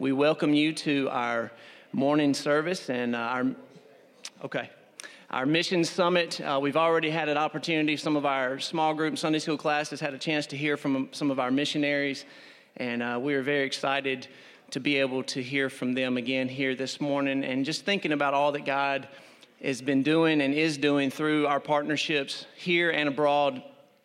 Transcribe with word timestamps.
We 0.00 0.12
welcome 0.12 0.54
you 0.54 0.72
to 0.74 1.08
our 1.10 1.50
morning 1.92 2.32
service 2.32 2.88
and 2.88 3.16
uh, 3.16 3.18
our, 3.18 3.46
okay, 4.44 4.70
our 5.28 5.44
mission 5.44 5.82
summit. 5.82 6.40
Uh, 6.40 6.60
we've 6.62 6.76
already 6.76 7.10
had 7.10 7.28
an 7.28 7.36
opportunity, 7.36 7.96
some 7.96 8.14
of 8.14 8.24
our 8.24 8.60
small 8.60 8.94
group 8.94 9.18
Sunday 9.18 9.40
school 9.40 9.56
classes 9.56 9.98
had 9.98 10.14
a 10.14 10.18
chance 10.18 10.46
to 10.46 10.56
hear 10.56 10.76
from 10.76 11.08
some 11.10 11.32
of 11.32 11.40
our 11.40 11.50
missionaries, 11.50 12.26
and 12.76 13.02
uh, 13.02 13.18
we 13.20 13.34
are 13.34 13.42
very 13.42 13.66
excited 13.66 14.28
to 14.70 14.78
be 14.78 14.98
able 14.98 15.24
to 15.24 15.42
hear 15.42 15.68
from 15.68 15.94
them 15.94 16.16
again 16.16 16.48
here 16.48 16.76
this 16.76 17.00
morning 17.00 17.42
and 17.42 17.64
just 17.64 17.84
thinking 17.84 18.12
about 18.12 18.34
all 18.34 18.52
that 18.52 18.64
God 18.64 19.08
has 19.64 19.82
been 19.82 20.04
doing 20.04 20.42
and 20.42 20.54
is 20.54 20.78
doing 20.78 21.10
through 21.10 21.48
our 21.48 21.58
partnerships 21.58 22.46
here 22.54 22.92
and 22.92 23.08
abroad. 23.08 23.64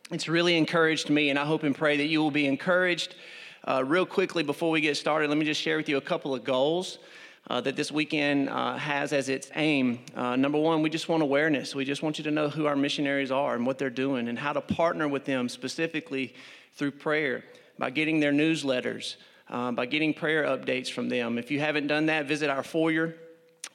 It's 0.10 0.28
really 0.28 0.58
encouraged 0.58 1.12
me, 1.12 1.30
and 1.30 1.38
I 1.38 1.46
hope 1.46 1.62
and 1.62 1.76
pray 1.76 1.98
that 1.98 2.08
you 2.08 2.20
will 2.20 2.32
be 2.32 2.48
encouraged 2.48 3.14
uh, 3.66 3.84
real 3.86 4.06
quickly, 4.06 4.44
before 4.44 4.72
we 4.72 4.82
get 4.82 4.98
started, 4.98 5.30
let 5.30 5.38
me 5.38 5.46
just 5.46 5.62
share 5.62 5.78
with 5.78 5.88
you 5.88 5.98
a 5.98 6.02
couple 6.02 6.36
of 6.36 6.44
goals 6.44 6.98
uh, 7.50 7.62
that 7.62 7.76
this 7.76 7.92
weekend 7.92 8.50
uh, 8.50 8.78
has 8.78 9.14
as 9.14 9.30
its 9.30 9.50
aim. 9.56 10.00
Uh, 10.16 10.36
number 10.36 10.58
one, 10.58 10.82
we 10.82 10.90
just 10.90 11.10
want 11.10 11.24
awareness. 11.24 11.76
We 11.76 11.86
just 11.86 12.04
want 12.04 12.18
you 12.18 12.24
to 12.26 12.32
know 12.32 12.50
who 12.50 12.66
our 12.66 12.76
missionaries 12.76 13.32
are 13.32 13.56
and 13.56 13.66
what 13.66 13.78
they're 13.78 13.90
doing 13.90 14.28
and 14.28 14.38
how 14.38 14.54
to 14.54 14.62
partner 14.62 15.08
with 15.08 15.26
them 15.26 15.50
specifically 15.50 16.34
through 16.76 16.92
prayer 16.92 17.44
by 17.78 17.90
getting 17.90 18.20
their 18.20 18.32
newsletters, 18.32 19.16
uh, 19.50 19.72
by 19.72 19.86
getting 19.86 20.14
prayer 20.14 20.44
updates 20.44 20.92
from 20.92 21.10
them. 21.10 21.38
If 21.38 21.52
you 21.52 21.60
haven't 21.60 21.88
done 21.88 22.08
that, 22.08 22.28
visit 22.28 22.50
our 22.50 22.64
foyer 22.64 23.16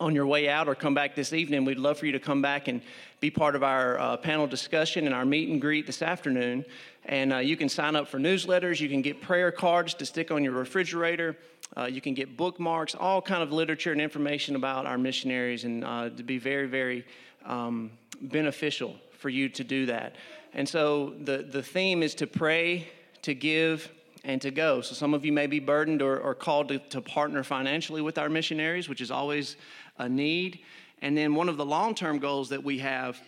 on 0.01 0.15
your 0.15 0.27
way 0.27 0.49
out 0.49 0.69
or 0.69 0.75
come 0.75 0.95
back 0.95 1.15
this 1.15 1.33
evening. 1.33 1.65
We'd 1.65 1.79
love 1.79 1.99
for 1.99 2.07
you 2.07 2.13
to 2.13 2.21
come 2.21 2.41
back 2.41 2.69
and 2.69 2.81
be 3.21 3.31
part 3.31 3.57
of 3.57 3.63
our 3.63 3.99
uh, 3.99 4.17
panel 4.17 4.47
discussion 4.47 5.07
and 5.07 5.15
our 5.15 5.25
meet 5.25 5.49
and 5.49 5.61
greet 5.61 5.87
this 5.87 6.03
afternoon. 6.03 6.65
And 7.09 7.33
uh, 7.33 7.39
you 7.39 7.57
can 7.57 7.71
sign 7.71 7.97
up 7.97 8.07
for 8.07 8.19
newsletters. 8.19 8.81
You 8.81 8.89
can 8.91 9.01
get 9.01 9.23
prayer 9.23 9.51
cards 9.51 9.95
to 9.95 10.07
stick 10.07 10.31
on 10.31 10.45
your 10.45 10.53
refrigerator. 10.53 11.37
Uh, 11.75 11.87
you 11.87 12.03
can 12.03 12.13
get 12.13 12.37
bookmarks, 12.37 12.95
all 12.95 13.23
kind 13.23 13.43
of 13.43 13.51
literature 13.51 13.93
and 13.93 14.01
information 14.01 14.57
about 14.57 14.85
our 14.85 14.99
missionaries, 14.99 15.65
and 15.65 15.85
uh, 15.85 16.11
to 16.11 16.23
be 16.23 16.39
very, 16.39 16.67
very 16.67 17.07
um, 17.47 17.91
beneficial 18.21 18.95
for 19.19 19.31
you 19.31 19.49
to 19.49 19.65
do 19.65 19.87
that. 19.87 20.17
And 20.53 20.69
so 20.69 21.15
the, 21.21 21.39
the 21.39 21.63
theme 21.63 22.03
is 22.03 22.15
to 22.17 22.27
pray, 22.27 22.89
to 23.23 23.35
give, 23.35 23.91
and 24.25 24.41
to 24.43 24.51
go. 24.51 24.83
So 24.83 24.95
some 24.95 25.15
of 25.15 25.25
you 25.25 25.33
may 25.33 25.47
be 25.47 25.61
burdened 25.61 26.03
or, 26.03 26.19
or 26.19 26.35
called 26.35 26.69
to, 26.69 26.79
to 26.79 27.01
partner 27.01 27.43
financially 27.43 28.03
with 28.03 28.19
our 28.19 28.29
missionaries, 28.29 28.89
which 28.89 29.01
is 29.01 29.11
always 29.11 29.57
a 29.99 30.09
need. 30.09 30.61
And 31.01 31.17
then 31.17 31.35
one 31.35 31.49
of 31.49 31.57
the 31.57 31.65
long 31.65 31.95
term 31.95 32.19
goals 32.19 32.51
that 32.51 32.63
we 32.63 32.79
have 32.81 33.19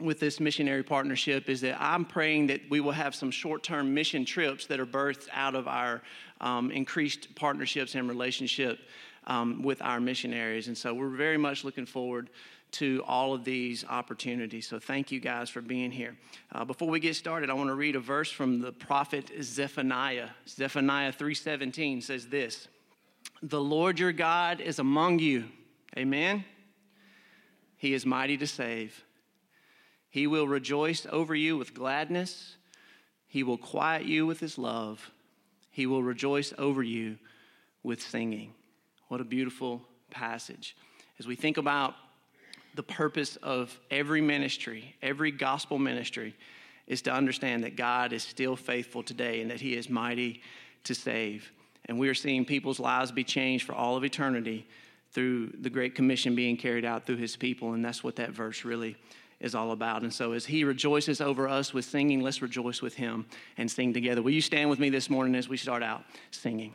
with 0.00 0.20
this 0.20 0.38
missionary 0.38 0.82
partnership 0.82 1.48
is 1.48 1.60
that 1.62 1.80
I'm 1.80 2.04
praying 2.04 2.48
that 2.48 2.60
we 2.70 2.80
will 2.80 2.92
have 2.92 3.14
some 3.14 3.30
short 3.30 3.62
term 3.62 3.94
mission 3.94 4.24
trips 4.24 4.66
that 4.66 4.78
are 4.78 4.86
birthed 4.86 5.28
out 5.32 5.54
of 5.54 5.66
our 5.66 6.02
um, 6.40 6.70
increased 6.70 7.34
partnerships 7.34 7.94
and 7.94 8.08
relationship 8.08 8.78
um, 9.26 9.62
with 9.62 9.82
our 9.82 10.00
missionaries. 10.00 10.68
And 10.68 10.78
so 10.78 10.94
we're 10.94 11.08
very 11.08 11.36
much 11.36 11.64
looking 11.64 11.86
forward 11.86 12.30
to 12.70 13.02
all 13.06 13.34
of 13.34 13.44
these 13.44 13.84
opportunities. 13.88 14.68
So 14.68 14.78
thank 14.78 15.10
you 15.10 15.20
guys 15.20 15.48
for 15.48 15.60
being 15.60 15.90
here. 15.90 16.16
Uh, 16.52 16.64
before 16.64 16.88
we 16.88 17.00
get 17.00 17.16
started, 17.16 17.50
I 17.50 17.54
want 17.54 17.68
to 17.68 17.74
read 17.74 17.96
a 17.96 18.00
verse 18.00 18.30
from 18.30 18.60
the 18.60 18.72
prophet 18.72 19.30
Zephaniah. 19.42 20.28
Zephaniah 20.46 21.12
3:17 21.12 22.02
says 22.02 22.28
this: 22.28 22.68
"The 23.42 23.60
Lord 23.60 23.98
your 23.98 24.12
God 24.12 24.60
is 24.60 24.78
among 24.78 25.18
you." 25.18 25.48
Amen. 25.96 26.44
He 27.78 27.94
is 27.94 28.04
mighty 28.04 28.36
to 28.36 28.46
save. 28.46 29.04
He 30.10 30.26
will 30.26 30.48
rejoice 30.48 31.06
over 31.10 31.34
you 31.34 31.56
with 31.56 31.74
gladness. 31.74 32.56
He 33.26 33.42
will 33.42 33.58
quiet 33.58 34.04
you 34.04 34.26
with 34.26 34.40
his 34.40 34.58
love. 34.58 35.10
He 35.70 35.86
will 35.86 36.02
rejoice 36.02 36.52
over 36.58 36.82
you 36.82 37.18
with 37.82 38.00
singing. 38.00 38.54
What 39.08 39.20
a 39.20 39.24
beautiful 39.24 39.82
passage. 40.10 40.76
As 41.18 41.26
we 41.26 41.36
think 41.36 41.56
about 41.56 41.94
the 42.74 42.82
purpose 42.82 43.36
of 43.36 43.78
every 43.90 44.20
ministry, 44.20 44.94
every 45.02 45.30
gospel 45.30 45.78
ministry, 45.78 46.34
is 46.86 47.02
to 47.02 47.12
understand 47.12 47.64
that 47.64 47.76
God 47.76 48.12
is 48.12 48.22
still 48.22 48.56
faithful 48.56 49.02
today 49.02 49.42
and 49.42 49.50
that 49.50 49.60
he 49.60 49.74
is 49.74 49.90
mighty 49.90 50.42
to 50.84 50.94
save. 50.94 51.50
And 51.84 51.98
we 51.98 52.08
are 52.08 52.14
seeing 52.14 52.44
people's 52.44 52.80
lives 52.80 53.12
be 53.12 53.24
changed 53.24 53.66
for 53.66 53.74
all 53.74 53.96
of 53.96 54.04
eternity 54.04 54.66
through 55.12 55.52
the 55.60 55.70
Great 55.70 55.94
Commission 55.94 56.34
being 56.34 56.56
carried 56.56 56.84
out 56.84 57.06
through 57.06 57.16
his 57.16 57.36
people. 57.36 57.72
And 57.74 57.84
that's 57.84 58.02
what 58.04 58.16
that 58.16 58.30
verse 58.30 58.64
really 58.64 58.96
is 59.40 59.54
all 59.54 59.72
about. 59.72 60.02
And 60.02 60.12
so, 60.12 60.32
as 60.32 60.46
He 60.46 60.64
rejoices 60.64 61.20
over 61.20 61.48
us 61.48 61.72
with 61.72 61.84
singing, 61.84 62.22
let's 62.22 62.42
rejoice 62.42 62.82
with 62.82 62.94
Him 62.94 63.26
and 63.56 63.70
sing 63.70 63.92
together. 63.92 64.22
Will 64.22 64.32
you 64.32 64.40
stand 64.40 64.70
with 64.70 64.78
me 64.78 64.90
this 64.90 65.08
morning 65.08 65.34
as 65.34 65.48
we 65.48 65.56
start 65.56 65.82
out 65.82 66.04
singing? 66.30 66.74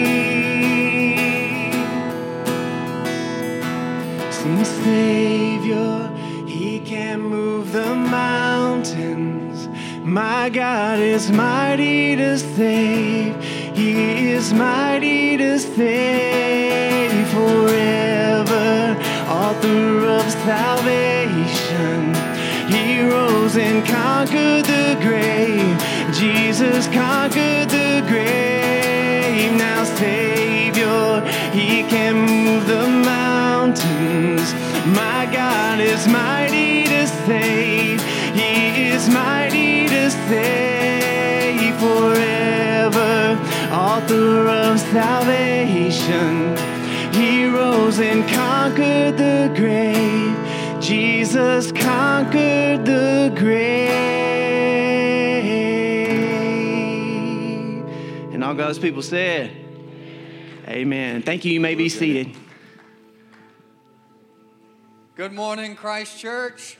Savior, 4.83 6.09
He 6.47 6.79
can 6.79 7.21
move 7.21 7.71
the 7.71 7.93
mountains. 7.93 9.67
My 10.03 10.49
God 10.49 10.99
is 10.99 11.31
mighty 11.31 12.15
to 12.15 12.39
save. 12.39 13.35
He 13.75 14.31
is 14.31 14.51
mighty 14.53 15.37
to 15.37 15.59
save 15.59 17.27
forever. 17.29 18.97
Author 19.29 20.07
of 20.17 20.25
salvation. 20.49 22.15
He 22.73 23.01
rose 23.03 23.57
and 23.57 23.85
conquered 23.85 24.65
the 24.65 24.97
grave. 24.99 25.77
Jesus 26.11 26.87
conquered 26.87 27.69
the 27.69 28.03
grave. 28.07 29.51
Now, 29.57 29.83
Savior, 29.83 31.21
He 31.51 31.83
can 31.83 32.15
move 32.25 32.65
the. 32.65 32.90
My 34.87 35.29
God 35.31 35.79
is 35.79 36.07
mighty 36.07 36.85
to 36.85 37.07
save. 37.07 38.01
He 38.33 38.89
is 38.89 39.07
mighty 39.09 39.87
to 39.87 40.09
save 40.09 41.75
forever. 41.79 43.39
Author 43.71 44.47
of 44.47 44.79
salvation. 44.79 46.57
He 47.13 47.45
rose 47.45 47.99
and 47.99 48.27
conquered 48.29 49.17
the 49.17 49.53
grave. 49.55 50.35
Jesus 50.81 51.71
conquered 51.71 52.83
the 52.83 53.31
grave. 53.37 53.91
And 58.33 58.43
all 58.43 58.55
God's 58.55 58.79
people 58.79 59.03
said, 59.03 59.51
Amen. 60.67 61.21
Thank 61.21 61.45
you. 61.45 61.51
You 61.51 61.59
may 61.59 61.75
be 61.75 61.87
seated. 61.87 62.35
Morning, 65.51 65.75
Christ 65.75 66.17
Church. 66.17 66.77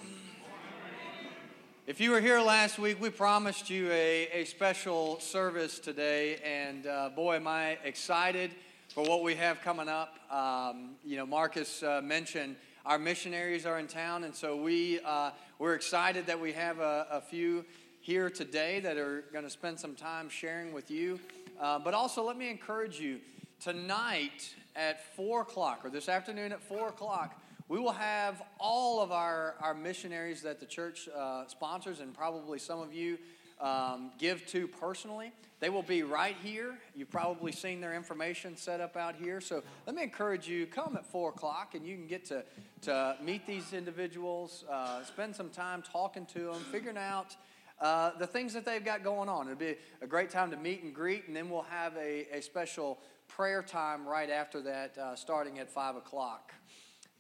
If 1.88 2.00
you 2.00 2.12
were 2.12 2.22
here 2.22 2.40
last 2.40 2.80
week, 2.80 3.02
we 3.02 3.10
promised 3.10 3.70
you 3.70 3.92
a, 3.92 4.30
a 4.32 4.46
special 4.46 5.20
service 5.20 5.78
today, 5.78 6.38
and 6.38 6.88
uh, 6.88 7.10
boy, 7.14 7.36
am 7.36 7.50
I 7.50 7.80
excited 7.84 8.52
for 8.88 9.04
what 9.04 9.24
we 9.24 9.36
have 9.36 9.60
coming 9.60 9.90
up. 9.90 10.16
Um, 10.32 10.92
you 11.04 11.18
know, 11.18 11.26
Marcus 11.26 11.84
uh, 11.84 12.00
mentioned 12.02 12.56
our 12.86 12.98
missionaries 12.98 13.66
are 13.66 13.78
in 13.78 13.88
town, 13.88 14.24
and 14.24 14.34
so 14.34 14.56
we, 14.56 15.02
uh, 15.02 15.32
we're 15.60 15.76
excited 15.76 16.26
that 16.28 16.40
we 16.40 16.54
have 16.54 16.80
a, 16.80 17.08
a 17.12 17.20
few 17.20 17.66
here 18.00 18.30
today 18.30 18.80
that 18.80 18.96
are 18.96 19.26
going 19.34 19.44
to 19.44 19.50
spend 19.52 19.82
some 19.82 19.96
time 19.96 20.30
sharing 20.30 20.72
with 20.72 20.90
you. 20.90 21.20
Uh, 21.60 21.78
but 21.78 21.94
also, 21.94 22.24
let 22.24 22.38
me 22.38 22.50
encourage 22.50 23.02
you 23.02 23.20
tonight 23.60 24.56
at 24.78 25.14
4 25.18 25.42
o'clock, 25.42 25.82
or 25.84 25.90
this 25.90 26.08
afternoon 26.08 26.54
at 26.54 26.64
4 26.64 26.88
o'clock, 26.88 27.41
we 27.72 27.80
will 27.80 27.94
have 27.94 28.42
all 28.60 29.02
of 29.02 29.14
our, 29.14 29.56
our 29.62 29.74
missionaries 29.74 30.42
that 30.42 30.60
the 30.60 30.66
church 30.66 31.08
uh, 31.08 31.48
sponsors, 31.48 32.02
and 32.02 32.14
probably 32.14 32.60
some 32.60 32.82
of 32.82 32.94
you 32.94 33.18
um, 33.62 34.12
give 34.20 34.46
to 34.48 34.68
personally. 34.68 35.32
They 35.62 35.70
will 35.70 35.82
be 35.82 36.04
right 36.04 36.36
here. 36.44 36.78
You've 36.94 37.10
probably 37.10 37.54
seen 37.54 37.80
their 37.80 37.94
information 37.94 38.58
set 38.58 38.82
up 38.82 38.98
out 38.98 39.16
here. 39.16 39.40
So 39.40 39.64
let 39.88 39.96
me 39.96 40.04
encourage 40.04 40.50
you 40.50 40.66
come 40.66 40.98
at 40.98 41.06
4 41.06 41.30
o'clock 41.30 41.74
and 41.74 41.88
you 41.88 41.96
can 41.96 42.08
get 42.08 42.26
to, 42.26 42.44
to 42.82 43.16
meet 43.24 43.48
these 43.48 43.72
individuals, 43.72 44.66
uh, 44.70 45.06
spend 45.06 45.34
some 45.34 45.50
time 45.50 45.82
talking 45.82 46.26
to 46.34 46.40
them, 46.40 46.62
figuring 46.74 46.98
out. 46.98 47.38
Uh, 47.80 48.12
the 48.18 48.28
things 48.28 48.52
that 48.52 48.66
they've 48.66 48.84
got 48.84 49.02
going 49.02 49.30
on. 49.30 49.48
It'll 49.48 49.58
be 49.58 49.78
a 50.02 50.08
great 50.08 50.30
time 50.30 50.52
to 50.52 50.58
meet 50.58 50.84
and 50.84 50.94
greet, 50.94 51.28
and 51.28 51.36
then 51.38 51.50
we'll 51.50 51.66
have 51.70 51.96
a, 51.96 52.28
a 52.34 52.42
special 52.42 53.00
prayer 53.30 53.64
time 53.64 54.06
right 54.06 54.30
after 54.30 54.60
that, 54.64 54.98
uh, 54.98 55.16
starting 55.16 55.58
at 55.58 55.72
5 55.72 55.96
o'clock. 55.96 56.52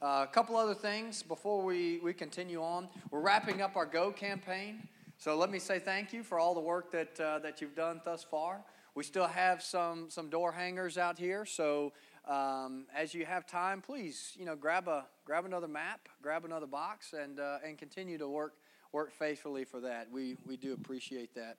Uh, 0.01 0.25
a 0.27 0.33
couple 0.33 0.57
other 0.57 0.73
things 0.73 1.21
before 1.21 1.61
we, 1.61 1.99
we 1.99 2.11
continue 2.11 2.59
on. 2.59 2.89
We're 3.11 3.19
wrapping 3.19 3.61
up 3.61 3.75
our 3.75 3.85
Go 3.85 4.11
campaign. 4.11 4.87
So 5.19 5.37
let 5.37 5.51
me 5.51 5.59
say 5.59 5.77
thank 5.77 6.11
you 6.11 6.23
for 6.23 6.39
all 6.39 6.55
the 6.55 6.59
work 6.59 6.91
that, 6.91 7.19
uh, 7.19 7.37
that 7.39 7.61
you've 7.61 7.75
done 7.75 8.01
thus 8.03 8.23
far. 8.23 8.63
We 8.95 9.03
still 9.03 9.27
have 9.27 9.61
some, 9.61 10.09
some 10.09 10.31
door 10.31 10.51
hangers 10.53 10.97
out 10.97 11.19
here. 11.19 11.45
So 11.45 11.93
um, 12.27 12.87
as 12.95 13.13
you 13.13 13.27
have 13.27 13.45
time, 13.45 13.79
please, 13.79 14.33
you 14.35 14.43
know, 14.43 14.55
grab, 14.55 14.87
a, 14.87 15.05
grab 15.23 15.45
another 15.45 15.67
map, 15.67 16.09
grab 16.23 16.45
another 16.45 16.65
box, 16.65 17.13
and, 17.13 17.39
uh, 17.39 17.59
and 17.63 17.77
continue 17.77 18.17
to 18.17 18.27
work, 18.27 18.55
work 18.93 19.11
faithfully 19.13 19.65
for 19.65 19.81
that. 19.81 20.07
We, 20.11 20.35
we 20.47 20.57
do 20.57 20.73
appreciate 20.73 21.35
that. 21.35 21.57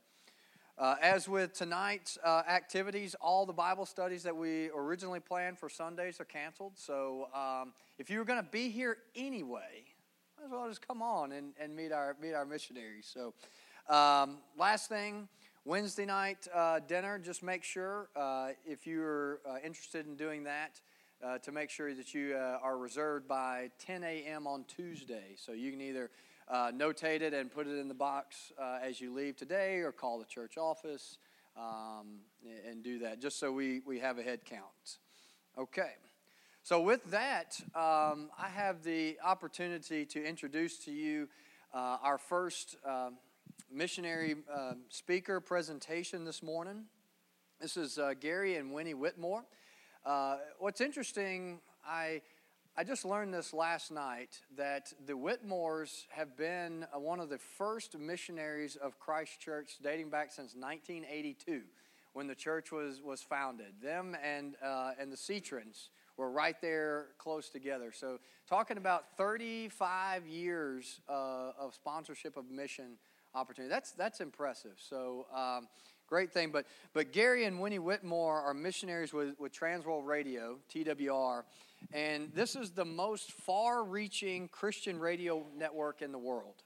Uh, 0.78 0.96
as 1.02 1.28
with 1.28 1.52
tonight's 1.52 2.16
uh, 2.24 2.42
activities, 2.48 3.14
all 3.20 3.44
the 3.44 3.52
Bible 3.52 3.84
studies 3.84 4.22
that 4.22 4.34
we 4.34 4.70
originally 4.70 5.20
planned 5.20 5.58
for 5.58 5.68
Sundays 5.68 6.18
are 6.18 6.24
canceled. 6.24 6.72
So 6.76 7.28
um, 7.34 7.72
if 7.98 8.08
you 8.08 8.18
were 8.18 8.24
going 8.24 8.42
to 8.42 8.50
be 8.50 8.70
here 8.70 8.96
anyway, 9.14 9.84
might 10.38 10.46
as 10.46 10.50
well 10.50 10.68
just 10.68 10.86
come 10.86 11.02
on 11.02 11.32
and, 11.32 11.52
and 11.60 11.76
meet, 11.76 11.92
our, 11.92 12.16
meet 12.20 12.32
our 12.32 12.46
missionaries. 12.46 13.12
So, 13.12 13.34
um, 13.94 14.38
last 14.56 14.88
thing 14.88 15.28
Wednesday 15.64 16.06
night 16.06 16.48
uh, 16.54 16.80
dinner, 16.80 17.18
just 17.18 17.42
make 17.42 17.62
sure 17.62 18.08
uh, 18.16 18.48
if 18.64 18.86
you're 18.86 19.40
uh, 19.48 19.56
interested 19.64 20.06
in 20.06 20.16
doing 20.16 20.44
that. 20.44 20.80
Uh, 21.24 21.38
to 21.38 21.52
make 21.52 21.70
sure 21.70 21.94
that 21.94 22.12
you 22.12 22.34
are 22.34 22.76
reserved 22.76 23.28
by 23.28 23.70
10 23.78 24.02
a.m. 24.02 24.44
on 24.48 24.64
Tuesday. 24.64 25.36
So 25.36 25.52
you 25.52 25.70
can 25.70 25.80
either 25.80 26.10
uh, 26.48 26.70
notate 26.72 27.22
it 27.22 27.34
and 27.34 27.50
put 27.50 27.66
it 27.66 27.78
in 27.78 27.88
the 27.88 27.94
box 27.94 28.52
uh, 28.60 28.78
as 28.82 29.00
you 29.00 29.12
leave 29.12 29.36
today 29.36 29.78
or 29.78 29.92
call 29.92 30.18
the 30.18 30.24
church 30.24 30.56
office 30.56 31.18
um, 31.56 32.20
and 32.68 32.82
do 32.82 32.98
that 33.00 33.20
just 33.20 33.38
so 33.38 33.52
we, 33.52 33.80
we 33.86 33.98
have 33.98 34.18
a 34.18 34.22
head 34.22 34.44
count. 34.44 34.98
Okay. 35.58 35.92
So, 36.64 36.80
with 36.80 37.04
that, 37.10 37.60
um, 37.74 38.30
I 38.38 38.48
have 38.54 38.84
the 38.84 39.18
opportunity 39.24 40.06
to 40.06 40.24
introduce 40.24 40.78
to 40.84 40.92
you 40.92 41.28
uh, 41.74 41.98
our 42.02 42.18
first 42.18 42.76
uh, 42.88 43.10
missionary 43.70 44.36
uh, 44.52 44.74
speaker 44.88 45.40
presentation 45.40 46.24
this 46.24 46.40
morning. 46.42 46.84
This 47.60 47.76
is 47.76 47.98
uh, 47.98 48.14
Gary 48.20 48.56
and 48.56 48.72
Winnie 48.72 48.94
Whitmore. 48.94 49.44
what's 50.58 50.80
interesting, 50.80 51.60
I 51.84 52.22
I 52.74 52.84
just 52.84 53.04
learned 53.04 53.34
this 53.34 53.52
last 53.52 53.90
night 53.90 54.40
that 54.56 54.94
the 55.04 55.12
Whitmores 55.12 56.06
have 56.08 56.38
been 56.38 56.86
uh, 56.94 56.98
one 56.98 57.20
of 57.20 57.28
the 57.28 57.36
first 57.36 57.98
missionaries 57.98 58.76
of 58.76 58.98
Christ 58.98 59.38
Church 59.38 59.76
dating 59.82 60.08
back 60.08 60.30
since 60.30 60.54
1982 60.54 61.60
when 62.14 62.26
the 62.26 62.34
church 62.34 62.72
was, 62.72 63.02
was 63.02 63.20
founded. 63.20 63.74
Them 63.82 64.16
and, 64.24 64.56
uh, 64.64 64.92
and 64.98 65.12
the 65.12 65.18
Cetrans 65.18 65.90
were 66.16 66.30
right 66.30 66.56
there 66.62 67.08
close 67.18 67.50
together. 67.50 67.92
So, 67.92 68.20
talking 68.48 68.78
about 68.78 69.18
35 69.18 70.26
years 70.26 71.00
uh, 71.10 71.52
of 71.60 71.74
sponsorship 71.74 72.38
of 72.38 72.50
mission 72.50 72.96
opportunity, 73.34 73.70
that's, 73.70 73.92
that's 73.92 74.20
impressive. 74.20 74.76
So, 74.78 75.26
um, 75.34 75.68
great 76.12 76.30
thing. 76.30 76.50
But, 76.50 76.66
but 76.92 77.10
Gary 77.10 77.46
and 77.46 77.58
Winnie 77.58 77.78
Whitmore 77.78 78.42
are 78.42 78.52
missionaries 78.52 79.14
with, 79.14 79.40
with 79.40 79.50
Transworld 79.50 80.04
Radio, 80.04 80.58
TWR. 80.70 81.44
And 81.90 82.30
this 82.34 82.54
is 82.54 82.72
the 82.72 82.84
most 82.84 83.32
far 83.32 83.82
reaching 83.82 84.48
Christian 84.48 85.00
radio 85.00 85.46
network 85.56 86.02
in 86.02 86.12
the 86.12 86.18
world. 86.18 86.64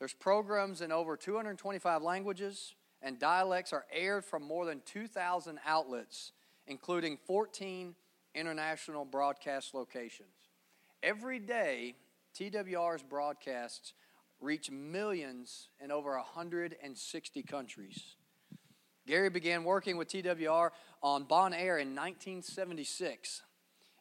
There's 0.00 0.12
programs 0.12 0.80
in 0.80 0.90
over 0.90 1.16
225 1.16 2.02
languages, 2.02 2.74
and 3.00 3.16
dialects 3.16 3.72
are 3.72 3.84
aired 3.92 4.24
from 4.24 4.42
more 4.42 4.66
than 4.66 4.82
2,000 4.86 5.60
outlets, 5.64 6.32
including 6.66 7.16
14 7.28 7.94
international 8.34 9.04
broadcast 9.04 9.72
locations. 9.72 10.34
Every 11.00 11.38
day, 11.38 11.94
TWR's 12.36 13.04
broadcasts 13.04 13.94
reach 14.40 14.68
millions 14.68 15.68
in 15.80 15.92
over 15.92 16.16
160 16.16 17.42
countries. 17.44 18.16
Gary 19.06 19.28
began 19.28 19.64
working 19.64 19.96
with 19.96 20.08
TWR 20.08 20.70
on 21.02 21.24
Bonaire 21.24 21.80
in 21.80 21.94
1976. 21.94 23.42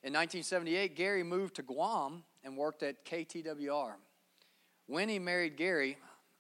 In 0.04 0.14
1978, 0.14 0.96
Gary 0.96 1.24
moved 1.24 1.56
to 1.56 1.62
Guam 1.62 2.24
and 2.44 2.58
worked 2.58 2.84
at 2.84 3.06
KTWR. 3.06 3.94
Winnie 4.88 5.20
married 5.20 5.58
Gary 5.58 5.98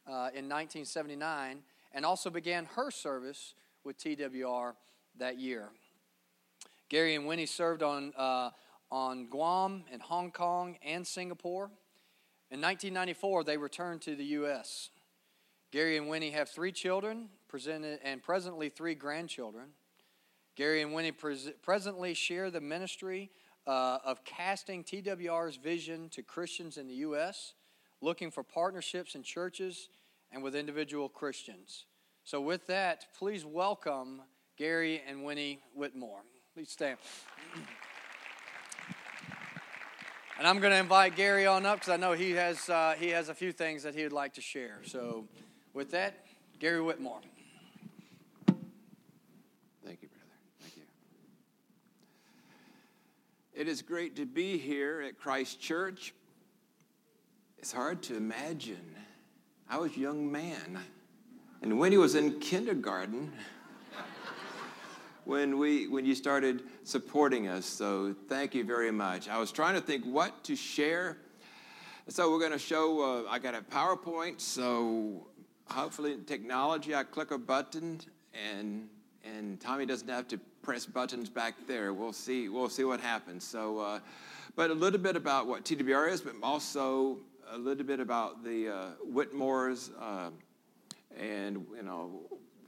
uh, 0.07 0.31
in 0.33 0.49
1979 0.49 1.63
and 1.93 2.05
also 2.05 2.29
began 2.29 2.65
her 2.75 2.91
service 2.91 3.53
with 3.83 3.97
TWR 3.97 4.73
that 5.17 5.39
year. 5.39 5.69
Gary 6.89 7.15
and 7.15 7.25
Winnie 7.25 7.45
served 7.45 7.83
on, 7.83 8.13
uh, 8.17 8.49
on 8.91 9.27
Guam 9.27 9.83
and 9.91 10.01
Hong 10.01 10.31
Kong 10.31 10.77
and 10.85 11.05
Singapore. 11.05 11.65
In 12.51 12.61
1994, 12.61 13.43
they 13.43 13.57
returned 13.57 14.01
to 14.03 14.15
the 14.15 14.25
U.S. 14.25 14.89
Gary 15.71 15.97
and 15.97 16.07
Winnie 16.07 16.31
have 16.31 16.49
three 16.49 16.71
children 16.71 17.29
presented, 17.53 17.99
and 18.03 18.23
presently 18.23 18.67
three 18.67 18.95
grandchildren. 18.95 19.67
Gary 20.55 20.81
and 20.81 20.91
Winnie 20.91 21.11
pres- 21.11 21.51
presently 21.61 22.15
share 22.15 22.49
the 22.49 22.59
ministry 22.59 23.29
uh, 23.67 23.99
of 24.03 24.25
casting 24.25 24.83
TWR's 24.83 25.57
vision 25.57 26.09
to 26.09 26.23
Christians 26.23 26.79
in 26.79 26.87
the 26.87 26.95
U.S., 26.95 27.53
looking 28.01 28.31
for 28.31 28.41
partnerships 28.41 29.13
in 29.13 29.21
churches 29.21 29.89
and 30.31 30.41
with 30.41 30.55
individual 30.55 31.07
Christians. 31.07 31.85
So, 32.23 32.41
with 32.41 32.65
that, 32.65 33.05
please 33.19 33.45
welcome 33.45 34.23
Gary 34.57 35.03
and 35.07 35.23
Winnie 35.23 35.59
Whitmore. 35.75 36.23
Please 36.55 36.71
stand. 36.71 36.97
And 40.39 40.47
I'm 40.47 40.59
going 40.59 40.73
to 40.73 40.79
invite 40.79 41.15
Gary 41.15 41.45
on 41.45 41.63
up 41.63 41.75
because 41.75 41.93
I 41.93 41.97
know 41.97 42.13
he 42.13 42.31
has, 42.31 42.67
uh, 42.67 42.95
he 42.97 43.09
has 43.09 43.29
a 43.29 43.35
few 43.35 43.51
things 43.51 43.83
that 43.83 43.93
he 43.93 44.01
would 44.01 44.11
like 44.11 44.33
to 44.33 44.41
share. 44.41 44.79
So, 44.83 45.25
with 45.75 45.91
that, 45.91 46.25
Gary 46.59 46.81
Whitmore. 46.81 47.21
Thank 49.85 50.01
you, 50.01 50.07
brother. 50.07 50.31
Thank 50.61 50.77
you. 50.77 50.83
It 53.55 53.67
is 53.67 53.83
great 53.83 54.15
to 54.15 54.25
be 54.25 54.57
here 54.57 55.03
at 55.07 55.19
Christ 55.19 55.61
Church. 55.61 56.15
It's 57.59 57.71
hard 57.71 58.01
to 58.03 58.17
imagine. 58.17 58.95
I 59.69 59.77
was 59.77 59.95
a 59.95 59.99
young 59.99 60.31
man, 60.31 60.79
and 61.61 61.77
when 61.77 61.91
he 61.91 61.99
was 61.99 62.15
in 62.15 62.39
kindergarten, 62.39 63.31
when 65.25 65.59
we 65.59 65.87
when 65.87 66.03
you 66.03 66.15
started 66.15 66.63
supporting 66.83 67.47
us. 67.47 67.67
So 67.67 68.15
thank 68.27 68.55
you 68.55 68.63
very 68.63 68.91
much. 68.91 69.29
I 69.29 69.37
was 69.37 69.51
trying 69.51 69.75
to 69.75 69.81
think 69.81 70.03
what 70.03 70.43
to 70.45 70.55
share. 70.55 71.17
So 72.07 72.31
we're 72.31 72.39
going 72.39 72.53
to 72.53 72.57
show. 72.57 73.25
Uh, 73.27 73.29
I 73.29 73.37
got 73.37 73.53
a 73.53 73.61
PowerPoint. 73.61 74.41
So 74.41 75.27
hopefully, 75.69 76.17
technology. 76.25 76.95
I 76.95 77.03
click 77.03 77.29
a 77.29 77.37
button, 77.37 78.01
and 78.33 78.89
and 79.23 79.59
Tommy 79.59 79.85
doesn't 79.85 80.07
have 80.07 80.27
to 80.29 80.37
press 80.61 80.85
buttons 80.85 81.29
back 81.29 81.55
there. 81.67 81.93
We'll 81.93 82.13
see. 82.13 82.49
We'll 82.49 82.69
see 82.69 82.83
what 82.83 82.99
happens. 82.99 83.43
So, 83.43 83.79
uh, 83.79 83.99
but 84.55 84.69
a 84.69 84.73
little 84.73 84.99
bit 84.99 85.15
about 85.15 85.47
what 85.47 85.65
TWR 85.65 86.11
is, 86.11 86.21
but 86.21 86.35
also 86.43 87.19
a 87.51 87.57
little 87.57 87.85
bit 87.85 87.99
about 87.99 88.43
the 88.43 88.69
uh, 88.69 88.85
Whitmores, 89.05 89.91
uh, 89.99 90.29
and 91.19 91.65
you 91.75 91.83
know 91.83 92.21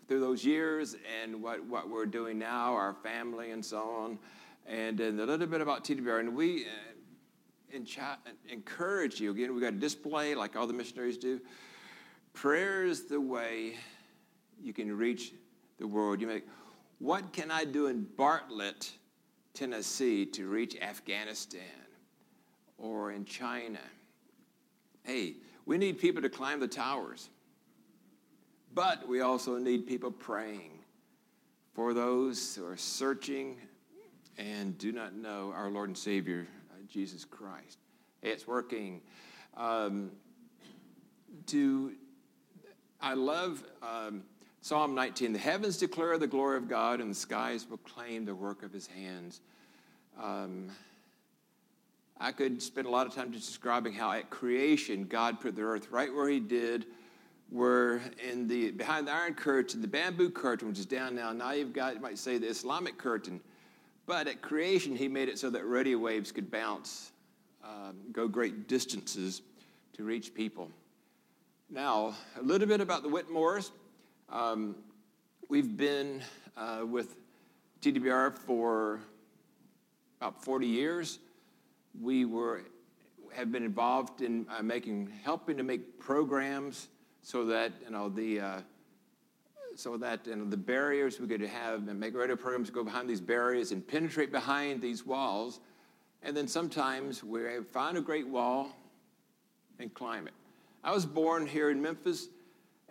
through 0.07 0.19
those 0.19 0.45
years 0.45 0.95
and 1.24 1.41
what, 1.41 1.63
what 1.65 1.89
we're 1.89 2.05
doing 2.05 2.38
now, 2.38 2.74
our 2.74 2.93
family 2.93 3.51
and 3.51 3.63
so 3.63 3.81
on, 3.81 4.19
and, 4.67 5.00
and 5.00 5.19
a 5.19 5.25
little 5.25 5.47
bit 5.47 5.62
about 5.62 5.83
TWR. 5.83 6.19
And 6.19 6.35
we 6.35 6.65
uh, 7.74 7.79
encourage 8.50 9.19
you, 9.19 9.31
again, 9.31 9.53
we've 9.53 9.63
got 9.63 9.74
a 9.74 9.77
display 9.77 10.35
like 10.35 10.55
all 10.55 10.67
the 10.67 10.74
missionaries 10.74 11.17
do. 11.17 11.41
Prayer 12.33 12.85
is 12.85 13.05
the 13.05 13.19
way 13.19 13.77
you 14.62 14.74
can 14.74 14.95
reach 14.95 15.33
the 15.77 15.88
world. 15.88 16.22
You 16.22 16.27
make, 16.27 16.46
what 17.00 17.34
can 17.34 17.51
I 17.51 17.65
do 17.65 17.88
in 17.88 18.08
Bartlett, 18.17 18.91
Tennessee 19.53 20.25
to 20.27 20.48
reach 20.48 20.75
Afghanistan 20.82 21.62
or 22.77 23.12
in 23.12 23.25
China? 23.25 23.79
Hey, 25.03 25.36
we 25.65 25.77
need 25.77 26.00
people 26.00 26.22
to 26.22 26.29
climb 26.29 26.60
the 26.60 26.67
towers. 26.67 27.29
But 28.74 29.08
we 29.08 29.22
also 29.22 29.58
need 29.58 29.88
people 29.88 30.12
praying 30.12 30.79
for 31.74 31.94
those 31.94 32.55
who 32.55 32.65
are 32.65 32.77
searching 32.77 33.58
and 34.38 34.77
do 34.77 34.91
not 34.91 35.15
know 35.15 35.53
our 35.55 35.70
Lord 35.70 35.89
and 35.89 35.98
Savior, 35.98 36.46
uh, 36.72 36.75
Jesus 36.89 37.24
Christ. 37.24 37.79
It's 38.22 38.46
working. 38.46 39.01
Um, 39.55 40.12
to, 41.48 41.94
I 43.01 43.13
love 43.13 43.63
um, 43.82 44.24
Psalm 44.65 44.95
19. 44.95 45.31
The 45.31 45.38
heavens 45.38 45.77
declare 45.77 46.17
the 46.17 46.25
glory 46.25 46.57
of 46.57 46.67
God, 46.67 47.00
and 47.00 47.12
the 47.12 47.15
skies 47.15 47.63
proclaim 47.63 48.25
the 48.25 48.34
work 48.34 48.63
of 48.63 48.74
his 48.74 48.88
hands. 48.88 49.41
Um, 50.19 50.72
I 52.19 52.31
could 52.31 52.60
spend 52.63 52.88
a 52.88 52.89
lot 52.89 53.05
of 53.05 53.13
time 53.13 53.31
just 53.31 53.45
describing 53.45 53.93
how 53.93 54.12
at 54.12 54.31
creation 54.31 55.03
God 55.03 55.39
put 55.39 55.55
the 55.55 55.62
earth 55.62 55.91
right 55.91 56.12
where 56.12 56.27
he 56.27 56.39
did 56.39 56.88
were 57.51 58.01
in 58.27 58.48
the 58.48 58.72
behind 58.72 59.05
the 59.05 59.12
iron 59.12 59.36
curtain, 59.36 59.81
the 59.81 59.88
bamboo 59.88 60.31
curtain, 60.31 60.67
which 60.69 60.79
is 60.79 60.88
down 60.88 61.13
now. 61.13 61.31
Now 61.31 61.51
you've 61.51 61.72
got, 61.72 61.93
you 61.93 62.01
might 62.01 62.17
say, 62.17 62.39
the 62.39 62.48
Islamic 62.48 62.98
curtain. 62.98 63.41
But 64.07 64.27
at 64.27 64.41
creation, 64.41 64.95
he 64.95 65.07
made 65.07 65.29
it 65.29 65.38
so 65.38 65.51
that 65.51 65.63
radio 65.63 66.00
waves 66.00 66.31
could 66.31 66.50
bounce, 66.50 67.12
um, 67.63 67.98
go 68.12 68.27
great 68.27 68.67
distances 68.67 69.43
to 69.93 70.03
reach 70.03 70.34
people. 70.34 70.72
Now, 71.69 72.15
a 72.36 72.41
little 72.41 72.67
bit 72.67 72.81
about 72.81 73.03
the 73.03 73.10
Whitmores. 73.10 73.69
Um, 74.29 74.75
we've 75.50 75.77
been 75.77 76.22
uh, 76.58 76.82
with 76.86 77.15
TWR 77.82 78.34
for 78.34 79.00
about 80.20 80.44
40 80.44 80.65
years. 80.65 81.20
We 82.01 82.25
were 82.25 82.63
have 83.34 83.51
been 83.51 83.63
involved 83.63 84.22
in 84.22 84.48
uh, 84.50 84.63
making, 84.63 85.12
helping 85.24 85.58
to 85.58 85.63
make 85.63 86.00
programs 86.00 86.88
so 87.22 87.46
that 87.46 87.74
you 87.84 87.91
know 87.91 88.10
the 88.10 88.39
uh, 88.39 88.62
so 89.75 89.98
that 89.98 90.25
you 90.25 90.36
know, 90.36 90.46
the 90.46 90.58
barriers 90.58 91.20
we 91.20 91.27
could 91.27 91.41
have 91.41 91.88
and 91.88 92.00
make 92.00 92.15
radio 92.15 92.36
programs 92.36 92.70
go 92.70 92.84
behind 92.84 93.10
these 93.10 93.22
barriers 93.22 93.72
and 93.72 93.86
penetrate 93.86 94.32
behind 94.32 94.82
these 94.82 95.05
walls, 95.05 95.60
and 96.24 96.36
then 96.36 96.48
sometimes 96.48 97.24
we 97.24 97.41
find 97.72 97.98
a 97.98 98.01
great 98.01 98.27
wall 98.27 98.75
and 99.79 99.94
climb 99.94 100.27
it. 100.27 100.34
I 100.84 100.91
was 100.91 101.05
born 101.05 101.46
here 101.46 101.70
in 101.70 101.82
Memphis, 101.82 102.29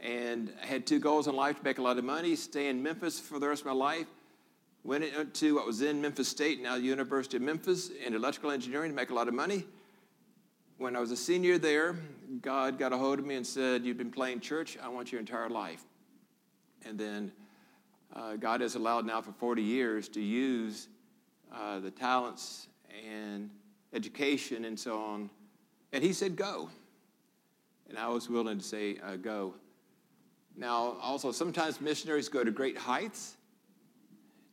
and 0.05 0.53
I 0.63 0.67
had 0.67 0.87
two 0.87 1.01
goals 1.01 1.27
in 1.27 1.35
life: 1.35 1.59
to 1.59 1.65
make 1.65 1.79
a 1.79 1.83
lot 1.83 1.99
of 1.99 2.05
money, 2.05 2.37
stay 2.37 2.69
in 2.69 2.81
Memphis 2.81 3.19
for 3.19 3.41
the 3.41 3.49
rest 3.49 3.63
of 3.63 3.67
my 3.67 3.73
life. 3.73 4.07
Went 4.85 5.35
to 5.35 5.55
what 5.57 5.67
was 5.67 5.81
in 5.83 6.01
Memphis 6.01 6.29
State, 6.29 6.63
now 6.63 6.77
University 6.77 7.39
of 7.39 7.43
Memphis, 7.43 7.91
in 8.05 8.15
electrical 8.15 8.51
engineering 8.51 8.91
to 8.91 8.95
make 8.95 9.11
a 9.11 9.15
lot 9.15 9.27
of 9.27 9.35
money 9.35 9.65
when 10.79 10.97
I 10.97 11.01
was 11.01 11.11
a 11.11 11.17
senior 11.17 11.59
there, 11.59 11.97
God 12.43 12.79
got 12.79 12.93
a 12.93 12.99
hold 12.99 13.19
of 13.19 13.25
me 13.25 13.37
and 13.37 13.47
said, 13.47 13.85
You've 13.85 13.99
been 13.99 14.11
playing 14.11 14.41
church, 14.41 14.77
I 14.83 14.89
want 14.89 15.13
your 15.13 15.21
entire 15.21 15.49
life. 15.49 15.85
And 16.85 16.99
then 16.99 17.33
uh, 18.15 18.37
God 18.37 18.61
has 18.61 18.75
allowed 18.75 19.07
now 19.07 19.21
for 19.21 19.33
40 19.33 19.63
years 19.63 20.09
to 20.11 20.21
use 20.21 20.89
uh, 21.53 21.79
the 21.79 21.91
talents 21.91 22.69
and 23.09 23.51
education 23.93 24.65
and 24.65 24.79
so 24.79 25.01
on. 25.01 25.31
And 25.93 26.03
He 26.03 26.13
said, 26.13 26.37
Go. 26.37 26.71
And 27.89 27.99
I 27.99 28.09
was 28.09 28.29
willing 28.29 28.59
to 28.59 28.65
say, 28.65 28.99
uh, 29.03 29.17
Go. 29.17 29.55
Now, 30.57 30.97
also, 31.03 31.33
sometimes 31.33 31.81
missionaries 31.81 32.29
go 32.29 32.45
to 32.45 32.51
great 32.51 32.79
heights 32.79 33.37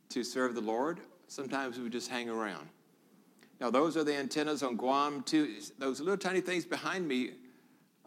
to 0.08 0.24
serve 0.24 0.54
the 0.54 0.60
Lord. 0.60 1.00
Sometimes 1.28 1.78
we 1.78 1.88
just 1.88 2.10
hang 2.10 2.28
around. 2.28 2.68
Now, 3.60 3.70
those 3.70 3.96
are 3.96 4.02
the 4.02 4.14
antennas 4.14 4.62
on 4.62 4.76
Guam, 4.76 5.22
too. 5.22 5.56
Those 5.78 6.00
little 6.00 6.16
tiny 6.16 6.40
things 6.40 6.64
behind 6.64 7.06
me 7.06 7.30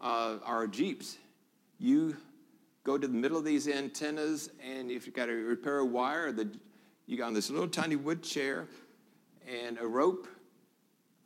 uh, 0.00 0.36
are 0.44 0.66
Jeeps. 0.66 1.16
You 1.78 2.16
go 2.84 2.98
to 2.98 3.06
the 3.06 3.14
middle 3.14 3.38
of 3.38 3.44
these 3.44 3.66
antennas, 3.66 4.50
and 4.62 4.90
if 4.90 5.06
you've 5.06 5.14
got 5.14 5.26
to 5.26 5.32
repair 5.32 5.78
a 5.78 5.84
wire, 5.84 6.30
the, 6.32 6.48
you 7.06 7.16
got 7.16 7.28
on 7.28 7.34
this 7.34 7.50
little 7.50 7.68
tiny 7.68 7.96
wood 7.96 8.22
chair 8.22 8.68
and 9.64 9.78
a 9.78 9.86
rope. 9.86 10.28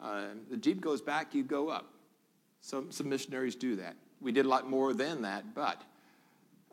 Uh, 0.01 0.27
the 0.49 0.57
Jeep 0.57 0.81
goes 0.81 1.03
back, 1.03 1.35
you 1.35 1.43
go 1.43 1.69
up. 1.69 1.93
Some, 2.61 2.93
some 2.93 3.09
missionaries 3.09 3.57
do 3.57 3.77
that. 3.77 3.97
We 4.21 4.33
did 4.33 4.47
a 4.47 4.49
lot 4.49 4.69
more 4.71 4.93
than 4.95 5.23
that, 5.23 5.55
but 5.55 5.83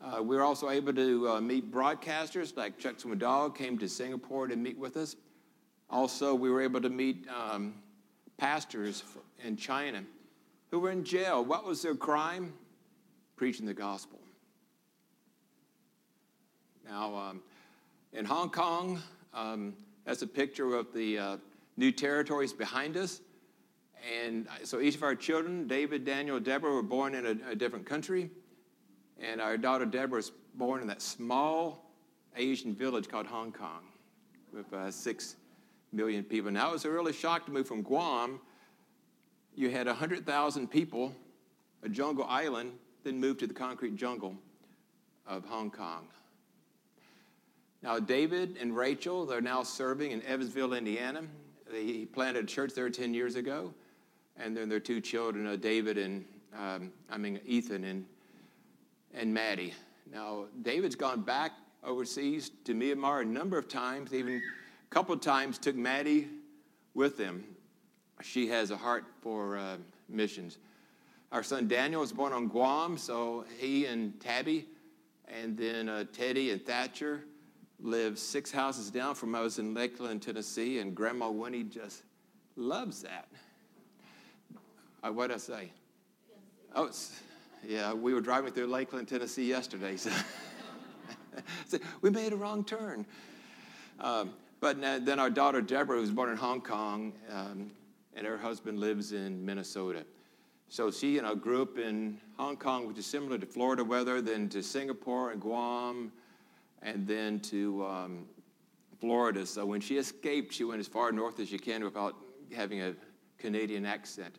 uh, 0.02 0.22
we 0.22 0.36
were 0.36 0.42
also 0.42 0.70
able 0.70 0.92
to 0.92 1.28
uh, 1.28 1.40
meet 1.40 1.72
broadcasters 1.72 2.56
like 2.56 2.78
Chuck 2.78 2.98
Swindoll 2.98 3.54
came 3.54 3.76
to 3.78 3.88
Singapore 3.88 4.46
to 4.46 4.56
meet 4.56 4.78
with 4.78 4.96
us. 4.96 5.16
Also, 5.90 6.34
we 6.34 6.50
were 6.50 6.62
able 6.62 6.80
to 6.80 6.90
meet 6.90 7.26
um, 7.28 7.74
pastors 8.36 9.02
in 9.42 9.56
China 9.56 10.04
who 10.70 10.78
were 10.78 10.90
in 10.90 11.02
jail. 11.02 11.44
What 11.44 11.64
was 11.64 11.82
their 11.82 11.94
crime? 11.94 12.52
Preaching 13.36 13.66
the 13.66 13.74
gospel. 13.74 14.18
Now, 16.88 17.14
um, 17.16 17.42
in 18.12 18.24
Hong 18.24 18.50
Kong, 18.50 19.00
um, 19.34 19.74
that's 20.04 20.22
a 20.22 20.26
picture 20.26 20.74
of 20.74 20.92
the 20.92 21.18
uh, 21.18 21.36
new 21.76 21.92
territories 21.92 22.52
behind 22.52 22.96
us. 22.96 23.20
And 24.22 24.46
so 24.62 24.80
each 24.80 24.94
of 24.94 25.02
our 25.02 25.14
children, 25.14 25.66
David, 25.66 26.04
Daniel, 26.04 26.38
Deborah, 26.38 26.72
were 26.72 26.82
born 26.82 27.14
in 27.14 27.26
a, 27.26 27.50
a 27.50 27.54
different 27.54 27.84
country. 27.84 28.30
And 29.20 29.40
our 29.40 29.56
daughter 29.56 29.84
Deborah 29.84 30.16
was 30.16 30.32
born 30.54 30.80
in 30.80 30.86
that 30.88 31.02
small 31.02 31.90
Asian 32.36 32.74
village 32.74 33.08
called 33.08 33.26
Hong 33.26 33.52
Kong 33.52 33.82
with 34.52 34.72
uh, 34.72 34.90
six 34.90 35.36
million 35.92 36.24
people. 36.24 36.50
Now, 36.50 36.70
it 36.70 36.72
was 36.72 36.84
a 36.84 36.90
really 36.90 37.12
shock 37.12 37.46
to 37.46 37.52
move 37.52 37.66
from 37.66 37.82
Guam. 37.82 38.40
You 39.54 39.70
had 39.70 39.86
100,000 39.86 40.68
people, 40.68 41.14
a 41.82 41.88
jungle 41.88 42.24
island, 42.28 42.72
then 43.04 43.18
moved 43.18 43.40
to 43.40 43.46
the 43.46 43.54
concrete 43.54 43.96
jungle 43.96 44.36
of 45.26 45.44
Hong 45.44 45.70
Kong. 45.70 46.06
Now, 47.82 47.98
David 47.98 48.56
and 48.60 48.76
Rachel, 48.76 49.24
they're 49.24 49.40
now 49.40 49.62
serving 49.62 50.10
in 50.10 50.22
Evansville, 50.22 50.72
Indiana. 50.72 51.22
They 51.70 52.06
planted 52.06 52.44
a 52.44 52.46
church 52.46 52.74
there 52.74 52.90
10 52.90 53.14
years 53.14 53.36
ago. 53.36 53.72
And 54.36 54.56
then 54.56 54.68
their 54.68 54.80
two 54.80 55.00
children, 55.00 55.46
uh, 55.46 55.56
David 55.56 55.98
and, 55.98 56.24
um, 56.56 56.92
I 57.10 57.18
mean, 57.18 57.40
Ethan 57.44 57.84
and, 57.84 58.04
and 59.14 59.32
Maddie. 59.32 59.74
Now, 60.12 60.46
David's 60.62 60.94
gone 60.94 61.22
back 61.22 61.52
overseas 61.84 62.50
to 62.64 62.74
Myanmar 62.74 63.22
a 63.22 63.24
number 63.24 63.58
of 63.58 63.68
times, 63.68 64.12
even 64.12 64.36
a 64.36 64.94
couple 64.94 65.14
of 65.14 65.20
times 65.20 65.58
took 65.58 65.76
Maddie 65.76 66.28
with 66.94 67.18
him. 67.18 67.44
She 68.22 68.48
has 68.48 68.70
a 68.70 68.76
heart 68.76 69.04
for 69.20 69.56
uh, 69.56 69.76
missions. 70.08 70.58
Our 71.30 71.42
son 71.42 71.68
Daniel 71.68 72.00
was 72.00 72.12
born 72.12 72.32
on 72.32 72.48
Guam, 72.48 72.96
so 72.96 73.44
he 73.58 73.86
and 73.86 74.18
Tabby, 74.18 74.66
and 75.28 75.56
then 75.56 75.88
uh, 75.88 76.04
Teddy 76.12 76.50
and 76.50 76.64
Thatcher 76.64 77.24
live 77.80 78.18
six 78.18 78.50
houses 78.50 78.90
down 78.90 79.14
from 79.14 79.34
us 79.34 79.58
in 79.58 79.74
Lakeland, 79.74 80.22
Tennessee, 80.22 80.78
and 80.78 80.94
Grandma 80.94 81.30
Winnie 81.30 81.64
just 81.64 82.02
loves 82.56 83.02
that. 83.02 83.28
Uh, 85.02 85.12
what 85.12 85.28
did 85.28 85.34
I 85.34 85.38
say? 85.38 85.70
Oh, 86.74 86.90
yeah, 87.66 87.92
we 87.92 88.14
were 88.14 88.20
driving 88.20 88.52
through 88.52 88.66
Lakeland, 88.66 89.08
Tennessee 89.08 89.46
yesterday, 89.46 89.96
so, 89.96 90.10
so 91.66 91.78
we 92.00 92.10
made 92.10 92.32
a 92.32 92.36
wrong 92.36 92.64
turn. 92.64 93.06
Um, 94.00 94.32
but 94.60 94.80
then 94.80 95.18
our 95.18 95.30
daughter 95.30 95.60
Deborah, 95.60 96.00
was 96.00 96.10
born 96.10 96.30
in 96.30 96.36
Hong 96.36 96.60
Kong, 96.60 97.12
um, 97.30 97.70
and 98.14 98.26
her 98.26 98.36
husband 98.36 98.80
lives 98.80 99.12
in 99.12 99.44
Minnesota. 99.44 100.04
So 100.68 100.90
she, 100.90 101.14
you 101.14 101.22
know, 101.22 101.34
grew 101.34 101.62
up 101.62 101.78
in 101.78 102.18
Hong 102.36 102.56
Kong, 102.56 102.86
which 102.86 102.98
is 102.98 103.06
similar 103.06 103.38
to 103.38 103.46
Florida 103.46 103.84
weather, 103.84 104.20
then 104.20 104.48
to 104.50 104.62
Singapore 104.62 105.30
and 105.30 105.40
Guam, 105.40 106.12
and 106.82 107.06
then 107.06 107.40
to 107.40 107.86
um, 107.86 108.26
Florida. 109.00 109.46
So 109.46 109.64
when 109.64 109.80
she 109.80 109.96
escaped, 109.96 110.52
she 110.52 110.64
went 110.64 110.80
as 110.80 110.88
far 110.88 111.12
north 111.12 111.40
as 111.40 111.48
she 111.48 111.58
can 111.58 111.84
without 111.84 112.16
having 112.54 112.82
a 112.82 112.94
Canadian 113.38 113.86
accent. 113.86 114.36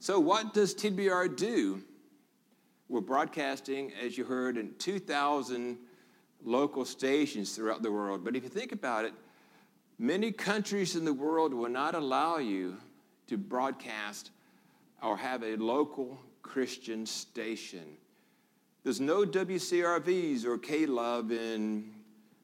So 0.00 0.18
what 0.18 0.54
does 0.54 0.74
TWR 0.74 1.36
do? 1.36 1.82
We're 2.90 3.00
broadcasting, 3.00 3.92
as 4.04 4.18
you 4.18 4.24
heard, 4.24 4.56
in 4.58 4.74
2,000 4.78 5.78
local 6.44 6.84
stations 6.84 7.54
throughout 7.54 7.84
the 7.84 7.92
world. 7.92 8.24
But 8.24 8.34
if 8.34 8.42
you 8.42 8.48
think 8.48 8.72
about 8.72 9.04
it, 9.04 9.12
many 10.00 10.32
countries 10.32 10.96
in 10.96 11.04
the 11.04 11.12
world 11.12 11.54
will 11.54 11.68
not 11.68 11.94
allow 11.94 12.38
you 12.38 12.78
to 13.28 13.38
broadcast 13.38 14.32
or 15.00 15.16
have 15.16 15.44
a 15.44 15.54
local 15.54 16.18
Christian 16.42 17.06
station. 17.06 17.96
There's 18.82 19.00
no 19.00 19.24
WCRVs 19.24 20.44
or 20.44 20.58
K-Love 20.58 21.30
in, 21.30 21.92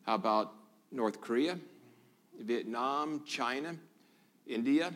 how 0.05 0.15
about 0.15 0.53
North 0.93 1.21
Korea, 1.21 1.59
Vietnam, 2.39 3.25
China, 3.27 3.75
India, 4.47 4.95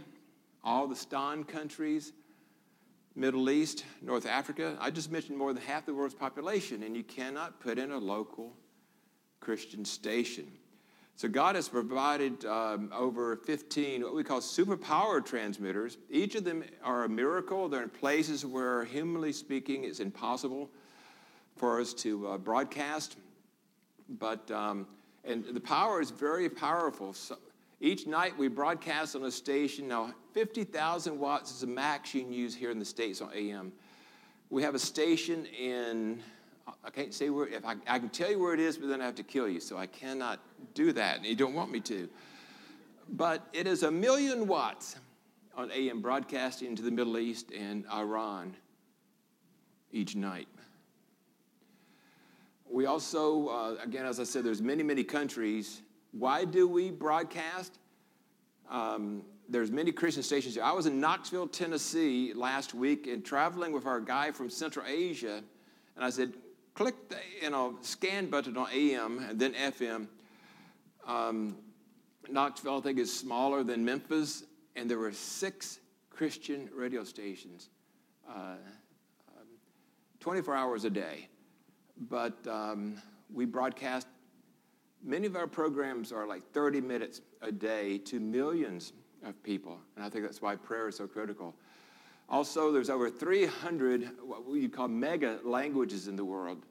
all 0.63 0.87
the 0.87 0.95
Stan 0.95 1.43
countries, 1.43 2.13
Middle 3.15 3.51
East, 3.51 3.85
North 4.03 4.27
Africa. 4.27 4.77
I 4.81 4.91
just 4.91 5.11
mentioned 5.11 5.37
more 5.37 5.53
than 5.53 5.63
half 5.63 5.87
the 5.87 5.95
world's 5.95 6.15
population, 6.15 6.83
and 6.83 6.97
you 6.97 7.03
cannot 7.03 7.61
put 7.61 7.79
in 7.79 7.91
a 7.91 7.99
local 7.99 8.57
Christian 9.41 9.85
station. 9.85 10.47
So 11.17 11.29
God 11.29 11.55
has 11.55 11.69
provided 11.69 12.45
um, 12.47 12.91
over 12.95 13.37
15 13.37 14.03
what 14.03 14.15
we 14.15 14.25
call 14.25 14.41
superpower 14.41 15.25
transmitters. 15.25 15.99
Each 16.09 16.35
of 16.35 16.45
them 16.45 16.65
are 16.83 17.05
a 17.05 17.09
miracle. 17.09 17.69
They're 17.69 17.83
in 17.83 17.91
places 17.91 18.47
where, 18.47 18.85
humanly 18.85 19.33
speaking, 19.33 19.85
it's 19.85 20.01
impossible 20.01 20.71
for 21.57 21.81
us 21.81 21.93
to 21.95 22.29
uh, 22.29 22.39
broadcast. 22.39 23.17
But 24.09 24.51
um, 24.51 24.87
and 25.25 25.45
the 25.45 25.61
power 25.61 26.01
is 26.01 26.11
very 26.11 26.49
powerful. 26.49 27.13
So 27.13 27.37
each 27.81 28.07
night 28.07 28.37
we 28.37 28.49
broadcast 28.49 29.17
on 29.17 29.25
a 29.25 29.31
station. 29.31 29.89
Now, 29.89 30.13
50,000 30.35 31.19
watts 31.19 31.51
is 31.51 31.61
the 31.61 31.67
max 31.67 32.15
you 32.15 32.23
can 32.23 32.33
use 32.33 32.55
here 32.55 32.71
in 32.71 32.79
the 32.79 32.85
States 32.85 33.21
on 33.21 33.31
AM. 33.35 33.73
We 34.51 34.63
have 34.63 34.75
a 34.75 34.79
station 34.79 35.47
in 35.47 36.23
I 36.85 36.91
can't 36.91 37.13
say 37.13 37.31
where, 37.31 37.47
if 37.47 37.65
I, 37.65 37.77
I 37.87 37.99
can 37.99 38.09
tell 38.09 38.31
you 38.31 38.39
where 38.39 38.55
it 38.55 38.61
is, 38.61 38.77
but 38.77 38.89
then 38.89 39.01
I 39.01 39.05
have 39.05 39.15
to 39.17 39.23
kill 39.23 39.49
you. 39.49 39.61
So 39.61 39.77
I 39.77 39.87
cannot 39.87 40.41
do 40.75 40.93
that, 40.93 41.17
and 41.17 41.27
you 41.27 41.35
don't 41.35 41.55
want 41.55 41.71
me 41.71 41.81
to. 41.81 42.09
But 43.09 43.47
it 43.53 43.67
is 43.67 43.83
a 43.83 43.91
million 43.91 44.47
watts 44.47 44.97
on 45.57 45.71
AM 45.73 46.01
broadcasting 46.01 46.77
to 46.77 46.83
the 46.83 46.91
Middle 46.91 47.19
East 47.19 47.51
and 47.53 47.85
Iran 47.93 48.55
each 49.93 50.15
night. 50.15 50.49
We 52.71 52.87
also, 52.87 53.49
uh, 53.49 53.77
again, 53.83 54.07
as 54.07 54.21
I 54.21 54.25
said, 54.25 54.45
there's 54.45 54.63
many, 54.63 54.85
many 54.85 55.03
countries. 55.03 55.83
Why 56.13 56.45
do 56.45 56.67
we 56.69 56.91
broadcast? 56.91 57.79
Um, 58.69 59.23
there's 59.49 59.71
many 59.71 59.93
Christian 59.93 60.23
stations 60.23 60.55
here. 60.55 60.65
I 60.65 60.73
was 60.73 60.87
in 60.87 61.01
Knoxville, 61.01 61.49
Tennessee 61.49 62.33
last 62.35 62.75
week 62.75 63.07
and 63.07 63.25
traveling 63.25 63.73
with 63.73 63.87
our 63.87 64.01
guy 64.01 64.31
from 64.31 64.49
Central 64.49 64.87
Asia, 64.87 65.43
and 65.97 66.05
I 66.05 66.11
said, 66.11 66.35
click 66.75 67.09
the 67.09 67.17
you 67.43 67.51
know, 67.51 67.77
scan 67.81 68.31
button 68.31 68.57
on 68.57 68.69
AM 68.73 69.19
and 69.19 69.39
then 69.39 69.55
FM. 69.55 70.07
Um, 71.07 71.57
Knoxville, 72.29 72.79
I 72.79 72.81
think, 72.81 72.99
is 72.99 73.17
smaller 73.17 73.65
than 73.65 73.85
Memphis, 73.85 74.45
and 74.77 74.89
there 74.89 74.99
were 74.99 75.13
six 75.13 75.81
Christian 76.11 76.69
radio 76.75 77.03
stations, 77.03 77.71
uh, 78.29 78.55
um, 79.29 79.47
24 80.21 80.55
hours 80.55 80.85
a 80.85 80.91
day. 80.91 81.29
But 82.09 82.47
um, 82.47 82.95
we 83.33 83.47
broadcast, 83.47 84.07
many 85.03 85.27
of 85.27 85.37
our 85.37 85.47
programs 85.47 86.13
are 86.13 86.27
like 86.27 86.43
30 86.53 86.81
minutes 86.81 87.21
a 87.43 87.53
day 87.53 87.99
to 87.99 88.21
millions 88.21 88.93
of 89.25 89.41
people, 89.43 89.79
and 89.97 90.05
I 90.05 90.09
think 90.09 90.25
that's 90.25 90.43
why 90.43 90.57
prayer 90.57 90.89
is 90.89 90.97
so 90.97 91.07
critical. 91.07 91.55
Also, 92.29 92.71
there's 92.71 92.91
over 92.91 93.11
300 93.11 94.11
what 94.23 94.49
we 94.49 94.69
call 94.69 94.89
mega 94.89 95.41
languages 95.45 96.07
in 96.07 96.17
the 96.17 96.25
world. 96.25 96.65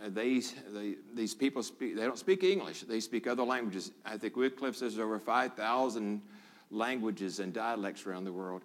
Uh, 0.00 0.10
these, 0.10 0.54
they, 0.68 0.96
these 1.14 1.34
people 1.34 1.62
speak, 1.62 1.96
they 1.96 2.02
don't 2.02 2.18
speak 2.18 2.44
English, 2.44 2.82
they 2.82 3.00
speak 3.00 3.26
other 3.26 3.42
languages. 3.42 3.90
I 4.04 4.16
think 4.16 4.36
Wycliffe 4.36 4.76
says 4.76 4.94
there's 4.94 5.04
over 5.04 5.18
5,000 5.18 6.22
languages 6.70 7.40
and 7.40 7.52
dialects 7.52 8.06
around 8.06 8.24
the 8.24 8.32
world, 8.32 8.62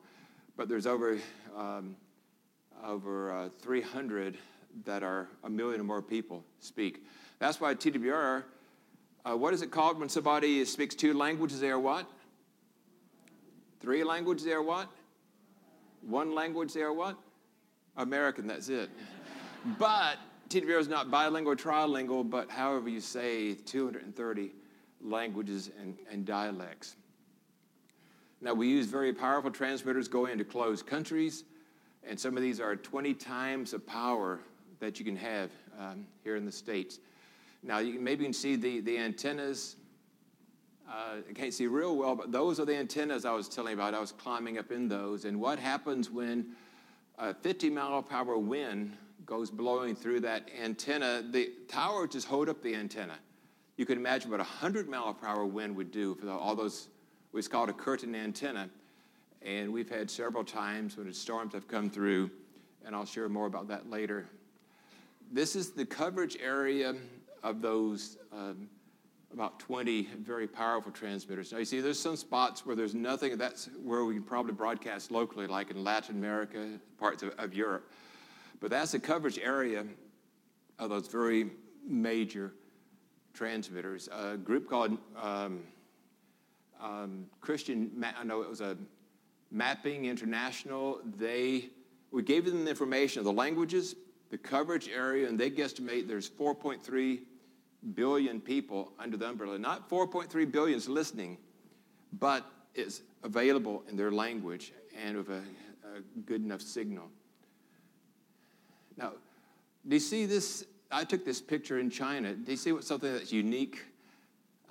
but 0.58 0.67
there's 0.67 0.86
over, 0.86 1.17
um, 1.56 1.95
over 2.84 3.32
uh, 3.32 3.49
300 3.60 4.38
that 4.86 5.02
are 5.02 5.30
a 5.43 5.49
million 5.49 5.80
or 5.80 5.86
more 5.86 6.02
people 6.02 6.43
speak. 6.60 7.06
That's 7.39 7.62
why 7.62 7.73
TWR, 7.73 8.43
uh, 9.26 9.36
what 9.36 9.54
is 9.54 9.62
it 9.62 9.72
called 9.72 10.00
when 10.00 10.10
somebody 10.10 10.64
speaks 10.66 10.96
two 10.96 11.14
languages? 11.14 11.60
They 11.60 11.70
are 11.70 11.80
what? 11.80 12.06
Three 13.80 14.04
languages, 14.04 14.46
they 14.46 14.54
are 14.54 14.64
what? 14.64 14.90
One 16.02 16.34
language, 16.36 16.74
they 16.74 16.82
are 16.82 16.94
what? 16.94 17.18
American, 17.98 18.48
that's 18.48 18.70
it. 18.70 18.90
but 19.78 20.18
TWR 20.50 20.80
is 20.80 20.88
not 20.88 21.10
bilingual 21.10 21.54
or 21.54 21.56
trilingual, 21.56 22.30
but 22.30 22.50
however 22.50 22.90
you 22.90 23.00
say 23.00 23.54
230 23.54 24.52
languages 25.02 25.72
and, 25.80 25.98
and 26.12 26.26
dialects. 26.26 26.96
Now, 28.42 28.54
we 28.54 28.68
use 28.68 28.88
very 28.88 29.14
powerful 29.14 29.52
transmitters 29.52 30.08
going 30.08 30.34
into 30.34 30.44
closed 30.44 30.86
countries, 30.86 31.46
and 32.06 32.20
some 32.20 32.36
of 32.36 32.44
these 32.44 32.60
are 32.60 32.76
20 32.76 33.14
times 33.14 33.72
the 33.72 33.80
power 33.80 34.40
that 34.80 35.00
you 35.00 35.06
can 35.06 35.16
have 35.16 35.50
um, 35.80 36.06
here 36.24 36.36
in 36.36 36.46
the 36.46 36.52
States. 36.52 37.00
Now, 37.63 37.80
you 37.80 37.93
can, 37.93 38.04
maybe 38.04 38.23
you 38.23 38.28
can 38.28 38.34
see 38.34 38.56
the, 38.56 38.82
the 38.82 38.97
antennas 38.97 39.78
uh, 40.93 41.21
I 41.28 41.34
can't 41.34 41.54
see 41.54 41.67
real 41.67 41.95
well, 41.95 42.15
but 42.15 42.32
those 42.32 42.60
are 42.60 42.65
the 42.65 42.76
antennas 42.76 43.26
I 43.26 43.32
was 43.32 43.47
telling 43.47 43.73
about. 43.73 43.93
I 43.93 43.99
was 43.99 44.12
climbing 44.12 44.58
up 44.58 44.71
in 44.71 44.88
those. 44.88 45.26
And 45.26 45.39
what 45.39 45.58
happens 45.58 46.12
when 46.12 46.47
a 47.17 47.34
50 47.34 47.69
mile 47.69 48.04
per 48.04 48.15
hour 48.15 48.38
wind 48.38 48.95
goes 49.26 49.49
blowing 49.49 49.95
through 49.95 50.19
that 50.21 50.49
antenna? 50.62 51.23
The 51.32 51.52
tower 51.67 52.08
just 52.08 52.28
hold 52.28 52.49
up 52.49 52.62
the 52.62 52.76
antenna. 52.76 53.15
You 53.78 53.86
can 53.86 53.97
imagine 53.97 54.30
what 54.30 54.39
a 54.39 54.43
100 54.43 54.88
mile 54.88 55.13
per 55.13 55.26
hour 55.26 55.45
wind 55.45 55.76
would 55.76 55.91
do 55.91 56.15
for 56.15 56.30
all 56.30 56.56
those, 56.56 56.89
it's 57.34 57.47
called 57.47 57.69
a 57.69 57.73
curtain 57.73 58.13
antenna. 58.13 58.69
And 59.41 59.73
we've 59.73 59.89
had 59.89 60.12
several 60.12 60.43
times 60.43 60.95
when 60.95 61.12
storms 61.12 61.54
have 61.54 61.67
come 61.67 61.89
through, 61.89 62.30
and 62.86 62.95
I'll 62.95 63.06
share 63.06 63.28
more 63.30 63.47
about 63.47 63.67
that 63.69 63.89
later. 63.89 64.28
This 65.32 65.56
is 65.56 65.71
the 65.71 65.86
coverage 65.86 66.38
area 66.41 66.93
of 67.44 67.62
those. 67.62 68.18
Um, 68.32 68.70
about 69.32 69.60
20 69.60 70.10
very 70.20 70.48
powerful 70.48 70.92
transmitters. 70.92 71.52
Now, 71.52 71.58
you 71.58 71.66
see, 71.66 71.82
there's 71.82 72.00
some 72.00 72.16
spots 72.16 72.68
where 72.68 72.76
there's 72.76 72.94
nothing. 72.94 73.36
That's 73.36 73.68
where 73.84 74.06
we 74.06 74.14
can 74.14 74.24
probably 74.24 74.54
broadcast 74.54 75.10
locally, 75.10 75.48
like 75.48 75.72
in 75.72 75.84
Latin 75.84 76.16
America, 76.16 76.80
parts 77.00 77.24
of, 77.24 77.32
of 77.40 77.54
Europe. 77.54 77.92
But 78.60 78.70
that's 78.70 78.92
the 78.92 79.00
coverage 79.00 79.40
area 79.40 79.86
of 80.78 80.90
those 80.92 81.08
very 81.08 81.50
major 81.86 82.54
transmitters. 83.34 84.08
A 84.12 84.38
group 84.38 84.70
called 84.70 84.98
um, 85.20 85.64
um, 86.80 87.26
Christian, 87.42 87.92
I 88.18 88.24
know 88.24 88.42
it 88.42 88.50
was 88.50 88.62
a 88.62 88.78
Mapping 89.52 90.06
International. 90.06 91.00
They 91.18 91.70
we 92.12 92.22
gave 92.22 92.46
them 92.46 92.64
the 92.64 92.70
information 92.70 93.20
of 93.20 93.26
the 93.26 93.34
languages, 93.34 93.96
the 94.30 94.38
coverage 94.38 94.88
area, 94.88 95.28
and 95.28 95.40
they 95.40 95.50
guesstimate 95.50 96.08
there's 96.08 96.30
4.3 96.30 97.22
billion 97.96 98.39
people 98.39 98.91
under 99.00 99.17
the 99.17 99.28
umbrella. 99.28 99.58
Not 99.58 99.89
4.3 99.89 100.52
billion 100.52 100.78
is 100.78 100.88
listening, 100.88 101.38
but 102.19 102.46
is 102.76 103.02
available 103.24 103.84
in 103.89 103.96
their 103.96 104.12
language 104.12 104.74
and 105.04 105.17
with 105.17 105.30
a, 105.30 105.41
a 105.98 106.02
good 106.26 106.43
enough 106.43 106.62
signal. 106.62 107.10
Now, 108.98 109.13
do 109.88 109.96
you 109.96 110.00
see 110.00 110.26
this? 110.26 110.65
I 110.91 111.04
took 111.04 111.26
this 111.26 111.41
picture 111.41 111.80
in 111.80 111.89
China. 111.89 112.34
Do 112.34 112.52
you 112.52 112.58
see 112.58 112.72
what 112.72 112.84
something 112.84 113.12
that's 113.12 113.32
unique? 113.32 113.84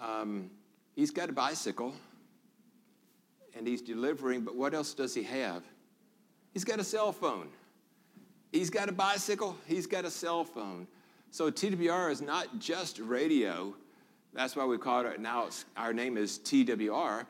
Um, 0.00 0.50
he's 0.94 1.10
got 1.10 1.28
a 1.28 1.32
bicycle 1.32 1.94
and 3.56 3.66
he's 3.66 3.82
delivering, 3.82 4.42
but 4.42 4.56
what 4.56 4.74
else 4.74 4.94
does 4.94 5.14
he 5.14 5.22
have? 5.24 5.62
He's 6.52 6.64
got 6.64 6.78
a 6.78 6.84
cell 6.84 7.12
phone. 7.12 7.48
He's 8.52 8.68
got 8.68 8.88
a 8.88 8.92
bicycle, 8.92 9.56
he's 9.66 9.86
got 9.86 10.04
a 10.04 10.10
cell 10.10 10.44
phone. 10.44 10.86
So 11.32 11.50
TWR 11.50 12.10
is 12.10 12.20
not 12.20 12.58
just 12.58 12.98
radio. 12.98 13.72
That's 14.34 14.54
why 14.54 14.66
we 14.66 14.76
call 14.76 15.06
it 15.06 15.18
now, 15.18 15.48
our 15.78 15.94
name 15.94 16.18
is 16.18 16.38
TWR. 16.40 17.24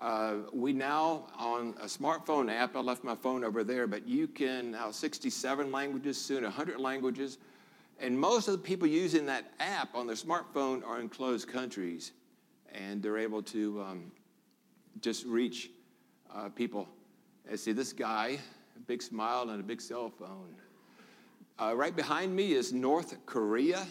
Uh, 0.00 0.34
we 0.52 0.72
now, 0.72 1.26
on 1.38 1.72
a 1.80 1.84
smartphone 1.84 2.52
app, 2.52 2.74
I 2.74 2.80
left 2.80 3.04
my 3.04 3.14
phone 3.14 3.44
over 3.44 3.62
there, 3.62 3.86
but 3.86 4.08
you 4.08 4.26
can 4.26 4.72
now 4.72 4.90
67 4.90 5.70
languages, 5.70 6.20
soon 6.20 6.42
100 6.42 6.80
languages. 6.80 7.38
And 8.00 8.18
most 8.18 8.48
of 8.48 8.54
the 8.54 8.58
people 8.58 8.88
using 8.88 9.24
that 9.26 9.52
app 9.60 9.94
on 9.94 10.08
their 10.08 10.16
smartphone 10.16 10.84
are 10.84 10.98
in 10.98 11.08
closed 11.08 11.46
countries. 11.46 12.10
And 12.72 13.00
they're 13.00 13.18
able 13.18 13.42
to 13.44 13.82
um, 13.82 14.10
just 15.00 15.26
reach 15.26 15.70
uh, 16.34 16.48
people. 16.48 16.88
And 17.48 17.60
see 17.60 17.70
this 17.70 17.92
guy, 17.92 18.36
a 18.76 18.80
big 18.80 19.00
smile 19.00 19.50
and 19.50 19.60
a 19.60 19.64
big 19.64 19.80
cell 19.80 20.10
phone. 20.10 20.56
Uh, 21.56 21.72
right 21.76 21.94
behind 21.94 22.34
me 22.34 22.52
is 22.52 22.72
North 22.72 23.14
Korea. 23.26 23.86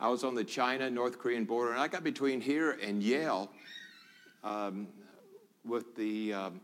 I 0.00 0.08
was 0.08 0.24
on 0.24 0.34
the 0.34 0.42
China 0.42 0.90
North 0.90 1.20
Korean 1.20 1.44
border, 1.44 1.70
and 1.70 1.80
I 1.80 1.86
got 1.86 2.02
between 2.02 2.40
here 2.40 2.72
and 2.82 3.00
Yalu 3.00 3.46
um, 4.42 4.88
with 5.64 5.94
the 5.94 6.32
um, 6.32 6.60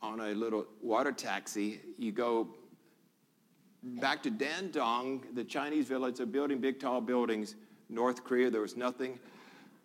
on 0.00 0.20
a 0.20 0.28
little 0.28 0.64
water 0.80 1.12
taxi. 1.12 1.80
You 1.98 2.12
go 2.12 2.48
back 3.82 4.22
to 4.22 4.30
Dandong, 4.30 5.34
the 5.34 5.44
Chinese 5.44 5.86
village. 5.86 6.16
They're 6.16 6.24
building 6.24 6.58
big, 6.58 6.80
tall 6.80 7.02
buildings. 7.02 7.56
North 7.90 8.24
Korea, 8.24 8.48
there 8.48 8.62
was 8.62 8.74
nothing. 8.74 9.18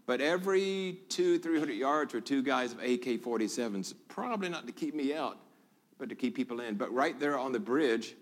But 0.06 0.22
every 0.22 1.00
two, 1.10 1.40
300 1.40 1.74
yards 1.74 2.14
were 2.14 2.22
two 2.22 2.42
guys 2.42 2.74
with 2.74 2.86
AK 2.86 3.22
47s, 3.22 3.94
probably 4.08 4.48
not 4.48 4.66
to 4.66 4.72
keep 4.72 4.96
me 4.96 5.14
out, 5.14 5.40
but 6.00 6.08
to 6.08 6.16
keep 6.16 6.36
people 6.36 6.62
in. 6.62 6.76
But 6.76 6.94
right 6.94 7.20
there 7.20 7.38
on 7.38 7.52
the 7.52 7.60
bridge, 7.60 8.16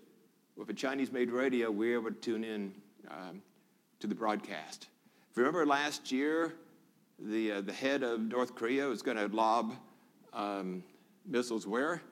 with 0.56 0.68
a 0.70 0.74
Chinese 0.74 1.12
made 1.12 1.30
radio, 1.30 1.70
we 1.70 1.90
were 1.90 2.00
able 2.00 2.10
to 2.10 2.20
tune 2.20 2.44
in 2.44 2.72
um, 3.10 3.42
to 4.00 4.06
the 4.06 4.14
broadcast. 4.14 4.88
If 5.30 5.36
you 5.36 5.42
remember 5.42 5.66
last 5.66 6.10
year, 6.10 6.54
the, 7.18 7.52
uh, 7.52 7.60
the 7.60 7.72
head 7.72 8.02
of 8.02 8.20
North 8.20 8.54
Korea 8.54 8.86
was 8.86 9.02
going 9.02 9.16
to 9.16 9.26
lob 9.34 9.74
um, 10.32 10.82
missiles 11.26 11.66
where? 11.66 12.02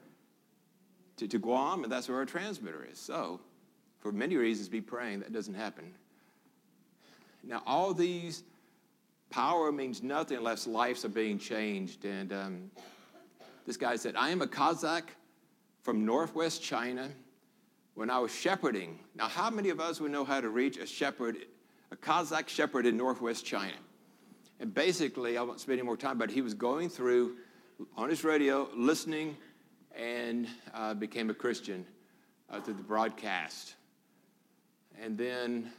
To, 1.16 1.26
to 1.26 1.38
Guam, 1.38 1.82
and 1.82 1.92
that's 1.92 2.08
where 2.08 2.18
our 2.18 2.26
transmitter 2.26 2.86
is. 2.90 2.98
So, 2.98 3.40
for 3.98 4.12
many 4.12 4.36
reasons, 4.36 4.68
be 4.68 4.80
praying 4.80 5.20
that 5.20 5.32
doesn't 5.32 5.54
happen. 5.54 5.92
Now, 7.42 7.62
all 7.66 7.92
these 7.92 8.44
power 9.30 9.72
means 9.72 10.02
nothing 10.02 10.38
unless 10.38 10.66
lives 10.66 11.04
are 11.04 11.08
being 11.10 11.38
changed. 11.38 12.04
And 12.04 12.32
um, 12.32 12.70
this 13.66 13.76
guy 13.76 13.96
said, 13.96 14.14
I 14.16 14.30
am 14.30 14.42
a 14.42 14.46
Kazakh 14.46 15.08
from 15.82 16.04
northwest 16.04 16.62
China 16.62 17.08
when 17.98 18.10
I 18.10 18.20
was 18.20 18.32
shepherding. 18.32 18.96
Now, 19.16 19.26
how 19.26 19.50
many 19.50 19.70
of 19.70 19.80
us 19.80 20.00
would 20.00 20.12
know 20.12 20.24
how 20.24 20.40
to 20.40 20.50
reach 20.50 20.76
a 20.76 20.86
shepherd, 20.86 21.36
a 21.90 21.96
Kazakh 21.96 22.46
shepherd 22.46 22.86
in 22.86 22.96
northwest 22.96 23.44
China? 23.44 23.74
And 24.60 24.72
basically, 24.72 25.36
I 25.36 25.42
won't 25.42 25.58
spend 25.58 25.80
any 25.80 25.84
more 25.84 25.96
time, 25.96 26.16
but 26.16 26.30
he 26.30 26.40
was 26.40 26.54
going 26.54 26.90
through 26.90 27.38
on 27.96 28.08
his 28.08 28.22
radio, 28.22 28.68
listening, 28.76 29.36
and 29.96 30.46
uh, 30.72 30.94
became 30.94 31.28
a 31.28 31.34
Christian 31.34 31.84
uh, 32.48 32.60
through 32.60 32.74
the 32.74 32.84
broadcast. 32.84 33.74
And 35.02 35.18
then 35.18 35.72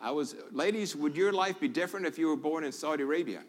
I 0.00 0.12
was, 0.12 0.36
ladies, 0.52 0.94
would 0.94 1.16
your 1.16 1.32
life 1.32 1.58
be 1.58 1.66
different 1.66 2.06
if 2.06 2.16
you 2.16 2.28
were 2.28 2.36
born 2.36 2.62
in 2.62 2.70
Saudi 2.70 3.02
Arabia 3.02 3.42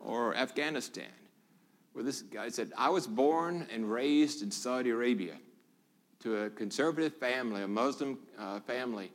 or 0.00 0.34
Afghanistan? 0.34 1.12
Where 1.92 2.02
this 2.02 2.22
guy 2.22 2.48
said, 2.48 2.72
I 2.76 2.88
was 2.88 3.06
born 3.06 3.68
and 3.72 3.88
raised 3.88 4.42
in 4.42 4.50
Saudi 4.50 4.90
Arabia 4.90 5.36
to 6.20 6.44
a 6.44 6.50
conservative 6.50 7.14
family, 7.14 7.62
a 7.62 7.68
Muslim 7.68 8.18
uh, 8.38 8.60
family. 8.60 9.10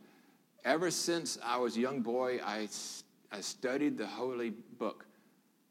Ever 0.65 0.91
since 0.91 1.37
I 1.43 1.57
was 1.57 1.77
a 1.77 1.79
young 1.79 2.01
boy, 2.01 2.39
I, 2.45 2.67
I 3.31 3.41
studied 3.41 3.97
the 3.97 4.07
holy 4.07 4.51
book 4.77 5.05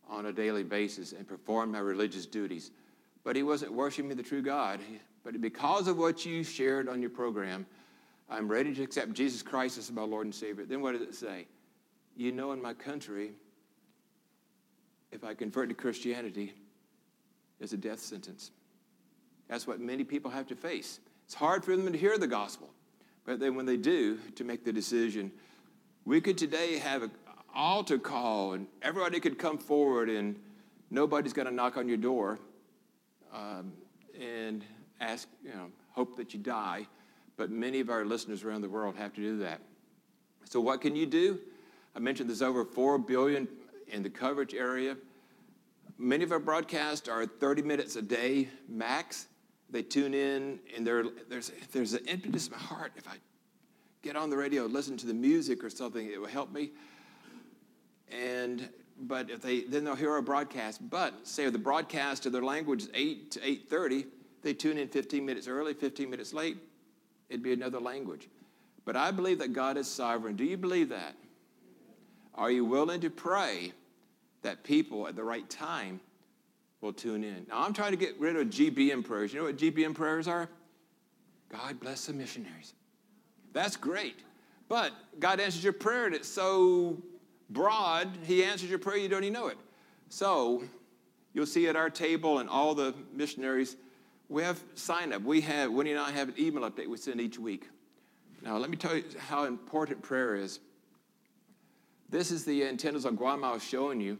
on 0.08 0.26
a 0.26 0.32
daily 0.32 0.62
basis 0.62 1.12
and 1.12 1.26
performed 1.26 1.72
my 1.72 1.78
religious 1.78 2.26
duties. 2.26 2.70
But 3.24 3.36
he 3.36 3.42
wasn't 3.42 3.72
worshiping 3.72 4.16
the 4.16 4.22
true 4.22 4.42
God. 4.42 4.80
But 5.24 5.40
because 5.40 5.88
of 5.88 5.98
what 5.98 6.24
you 6.24 6.42
shared 6.42 6.88
on 6.88 7.00
your 7.00 7.10
program, 7.10 7.66
I'm 8.30 8.48
ready 8.48 8.74
to 8.74 8.82
accept 8.82 9.12
Jesus 9.12 9.42
Christ 9.42 9.78
as 9.78 9.90
my 9.92 10.02
Lord 10.02 10.26
and 10.26 10.34
Savior. 10.34 10.64
Then 10.64 10.80
what 10.80 10.92
does 10.92 11.02
it 11.02 11.14
say? 11.14 11.46
You 12.16 12.32
know, 12.32 12.52
in 12.52 12.60
my 12.60 12.74
country, 12.74 13.32
if 15.12 15.24
I 15.24 15.34
convert 15.34 15.68
to 15.68 15.74
Christianity, 15.74 16.54
it's 17.60 17.72
a 17.72 17.76
death 17.76 18.00
sentence. 18.00 18.50
That's 19.48 19.66
what 19.66 19.80
many 19.80 20.04
people 20.04 20.30
have 20.30 20.46
to 20.48 20.56
face. 20.56 21.00
It's 21.28 21.34
hard 21.34 21.62
for 21.62 21.76
them 21.76 21.92
to 21.92 21.98
hear 21.98 22.16
the 22.16 22.26
gospel, 22.26 22.70
but 23.26 23.38
then 23.38 23.54
when 23.54 23.66
they 23.66 23.76
do, 23.76 24.16
to 24.36 24.44
make 24.44 24.64
the 24.64 24.72
decision. 24.72 25.30
We 26.06 26.22
could 26.22 26.38
today 26.38 26.78
have 26.78 27.02
an 27.02 27.10
altar 27.54 27.98
call, 27.98 28.54
and 28.54 28.66
everybody 28.80 29.20
could 29.20 29.38
come 29.38 29.58
forward, 29.58 30.08
and 30.08 30.36
nobody's 30.90 31.34
going 31.34 31.46
to 31.46 31.52
knock 31.52 31.76
on 31.76 31.86
your 31.86 31.98
door 31.98 32.38
um, 33.30 33.74
and 34.18 34.64
ask, 35.02 35.28
you 35.44 35.50
know, 35.50 35.66
hope 35.90 36.16
that 36.16 36.32
you 36.32 36.40
die. 36.40 36.86
But 37.36 37.50
many 37.50 37.80
of 37.80 37.90
our 37.90 38.06
listeners 38.06 38.42
around 38.42 38.62
the 38.62 38.70
world 38.70 38.96
have 38.96 39.12
to 39.12 39.20
do 39.20 39.38
that. 39.40 39.60
So, 40.44 40.62
what 40.62 40.80
can 40.80 40.96
you 40.96 41.04
do? 41.04 41.38
I 41.94 41.98
mentioned 41.98 42.30
there's 42.30 42.40
over 42.40 42.64
4 42.64 42.96
billion 43.00 43.46
in 43.88 44.02
the 44.02 44.08
coverage 44.08 44.54
area. 44.54 44.96
Many 45.98 46.24
of 46.24 46.32
our 46.32 46.38
broadcasts 46.38 47.06
are 47.06 47.26
30 47.26 47.60
minutes 47.60 47.96
a 47.96 48.02
day 48.02 48.48
max 48.66 49.26
they 49.70 49.82
tune 49.82 50.14
in, 50.14 50.58
and 50.76 50.86
there's, 50.86 51.52
there's 51.72 51.92
an 51.92 52.08
emptiness 52.08 52.46
in 52.46 52.52
my 52.52 52.58
heart. 52.58 52.92
If 52.96 53.06
I 53.06 53.16
get 54.02 54.16
on 54.16 54.30
the 54.30 54.36
radio, 54.36 54.64
listen 54.66 54.96
to 54.98 55.06
the 55.06 55.14
music 55.14 55.62
or 55.62 55.70
something, 55.70 56.06
it 56.06 56.20
will 56.20 56.28
help 56.28 56.52
me. 56.52 56.70
And 58.10 58.68
but 59.00 59.30
if 59.30 59.42
they 59.42 59.60
then 59.60 59.84
they'll 59.84 59.94
hear 59.94 60.12
our 60.12 60.22
broadcast. 60.22 60.88
But 60.90 61.26
say 61.26 61.48
the 61.50 61.58
broadcast 61.58 62.26
of 62.26 62.32
their 62.32 62.42
language 62.42 62.82
is 62.82 62.90
eight 62.94 63.30
to 63.32 63.46
eight 63.46 63.68
thirty, 63.68 64.06
they 64.42 64.54
tune 64.54 64.78
in 64.78 64.88
15 64.88 65.24
minutes 65.24 65.48
early, 65.48 65.74
15 65.74 66.08
minutes 66.08 66.32
late. 66.32 66.56
It'd 67.28 67.42
be 67.42 67.52
another 67.52 67.80
language. 67.80 68.28
But 68.84 68.96
I 68.96 69.10
believe 69.10 69.38
that 69.40 69.52
God 69.52 69.76
is 69.76 69.86
sovereign. 69.86 70.36
Do 70.36 70.44
you 70.44 70.56
believe 70.56 70.88
that? 70.88 71.14
Are 72.34 72.50
you 72.50 72.64
willing 72.64 73.00
to 73.02 73.10
pray 73.10 73.72
that 74.42 74.64
people 74.64 75.06
at 75.08 75.16
the 75.16 75.24
right 75.24 75.48
time 75.50 76.00
will 76.80 76.92
tune 76.92 77.24
in. 77.24 77.46
Now, 77.48 77.62
I'm 77.62 77.72
trying 77.72 77.90
to 77.92 77.96
get 77.96 78.18
rid 78.20 78.36
of 78.36 78.48
GBM 78.48 79.04
prayers. 79.04 79.32
You 79.32 79.40
know 79.40 79.46
what 79.46 79.56
GBM 79.56 79.94
prayers 79.94 80.28
are? 80.28 80.48
God 81.48 81.80
bless 81.80 82.06
the 82.06 82.12
missionaries. 82.12 82.74
That's 83.52 83.76
great. 83.76 84.20
But 84.68 84.92
God 85.18 85.40
answers 85.40 85.64
your 85.64 85.72
prayer, 85.72 86.06
and 86.06 86.14
it's 86.14 86.28
so 86.28 87.02
broad, 87.50 88.08
He 88.24 88.44
answers 88.44 88.68
your 88.68 88.78
prayer, 88.78 88.98
you 88.98 89.08
don't 89.08 89.24
even 89.24 89.32
know 89.32 89.48
it. 89.48 89.58
So, 90.10 90.62
you'll 91.32 91.46
see 91.46 91.68
at 91.68 91.76
our 91.76 91.90
table 91.90 92.38
and 92.38 92.48
all 92.48 92.74
the 92.74 92.94
missionaries, 93.14 93.76
we 94.28 94.42
have 94.42 94.62
sign 94.74 95.12
up. 95.12 95.22
We 95.22 95.40
have, 95.42 95.72
Winnie 95.72 95.92
and 95.92 96.00
I 96.00 96.10
have 96.10 96.28
an 96.28 96.34
email 96.38 96.68
update 96.68 96.86
we 96.86 96.98
send 96.98 97.20
each 97.20 97.38
week. 97.38 97.68
Now, 98.42 98.58
let 98.58 98.70
me 98.70 98.76
tell 98.76 98.94
you 98.94 99.04
how 99.18 99.44
important 99.44 100.02
prayer 100.02 100.36
is. 100.36 100.60
This 102.10 102.30
is 102.30 102.44
the 102.44 102.64
antennas 102.64 103.04
on 103.04 103.16
Guam 103.16 103.42
I 103.42 103.52
was 103.52 103.64
showing 103.64 104.00
you. 104.00 104.18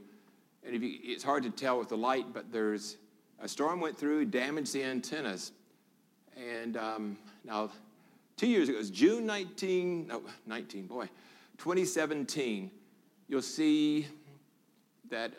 And 0.64 0.83
you, 0.83 0.99
it's 1.03 1.23
hard 1.23 1.42
to 1.44 1.51
tell 1.51 1.79
with 1.79 1.88
the 1.88 1.97
light, 1.97 2.27
but 2.33 2.53
there's 2.53 2.97
a 3.40 3.49
storm 3.49 3.81
went 3.81 3.97
through, 3.97 4.27
damaged 4.27 4.73
the 4.73 4.83
antennas. 4.83 5.53
And 6.37 6.77
um, 6.77 7.18
now, 7.44 7.71
two 8.37 8.47
years 8.47 8.68
ago, 8.68 8.77
it 8.77 8.81
was 8.81 8.90
June 8.90 9.27
19, 9.27 10.09
no, 10.09 10.23
19, 10.47 10.87
boy, 10.87 11.09
2017. 11.59 12.71
You'll 13.29 13.42
see 13.42 14.07
that 15.11 15.33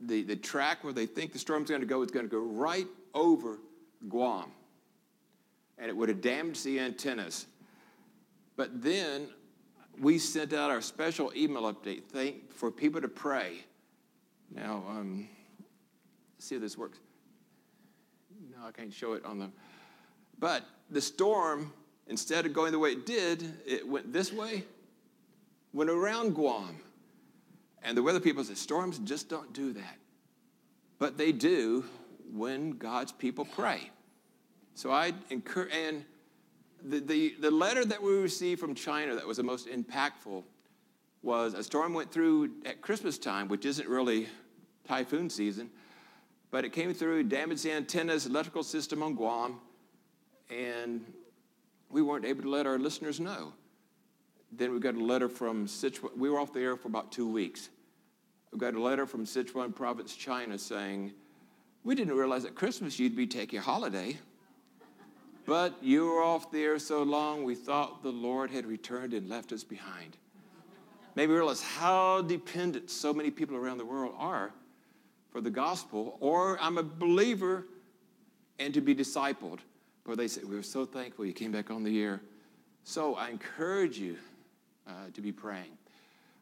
the, 0.00 0.22
the 0.22 0.36
track 0.36 0.84
where 0.84 0.92
they 0.92 1.06
think 1.06 1.32
the 1.32 1.38
storm's 1.38 1.70
going 1.70 1.80
to 1.80 1.86
go 1.86 2.02
is 2.02 2.10
going 2.10 2.26
to 2.26 2.30
go 2.30 2.40
right 2.40 2.86
over 3.14 3.58
Guam. 4.08 4.50
And 5.78 5.88
it 5.88 5.96
would 5.96 6.08
have 6.08 6.20
damaged 6.20 6.64
the 6.64 6.80
antennas. 6.80 7.46
But 8.56 8.82
then 8.82 9.28
we 10.00 10.18
sent 10.18 10.52
out 10.52 10.70
our 10.70 10.80
special 10.80 11.32
email 11.36 11.72
update 11.72 12.04
thank, 12.04 12.52
for 12.52 12.70
people 12.70 13.00
to 13.00 13.08
pray 13.08 13.64
now, 14.54 14.84
um, 14.88 15.28
see 16.38 16.54
if 16.54 16.60
this 16.60 16.78
works. 16.78 16.98
No, 18.50 18.66
I 18.66 18.72
can't 18.72 18.92
show 18.92 19.14
it 19.14 19.24
on 19.24 19.38
the. 19.38 19.50
But 20.38 20.64
the 20.90 21.00
storm, 21.00 21.72
instead 22.06 22.46
of 22.46 22.52
going 22.52 22.72
the 22.72 22.78
way 22.78 22.90
it 22.90 23.06
did, 23.06 23.42
it 23.66 23.86
went 23.86 24.12
this 24.12 24.32
way 24.32 24.64
went 25.76 25.90
around 25.90 26.34
Guam. 26.34 26.80
And 27.82 27.96
the 27.96 28.02
weather 28.02 28.18
people 28.18 28.42
said, 28.42 28.56
storms 28.56 28.98
just 29.00 29.28
don't 29.28 29.52
do 29.52 29.74
that. 29.74 29.98
But 30.98 31.18
they 31.18 31.30
do 31.30 31.84
when 32.32 32.72
God's 32.72 33.12
people 33.12 33.44
pray. 33.44 33.90
So 34.74 34.90
I 34.90 35.12
encourage, 35.30 35.72
and 35.74 36.04
the, 36.82 37.00
the, 37.00 37.34
the 37.40 37.50
letter 37.50 37.84
that 37.84 38.02
we 38.02 38.12
received 38.14 38.58
from 38.58 38.74
China 38.74 39.14
that 39.14 39.26
was 39.26 39.36
the 39.36 39.42
most 39.42 39.68
impactful 39.68 40.42
was 41.26 41.54
a 41.54 41.62
storm 41.62 41.92
went 41.92 42.10
through 42.12 42.52
at 42.64 42.80
Christmas 42.80 43.18
time, 43.18 43.48
which 43.48 43.66
isn't 43.66 43.88
really 43.88 44.28
typhoon 44.86 45.28
season, 45.28 45.68
but 46.52 46.64
it 46.64 46.72
came 46.72 46.94
through, 46.94 47.24
damaged 47.24 47.64
the 47.64 47.72
antennas, 47.72 48.26
electrical 48.26 48.62
system 48.62 49.02
on 49.02 49.14
Guam, 49.14 49.60
and 50.48 51.04
we 51.90 52.00
weren't 52.00 52.24
able 52.24 52.42
to 52.42 52.48
let 52.48 52.64
our 52.64 52.78
listeners 52.78 53.18
know. 53.18 53.52
Then 54.52 54.72
we 54.72 54.78
got 54.78 54.94
a 54.94 55.04
letter 55.04 55.28
from 55.28 55.66
Sichuan. 55.66 56.16
We 56.16 56.30
were 56.30 56.38
off 56.38 56.52
the 56.52 56.60
air 56.60 56.76
for 56.76 56.86
about 56.86 57.10
two 57.10 57.28
weeks. 57.28 57.70
We 58.52 58.60
got 58.60 58.74
a 58.74 58.80
letter 58.80 59.04
from 59.04 59.26
Sichuan 59.26 59.74
province, 59.74 60.14
China, 60.14 60.56
saying, 60.56 61.12
We 61.82 61.96
didn't 61.96 62.14
realize 62.14 62.44
at 62.44 62.54
Christmas 62.54 63.00
you'd 63.00 63.16
be 63.16 63.26
taking 63.26 63.58
a 63.58 63.62
holiday. 63.62 64.16
But 65.44 65.74
you 65.82 66.06
were 66.06 66.22
off 66.22 66.52
the 66.52 66.62
air 66.62 66.78
so 66.78 67.02
long, 67.02 67.42
we 67.42 67.56
thought 67.56 68.04
the 68.04 68.12
Lord 68.12 68.50
had 68.50 68.64
returned 68.64 69.12
and 69.12 69.28
left 69.28 69.52
us 69.52 69.64
behind. 69.64 70.16
Maybe 71.16 71.32
realize 71.32 71.62
how 71.62 72.20
dependent 72.20 72.90
so 72.90 73.14
many 73.14 73.30
people 73.30 73.56
around 73.56 73.78
the 73.78 73.86
world 73.86 74.14
are 74.18 74.52
for 75.30 75.40
the 75.40 75.50
gospel, 75.50 76.18
or 76.20 76.58
I'm 76.60 76.76
a 76.76 76.82
believer 76.82 77.64
and 78.58 78.74
to 78.74 78.82
be 78.82 78.94
discipled. 78.94 79.60
But 80.04 80.18
they 80.18 80.28
say, 80.28 80.42
We're 80.44 80.62
so 80.62 80.84
thankful 80.84 81.24
you 81.24 81.32
came 81.32 81.50
back 81.50 81.70
on 81.70 81.82
the 81.82 82.02
air. 82.02 82.20
So 82.84 83.14
I 83.14 83.30
encourage 83.30 83.98
you 83.98 84.18
uh, 84.86 84.92
to 85.14 85.20
be 85.22 85.32
praying. 85.32 85.78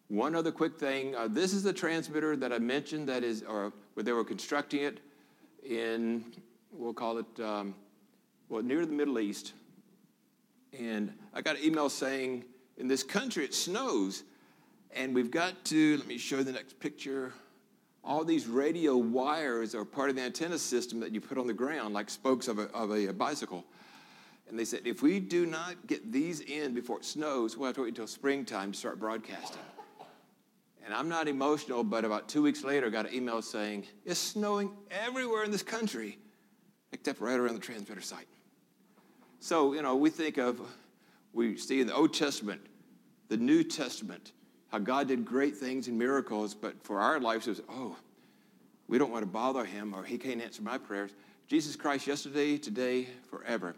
One 0.08 0.34
other 0.34 0.52
quick 0.52 0.78
thing 0.78 1.14
uh, 1.14 1.28
this 1.28 1.52
is 1.52 1.62
the 1.62 1.72
transmitter 1.72 2.36
that 2.36 2.52
I 2.52 2.58
mentioned 2.58 3.08
that 3.08 3.22
is, 3.22 3.42
or 3.42 3.72
where 3.94 4.02
they 4.02 4.12
were 4.12 4.24
constructing 4.24 4.80
it 4.80 4.98
in, 5.64 6.24
we'll 6.72 6.92
call 6.92 7.18
it, 7.18 7.40
um, 7.40 7.76
well, 8.48 8.62
near 8.62 8.84
the 8.84 8.92
Middle 8.92 9.20
East. 9.20 9.52
And 10.76 11.12
I 11.32 11.42
got 11.42 11.56
an 11.56 11.64
email 11.64 11.88
saying, 11.88 12.44
in 12.76 12.88
this 12.88 13.04
country 13.04 13.44
it 13.44 13.54
snows, 13.54 14.24
and 14.94 15.14
we've 15.14 15.30
got 15.30 15.64
to, 15.66 15.96
let 15.98 16.06
me 16.06 16.18
show 16.18 16.38
you 16.38 16.44
the 16.44 16.52
next 16.52 16.78
picture. 16.78 17.32
All 18.02 18.24
these 18.24 18.46
radio 18.46 18.96
wires 18.96 19.74
are 19.74 19.84
part 19.84 20.10
of 20.10 20.16
the 20.16 20.22
antenna 20.22 20.58
system 20.58 21.00
that 21.00 21.12
you 21.12 21.20
put 21.20 21.38
on 21.38 21.46
the 21.46 21.54
ground, 21.54 21.94
like 21.94 22.10
spokes 22.10 22.48
of 22.48 22.58
a, 22.58 22.70
of 22.72 22.92
a 22.92 23.12
bicycle. 23.12 23.64
And 24.48 24.58
they 24.58 24.64
said, 24.64 24.82
if 24.84 25.02
we 25.02 25.20
do 25.20 25.46
not 25.46 25.86
get 25.86 26.12
these 26.12 26.40
in 26.40 26.74
before 26.74 26.98
it 26.98 27.04
snows, 27.04 27.56
we'll 27.56 27.66
have 27.66 27.76
to 27.76 27.82
wait 27.82 27.88
until 27.88 28.06
springtime 28.06 28.72
to 28.72 28.78
start 28.78 29.00
broadcasting. 29.00 29.62
And 30.84 30.92
I'm 30.92 31.08
not 31.08 31.28
emotional, 31.28 31.82
but 31.82 32.04
about 32.04 32.28
two 32.28 32.42
weeks 32.42 32.62
later, 32.62 32.88
I 32.88 32.90
got 32.90 33.06
an 33.06 33.14
email 33.14 33.40
saying, 33.40 33.86
it's 34.04 34.20
snowing 34.20 34.70
everywhere 34.90 35.42
in 35.42 35.50
this 35.50 35.62
country, 35.62 36.18
except 36.92 37.20
right 37.20 37.40
around 37.40 37.54
the 37.54 37.60
transmitter 37.60 38.02
site. 38.02 38.28
So, 39.40 39.72
you 39.72 39.80
know, 39.80 39.96
we 39.96 40.10
think 40.10 40.36
of, 40.36 40.60
we 41.32 41.56
see 41.56 41.80
in 41.80 41.86
the 41.86 41.94
Old 41.94 42.12
Testament, 42.12 42.60
the 43.28 43.38
New 43.38 43.64
Testament, 43.64 44.32
how 44.74 44.80
God 44.80 45.06
did 45.06 45.24
great 45.24 45.56
things 45.56 45.86
and 45.86 45.96
miracles, 45.96 46.52
but 46.52 46.74
for 46.82 46.98
our 46.98 47.20
lives, 47.20 47.46
it 47.46 47.50
was, 47.50 47.62
oh, 47.68 47.96
we 48.88 48.98
don't 48.98 49.12
want 49.12 49.22
to 49.22 49.30
bother 49.30 49.64
him 49.64 49.94
or 49.94 50.02
he 50.02 50.18
can't 50.18 50.42
answer 50.42 50.62
my 50.62 50.78
prayers. 50.78 51.12
Jesus 51.46 51.76
Christ, 51.76 52.08
yesterday, 52.08 52.58
today, 52.58 53.06
forever. 53.30 53.76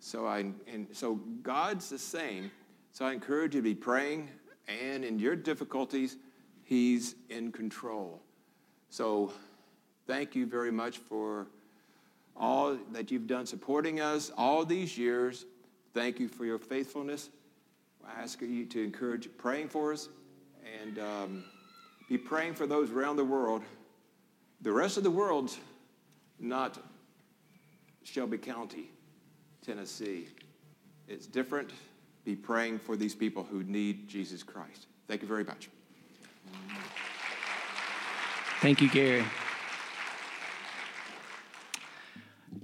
So 0.00 0.26
I 0.26 0.38
and 0.72 0.86
so 0.92 1.16
God's 1.42 1.90
the 1.90 1.98
same. 1.98 2.50
So 2.92 3.04
I 3.04 3.12
encourage 3.12 3.54
you 3.54 3.60
to 3.60 3.64
be 3.64 3.74
praying, 3.74 4.30
and 4.66 5.04
in 5.04 5.18
your 5.18 5.36
difficulties, 5.36 6.16
He's 6.64 7.14
in 7.28 7.52
control. 7.52 8.22
So 8.88 9.34
thank 10.06 10.34
you 10.34 10.46
very 10.46 10.72
much 10.72 10.96
for 10.96 11.46
all 12.34 12.78
that 12.92 13.10
you've 13.10 13.26
done 13.26 13.44
supporting 13.44 14.00
us 14.00 14.32
all 14.34 14.64
these 14.64 14.96
years. 14.96 15.44
Thank 15.92 16.18
you 16.18 16.28
for 16.28 16.46
your 16.46 16.58
faithfulness. 16.58 17.28
I 18.06 18.22
ask 18.22 18.40
you 18.40 18.64
to 18.66 18.84
encourage 18.84 19.28
praying 19.36 19.68
for 19.68 19.92
us 19.92 20.08
and 20.82 20.98
um, 20.98 21.44
be 22.08 22.16
praying 22.16 22.54
for 22.54 22.66
those 22.66 22.90
around 22.90 23.16
the 23.16 23.24
world. 23.24 23.62
The 24.62 24.72
rest 24.72 24.96
of 24.96 25.02
the 25.02 25.10
world's 25.10 25.58
not 26.38 26.78
Shelby 28.04 28.38
County. 28.38 28.90
Tennessee. 29.66 30.28
It's 31.08 31.26
different. 31.26 31.70
Be 32.24 32.36
praying 32.36 32.78
for 32.78 32.96
these 32.96 33.14
people 33.14 33.42
who 33.42 33.64
need 33.64 34.08
Jesus 34.08 34.42
Christ. 34.42 34.86
Thank 35.08 35.22
you 35.22 35.28
very 35.28 35.44
much. 35.44 35.68
Thank 38.60 38.80
you, 38.80 38.88
Gary. 38.88 39.24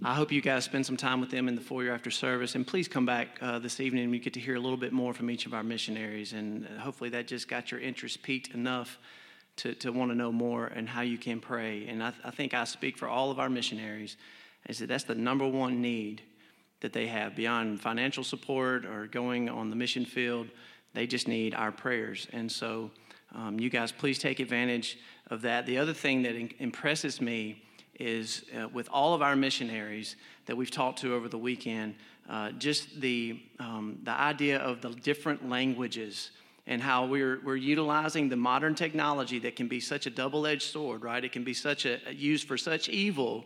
I 0.04 0.14
hope 0.14 0.32
you 0.32 0.40
guys 0.40 0.64
spend 0.64 0.84
some 0.84 0.96
time 0.96 1.20
with 1.20 1.30
them 1.30 1.46
in 1.46 1.54
the 1.54 1.60
foyer 1.60 1.92
after 1.92 2.10
service. 2.10 2.56
And 2.56 2.66
please 2.66 2.88
come 2.88 3.06
back 3.06 3.38
uh, 3.40 3.60
this 3.60 3.78
evening 3.78 4.10
we 4.10 4.18
get 4.18 4.32
to 4.34 4.40
hear 4.40 4.56
a 4.56 4.60
little 4.60 4.76
bit 4.76 4.92
more 4.92 5.14
from 5.14 5.30
each 5.30 5.46
of 5.46 5.54
our 5.54 5.62
missionaries. 5.62 6.32
And 6.32 6.66
uh, 6.66 6.80
hopefully 6.80 7.08
that 7.10 7.28
just 7.28 7.46
got 7.46 7.70
your 7.70 7.78
interest 7.78 8.20
piqued 8.20 8.52
enough 8.52 8.98
to, 9.58 9.74
to 9.76 9.92
want 9.92 10.10
to 10.10 10.16
know 10.16 10.32
more 10.32 10.66
and 10.66 10.88
how 10.88 11.02
you 11.02 11.18
can 11.18 11.38
pray. 11.38 11.86
And 11.86 12.02
I, 12.02 12.12
I 12.24 12.32
think 12.32 12.52
I 12.52 12.64
speak 12.64 12.98
for 12.98 13.06
all 13.06 13.30
of 13.30 13.38
our 13.38 13.48
missionaries 13.48 14.16
is 14.68 14.80
that 14.80 14.88
that's 14.88 15.04
the 15.04 15.14
number 15.14 15.46
one 15.46 15.80
need 15.80 16.22
that 16.80 16.92
they 16.92 17.06
have 17.06 17.36
beyond 17.36 17.80
financial 17.80 18.24
support 18.24 18.84
or 18.84 19.06
going 19.06 19.48
on 19.48 19.70
the 19.70 19.76
mission 19.76 20.04
field. 20.04 20.48
They 20.94 21.06
just 21.06 21.28
need 21.28 21.54
our 21.54 21.70
prayers. 21.70 22.26
And 22.32 22.50
so, 22.50 22.90
um, 23.36 23.60
you 23.60 23.70
guys, 23.70 23.92
please 23.92 24.18
take 24.18 24.40
advantage 24.40 24.98
of 25.30 25.42
that. 25.42 25.64
The 25.64 25.78
other 25.78 25.94
thing 25.94 26.22
that 26.22 26.34
in- 26.34 26.50
impresses 26.58 27.20
me 27.20 27.62
is 28.02 28.44
uh, 28.56 28.68
with 28.68 28.88
all 28.92 29.14
of 29.14 29.22
our 29.22 29.36
missionaries 29.36 30.16
that 30.46 30.56
we've 30.56 30.70
talked 30.70 30.98
to 31.00 31.14
over 31.14 31.28
the 31.28 31.38
weekend, 31.38 31.94
uh, 32.28 32.50
just 32.52 33.00
the, 33.00 33.40
um, 33.58 33.98
the 34.02 34.10
idea 34.10 34.58
of 34.58 34.80
the 34.80 34.90
different 34.90 35.48
languages 35.48 36.30
and 36.66 36.80
how 36.80 37.06
we're, 37.06 37.40
we're 37.44 37.56
utilizing 37.56 38.28
the 38.28 38.36
modern 38.36 38.74
technology 38.74 39.38
that 39.40 39.56
can 39.56 39.68
be 39.68 39.80
such 39.80 40.06
a 40.06 40.10
double 40.10 40.46
edged 40.46 40.62
sword, 40.62 41.02
right? 41.02 41.24
It 41.24 41.32
can 41.32 41.44
be 41.44 41.54
such 41.54 41.86
a, 41.86 41.98
used 42.12 42.46
for 42.46 42.56
such 42.56 42.88
evil, 42.88 43.44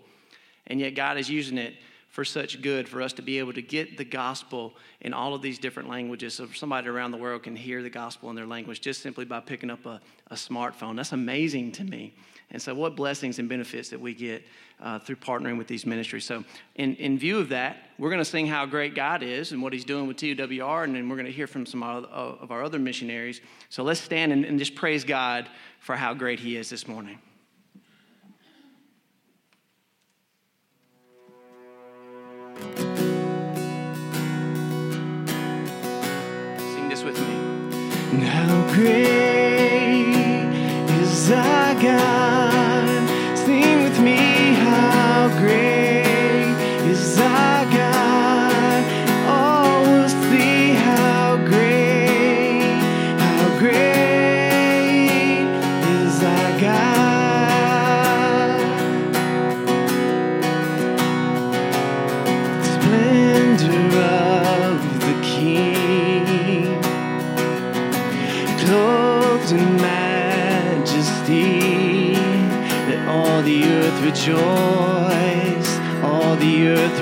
and 0.66 0.81
yet 0.81 0.95
God 0.95 1.16
is 1.16 1.31
using 1.31 1.59
it 1.59 1.75
for 2.17 2.25
such 2.25 2.63
good 2.63 2.89
for 2.89 3.03
us 3.03 3.13
to 3.13 3.21
be 3.21 3.39
able 3.39 3.53
to 3.53 3.61
get 3.61 3.99
the 3.99 4.05
gospel 4.05 4.73
in 5.03 5.13
all 5.13 5.35
of 5.35 5.43
these 5.43 5.59
different 5.59 5.87
languages 5.87 6.33
so 6.33 6.49
somebody 6.55 6.89
around 6.89 7.11
the 7.11 7.19
world 7.19 7.43
can 7.43 7.55
hear 7.55 7.83
the 7.83 7.91
gospel 7.91 8.31
in 8.31 8.37
their 8.37 8.47
language 8.47 8.81
just 8.81 9.03
simply 9.03 9.27
by 9.27 9.39
picking 9.39 9.69
up 9.69 9.85
a, 9.85 10.01
a 10.31 10.35
smartphone. 10.35 10.97
That's 10.97 11.13
amazing 11.13 11.73
to 11.73 11.85
me. 11.85 12.15
And 12.51 12.63
so, 12.63 12.75
what 12.75 12.97
blessings 12.97 13.39
and 13.39 13.51
benefits 13.51 13.91
that 13.91 14.01
we 14.01 14.15
get 14.15 14.47
uh, 14.81 14.99
through 14.99 15.17
partnering 15.17 15.59
with 15.59 15.67
these 15.67 15.85
ministries. 15.85 16.25
So, 16.25 16.43
in, 16.77 16.95
in 16.95 17.19
view 17.19 17.39
of 17.39 17.51
that, 17.51 17.91
we're 17.99 18.09
going 18.09 18.21
to 18.21 18.25
sing 18.25 18.47
how 18.47 18.65
great 18.65 18.95
God 18.95 19.23
is 19.23 19.53
and 19.53 19.61
what 19.61 19.75
He's 19.75 19.85
doing 19.85 20.07
with 20.07 20.17
TWR, 20.17 20.85
and 20.85 20.95
then 20.95 21.11
we're 21.11 21.17
going 21.17 21.27
to 21.27 21.33
hear 21.33 21.49
from 21.49 21.67
some 21.67 21.83
of 21.83 22.51
our 22.51 22.63
other 22.63 22.79
missionaries. 22.79 23.43
So, 23.69 23.83
let's 23.83 24.01
stand 24.01 24.33
and, 24.33 24.45
and 24.47 24.59
just 24.59 24.75
praise 24.75 25.05
God 25.05 25.51
for 25.81 25.97
how 25.97 26.15
great 26.15 26.39
He 26.39 26.57
is 26.57 26.71
this 26.71 26.89
morning. 26.89 27.19
Great 38.77 40.12
is 41.01 41.31
our 41.31 41.75
God? 41.81 42.36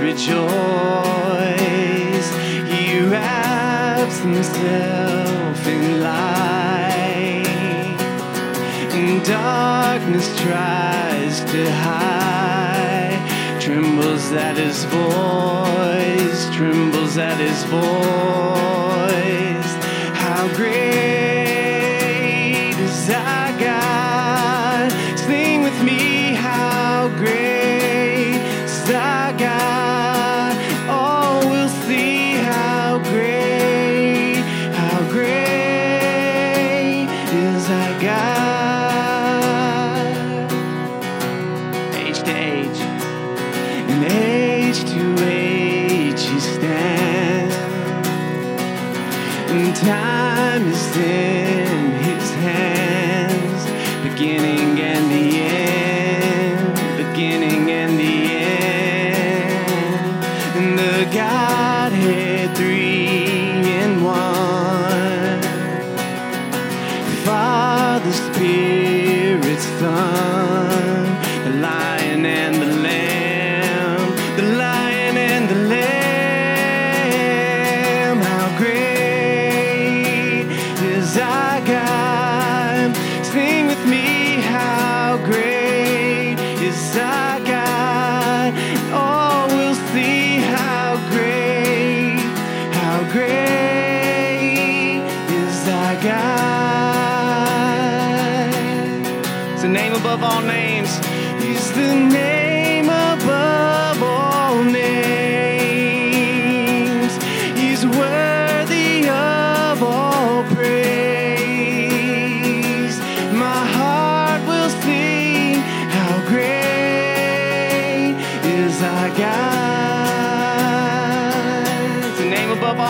Rejoice. 0.05 0.37
He 2.69 3.01
wraps 3.01 4.19
himself 4.19 5.67
in 5.67 6.03
light, 6.03 7.47
and 8.93 9.25
darkness 9.25 10.29
tries 10.43 11.41
to 11.53 11.71
hide. 11.73 13.21
Trembles 13.61 14.33
at 14.33 14.57
his 14.59 14.85
voice, 14.85 16.51
trembles 16.55 17.17
at 17.17 17.39
his 17.39 17.65
voice. 17.65 17.85
How 20.23 20.47
great 20.55 21.24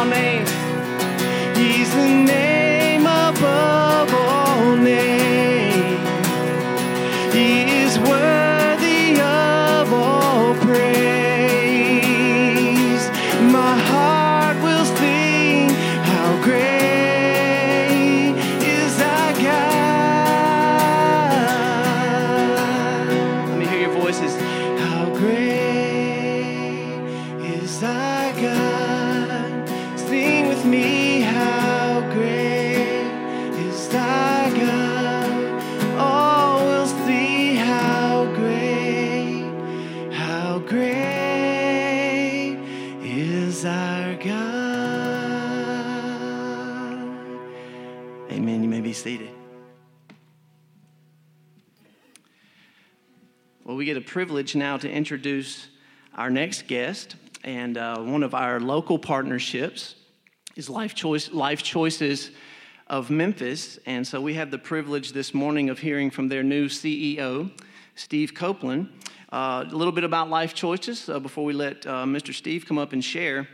name. 0.04 0.46
He's 1.56 1.90
the 1.94 2.08
name 2.08 2.43
is 43.54 43.64
our 43.64 44.14
God. 44.16 44.34
Amen. 48.32 48.64
You 48.64 48.68
may 48.68 48.80
be 48.80 48.92
seated. 48.92 49.30
Well, 53.62 53.76
we 53.76 53.84
get 53.84 53.96
a 53.96 54.00
privilege 54.00 54.56
now 54.56 54.76
to 54.78 54.90
introduce 54.90 55.68
our 56.16 56.30
next 56.30 56.66
guest, 56.66 57.14
and 57.44 57.78
uh, 57.78 58.00
one 58.00 58.24
of 58.24 58.34
our 58.34 58.58
local 58.58 58.98
partnerships 58.98 59.94
is 60.56 60.68
Life, 60.68 60.96
Choice, 60.96 61.30
Life 61.30 61.62
Choices 61.62 62.32
of 62.88 63.08
Memphis. 63.08 63.78
And 63.86 64.04
so 64.04 64.20
we 64.20 64.34
have 64.34 64.50
the 64.50 64.58
privilege 64.58 65.12
this 65.12 65.32
morning 65.32 65.70
of 65.70 65.78
hearing 65.78 66.10
from 66.10 66.26
their 66.26 66.42
new 66.42 66.68
CEO, 66.68 67.52
Steve 67.94 68.34
Copeland. 68.34 68.88
Uh, 69.34 69.66
a 69.68 69.74
little 69.74 69.90
bit 69.90 70.04
about 70.04 70.30
Life 70.30 70.54
Choices 70.54 71.08
uh, 71.08 71.18
before 71.18 71.44
we 71.44 71.52
let 71.52 71.84
uh, 71.88 72.04
Mr. 72.04 72.32
Steve 72.32 72.66
come 72.66 72.78
up 72.78 72.92
and 72.92 73.04
share. 73.04 73.48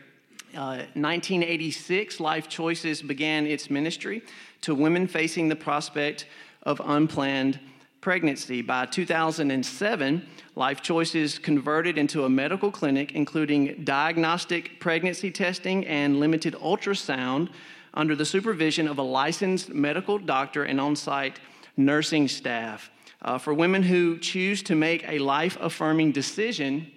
Uh, 0.55 0.85
1986, 0.93 2.21
Life 2.21 2.51
Choices 2.51 3.01
began 3.01 3.47
its 3.47 3.71
ministry 3.71 4.21
to 4.61 4.75
women 4.75 5.07
facing 5.07 5.49
the 5.49 5.57
prospect 5.57 6.27
of 6.65 6.83
unplanned 6.85 7.59
pregnancy. 8.03 8.61
By 8.61 8.85
2007, 8.85 10.27
Life 10.55 10.83
Choices 10.83 11.39
converted 11.39 11.97
into 11.97 12.27
a 12.27 12.29
medical 12.29 12.71
clinic, 12.71 13.13
including 13.13 13.83
diagnostic 13.83 14.81
pregnancy 14.81 15.31
testing 15.31 15.87
and 15.87 16.21
limited 16.21 16.53
ultrasound 16.57 17.49
under 17.95 18.15
the 18.15 18.27
supervision 18.27 18.87
of 18.87 18.99
a 18.99 19.03
licensed 19.03 19.71
medical 19.71 20.19
doctor 20.19 20.63
and 20.63 20.79
on 20.79 20.95
site 20.95 21.41
nursing 21.79 22.29
staff. 22.29 22.91
Uh, 23.23 23.39
for 23.39 23.53
women 23.53 23.83
who 23.83 24.19
choose 24.19 24.63
to 24.63 24.75
make 24.75 25.07
a 25.09 25.19
life 25.19 25.57
affirming 25.61 26.13
decision 26.13 26.91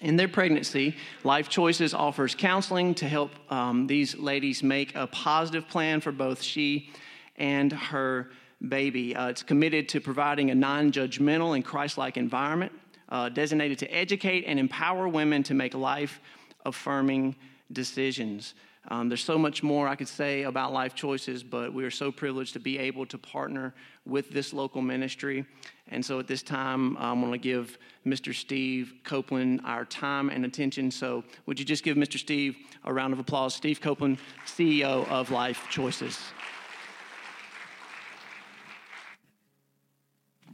in 0.00 0.16
their 0.16 0.28
pregnancy, 0.28 0.96
Life 1.24 1.48
Choices 1.48 1.94
offers 1.94 2.34
counseling 2.34 2.94
to 2.96 3.08
help 3.08 3.32
um, 3.50 3.86
these 3.86 4.16
ladies 4.16 4.62
make 4.62 4.94
a 4.94 5.06
positive 5.06 5.68
plan 5.68 6.00
for 6.00 6.12
both 6.12 6.42
she 6.42 6.90
and 7.36 7.72
her 7.72 8.30
baby. 8.68 9.14
Uh, 9.14 9.28
it's 9.28 9.42
committed 9.42 9.88
to 9.90 10.00
providing 10.00 10.50
a 10.50 10.54
non 10.54 10.92
judgmental 10.92 11.54
and 11.54 11.64
Christ 11.64 11.98
like 11.98 12.16
environment 12.16 12.72
uh, 13.08 13.28
designated 13.28 13.78
to 13.80 13.94
educate 13.94 14.44
and 14.46 14.58
empower 14.58 15.08
women 15.08 15.42
to 15.44 15.54
make 15.54 15.74
life 15.74 16.20
affirming 16.64 17.36
decisions. 17.72 18.54
Um, 18.88 19.08
there's 19.08 19.24
so 19.24 19.36
much 19.36 19.62
more 19.62 19.88
I 19.88 19.96
could 19.96 20.08
say 20.08 20.44
about 20.44 20.72
life 20.72 20.94
choices, 20.94 21.42
but 21.42 21.72
we 21.72 21.84
are 21.84 21.90
so 21.90 22.12
privileged 22.12 22.52
to 22.52 22.60
be 22.60 22.78
able 22.78 23.04
to 23.06 23.18
partner 23.18 23.74
with 24.04 24.30
this 24.30 24.52
local 24.52 24.80
ministry. 24.80 25.44
And 25.88 26.04
so 26.04 26.20
at 26.20 26.28
this 26.28 26.42
time, 26.42 26.96
I 26.96 27.12
want 27.12 27.32
to 27.32 27.38
give 27.38 27.78
Mr. 28.06 28.32
Steve 28.32 28.94
Copeland 29.02 29.60
our 29.64 29.84
time 29.84 30.30
and 30.30 30.44
attention. 30.44 30.90
So 30.90 31.24
would 31.46 31.58
you 31.58 31.64
just 31.64 31.82
give 31.82 31.96
Mr. 31.96 32.18
Steve 32.18 32.56
a 32.84 32.92
round 32.92 33.12
of 33.12 33.18
applause? 33.18 33.54
Steve 33.54 33.80
Copeland, 33.80 34.18
CEO 34.46 35.08
of 35.08 35.32
Life 35.32 35.66
Choices. 35.68 36.20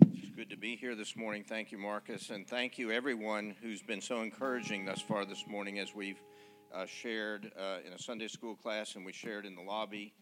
It's 0.00 0.30
good 0.34 0.48
to 0.48 0.56
be 0.56 0.74
here 0.76 0.94
this 0.94 1.16
morning. 1.16 1.44
Thank 1.46 1.70
you, 1.70 1.76
Marcus, 1.76 2.30
and 2.30 2.46
thank 2.46 2.78
you 2.78 2.90
everyone 2.90 3.54
who's 3.60 3.82
been 3.82 4.00
so 4.00 4.22
encouraging 4.22 4.86
thus 4.86 5.02
far 5.02 5.26
this 5.26 5.46
morning 5.46 5.78
as 5.78 5.94
we've 5.94 6.18
uh, 6.74 6.86
shared 6.86 7.52
uh, 7.58 7.78
in 7.86 7.92
a 7.92 7.98
Sunday 7.98 8.28
school 8.28 8.54
class 8.54 8.94
and 8.96 9.04
we 9.04 9.12
shared 9.12 9.44
in 9.44 9.54
the 9.54 9.62
lobby. 9.62 10.12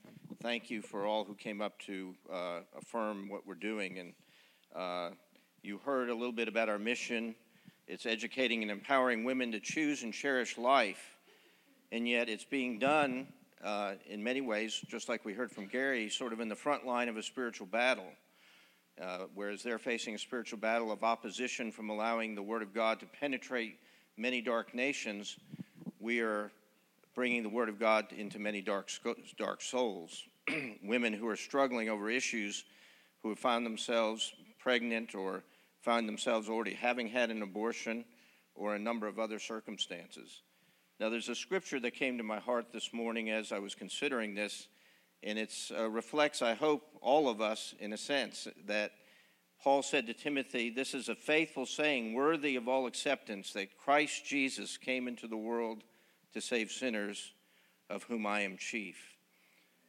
Thank 0.43 0.71
you 0.71 0.83
for 0.83 1.07
all 1.07 1.25
who 1.25 1.35
came 1.35 1.61
up 1.61 1.79
to 1.81 2.15
uh, 2.33 2.61
affirm 2.77 3.29
what 3.29 3.47
we're 3.47 3.55
doing. 3.55 3.99
And 3.99 4.13
uh, 4.75 5.11
you 5.63 5.79
heard 5.79 6.09
a 6.09 6.15
little 6.15 6.33
bit 6.33 6.49
about 6.49 6.69
our 6.69 6.79
mission. 6.79 7.35
It's 7.87 8.07
educating 8.07 8.63
and 8.63 8.71
empowering 8.71 9.25
women 9.25 9.53
to 9.53 9.61
choose 9.61 10.03
and 10.03 10.13
cherish 10.13 10.57
life, 10.57 11.17
and 11.91 12.09
yet 12.09 12.29
it's 12.29 12.45
being 12.45 12.79
done 12.79 13.27
uh, 13.65 13.95
in 14.07 14.23
many 14.23 14.41
ways, 14.41 14.81
just 14.89 15.09
like 15.09 15.25
we 15.25 15.35
heard 15.35 15.51
from 15.51 15.67
Gary, 15.67 16.09
sort 16.09 16.33
of 16.33 16.41
in 16.41 16.49
the 16.49 16.57
front 16.57 16.87
line 16.87 17.09
of 17.09 17.17
a 17.17 17.23
spiritual 17.23 17.67
battle. 17.67 18.07
Uh, 19.01 19.27
whereas 19.35 19.63
they're 19.63 19.79
facing 19.79 20.15
a 20.15 20.19
spiritual 20.19 20.59
battle 20.59 20.93
of 20.93 21.03
opposition 21.03 21.73
from 21.73 21.91
allowing 21.91 22.35
the 22.35 22.43
Word 22.43 22.63
of 22.63 22.73
God 22.73 23.01
to 23.01 23.07
penetrate 23.07 23.79
many 24.17 24.41
dark 24.41 24.75
nations, 24.75 25.37
we 26.01 26.21
are 26.21 26.51
bringing 27.15 27.43
the 27.43 27.49
Word 27.49 27.69
of 27.69 27.79
God 27.79 28.07
into 28.17 28.39
many 28.39 28.63
dark, 28.63 28.89
dark 29.37 29.63
souls. 29.63 30.25
Women 30.83 31.13
who 31.13 31.29
are 31.29 31.37
struggling 31.37 31.89
over 31.89 32.11
issues, 32.11 32.65
who 33.23 33.29
have 33.29 33.39
found 33.39 33.67
themselves 33.67 34.33
pregnant 34.59 35.15
or 35.15 35.45
find 35.83 36.09
themselves 36.09 36.49
already 36.49 36.75
having 36.75 37.09
had 37.09 37.31
an 37.31 37.43
abortion 37.43 38.05
or 38.55 38.75
a 38.75 38.79
number 38.79 39.07
of 39.07 39.19
other 39.19 39.39
circumstances. 39.39 40.43
Now, 40.99 41.09
there's 41.09 41.29
a 41.29 41.35
scripture 41.35 41.81
that 41.81 41.93
came 41.93 42.19
to 42.19 42.25
my 42.25 42.39
heart 42.39 42.73
this 42.73 42.93
morning 42.93 43.31
as 43.31 43.53
I 43.53 43.59
was 43.59 43.75
considering 43.75 44.35
this 44.35 44.69
and 45.23 45.39
it 45.39 45.53
uh, 45.77 45.89
reflects, 45.91 46.41
I 46.41 46.55
hope, 46.55 46.83
all 47.03 47.29
of 47.29 47.41
us 47.41 47.75
in 47.79 47.93
a 47.93 47.99
sense 47.99 48.49
that 48.67 48.93
Paul 49.63 49.83
said 49.83 50.07
to 50.07 50.15
Timothy, 50.15 50.71
This 50.71 50.95
is 50.95 51.11
a 51.11 51.15
faithful 51.15 51.67
saying, 51.67 52.15
worthy 52.15 52.57
of 52.57 52.69
all 52.69 52.87
acceptance, 52.87 53.53
that 53.53 53.77
Christ 53.77 54.25
Jesus 54.25 54.79
came 54.79 55.07
into 55.07 55.29
the 55.29 55.37
world 55.37 55.83
to 56.35 56.41
save 56.41 56.71
sinners, 56.71 57.33
of 57.89 58.05
whom 58.05 58.27
I 58.27 58.41
am 58.41 58.57
chief. 58.57 58.97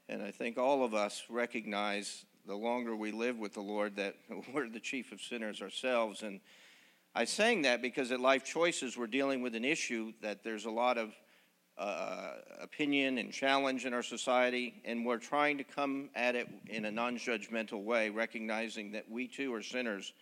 And 0.09 0.21
I 0.21 0.31
think 0.31 0.57
all 0.57 0.83
of 0.83 0.93
us 0.93 1.23
recognize 1.29 2.25
the 2.45 2.55
longer 2.55 2.95
we 2.95 3.11
live 3.11 3.37
with 3.37 3.53
the 3.53 3.61
Lord 3.61 3.95
that 3.97 4.15
we're 4.53 4.69
the 4.69 4.79
chief 4.79 5.11
of 5.11 5.21
sinners 5.21 5.61
ourselves. 5.61 6.23
And 6.23 6.39
I 7.13 7.25
saying 7.25 7.63
that 7.63 7.81
because 7.81 8.11
at 8.11 8.19
Life 8.19 8.43
Choices, 8.43 8.97
we're 8.97 9.07
dealing 9.07 9.41
with 9.41 9.55
an 9.55 9.65
issue 9.65 10.13
that 10.21 10.43
there's 10.43 10.65
a 10.65 10.71
lot 10.71 10.97
of 10.97 11.13
uh, 11.77 12.33
opinion 12.61 13.17
and 13.17 13.31
challenge 13.31 13.85
in 13.85 13.93
our 13.93 14.03
society, 14.03 14.81
and 14.85 15.05
we're 15.05 15.17
trying 15.17 15.57
to 15.57 15.63
come 15.63 16.09
at 16.15 16.35
it 16.35 16.47
in 16.67 16.85
a 16.85 16.91
non 16.91 17.17
judgmental 17.17 17.83
way, 17.83 18.09
recognizing 18.09 18.91
that 18.91 19.09
we 19.09 19.27
too 19.27 19.53
are 19.53 19.63
sinners 19.63 20.13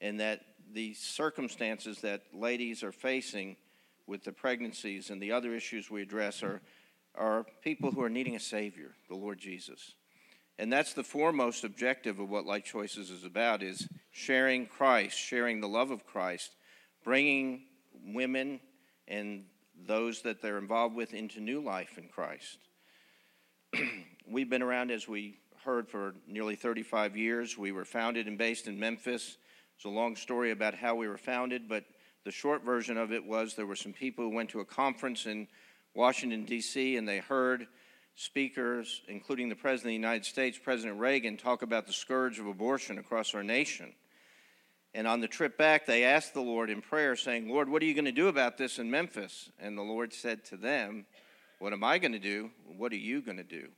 and 0.00 0.20
that 0.20 0.40
the 0.72 0.94
circumstances 0.94 2.00
that 2.00 2.22
ladies 2.32 2.82
are 2.82 2.92
facing 2.92 3.56
with 4.10 4.24
the 4.24 4.32
pregnancies 4.32 5.08
and 5.08 5.22
the 5.22 5.30
other 5.30 5.54
issues 5.54 5.88
we 5.88 6.02
address 6.02 6.42
are, 6.42 6.60
are 7.14 7.46
people 7.62 7.92
who 7.92 8.02
are 8.02 8.10
needing 8.10 8.34
a 8.34 8.40
Savior, 8.40 8.90
the 9.08 9.14
Lord 9.14 9.38
Jesus. 9.38 9.94
And 10.58 10.70
that's 10.70 10.94
the 10.94 11.04
foremost 11.04 11.62
objective 11.62 12.18
of 12.18 12.28
what 12.28 12.44
Life 12.44 12.64
Choices 12.64 13.08
is 13.08 13.24
about 13.24 13.62
is 13.62 13.88
sharing 14.10 14.66
Christ, 14.66 15.16
sharing 15.16 15.60
the 15.60 15.68
love 15.68 15.92
of 15.92 16.04
Christ, 16.04 16.50
bringing 17.04 17.62
women 18.04 18.58
and 19.06 19.44
those 19.86 20.22
that 20.22 20.42
they're 20.42 20.58
involved 20.58 20.96
with 20.96 21.14
into 21.14 21.40
new 21.40 21.62
life 21.62 21.96
in 21.96 22.08
Christ. 22.08 22.58
We've 24.28 24.50
been 24.50 24.60
around, 24.60 24.90
as 24.90 25.06
we 25.06 25.38
heard, 25.64 25.88
for 25.88 26.14
nearly 26.26 26.56
35 26.56 27.16
years. 27.16 27.56
We 27.56 27.70
were 27.70 27.84
founded 27.84 28.26
and 28.26 28.36
based 28.36 28.66
in 28.66 28.78
Memphis. 28.78 29.36
It's 29.76 29.84
a 29.84 29.88
long 29.88 30.16
story 30.16 30.50
about 30.50 30.74
how 30.74 30.96
we 30.96 31.06
were 31.06 31.16
founded, 31.16 31.68
but 31.68 31.84
the 32.24 32.30
short 32.30 32.64
version 32.64 32.96
of 32.96 33.12
it 33.12 33.24
was 33.24 33.54
there 33.54 33.66
were 33.66 33.76
some 33.76 33.92
people 33.92 34.24
who 34.24 34.34
went 34.34 34.50
to 34.50 34.60
a 34.60 34.64
conference 34.64 35.26
in 35.26 35.48
Washington, 35.94 36.44
D.C., 36.44 36.96
and 36.96 37.08
they 37.08 37.18
heard 37.18 37.66
speakers, 38.14 39.02
including 39.08 39.48
the 39.48 39.56
President 39.56 39.88
of 39.88 39.90
the 39.90 40.06
United 40.08 40.24
States, 40.24 40.58
President 40.58 41.00
Reagan, 41.00 41.36
talk 41.36 41.62
about 41.62 41.86
the 41.86 41.92
scourge 41.92 42.38
of 42.38 42.46
abortion 42.46 42.98
across 42.98 43.34
our 43.34 43.42
nation. 43.42 43.92
And 44.92 45.06
on 45.06 45.20
the 45.20 45.28
trip 45.28 45.56
back, 45.56 45.86
they 45.86 46.04
asked 46.04 46.34
the 46.34 46.40
Lord 46.40 46.68
in 46.68 46.82
prayer, 46.82 47.16
saying, 47.16 47.48
Lord, 47.48 47.68
what 47.68 47.80
are 47.80 47.86
you 47.86 47.94
going 47.94 48.04
to 48.04 48.12
do 48.12 48.28
about 48.28 48.58
this 48.58 48.78
in 48.78 48.90
Memphis? 48.90 49.50
And 49.58 49.78
the 49.78 49.82
Lord 49.82 50.12
said 50.12 50.44
to 50.46 50.56
them, 50.56 51.06
What 51.60 51.72
am 51.72 51.84
I 51.84 51.98
going 51.98 52.12
to 52.12 52.18
do? 52.18 52.50
What 52.76 52.92
are 52.92 52.96
you 52.96 53.22
going 53.22 53.36
to 53.36 53.44
do? 53.44 53.68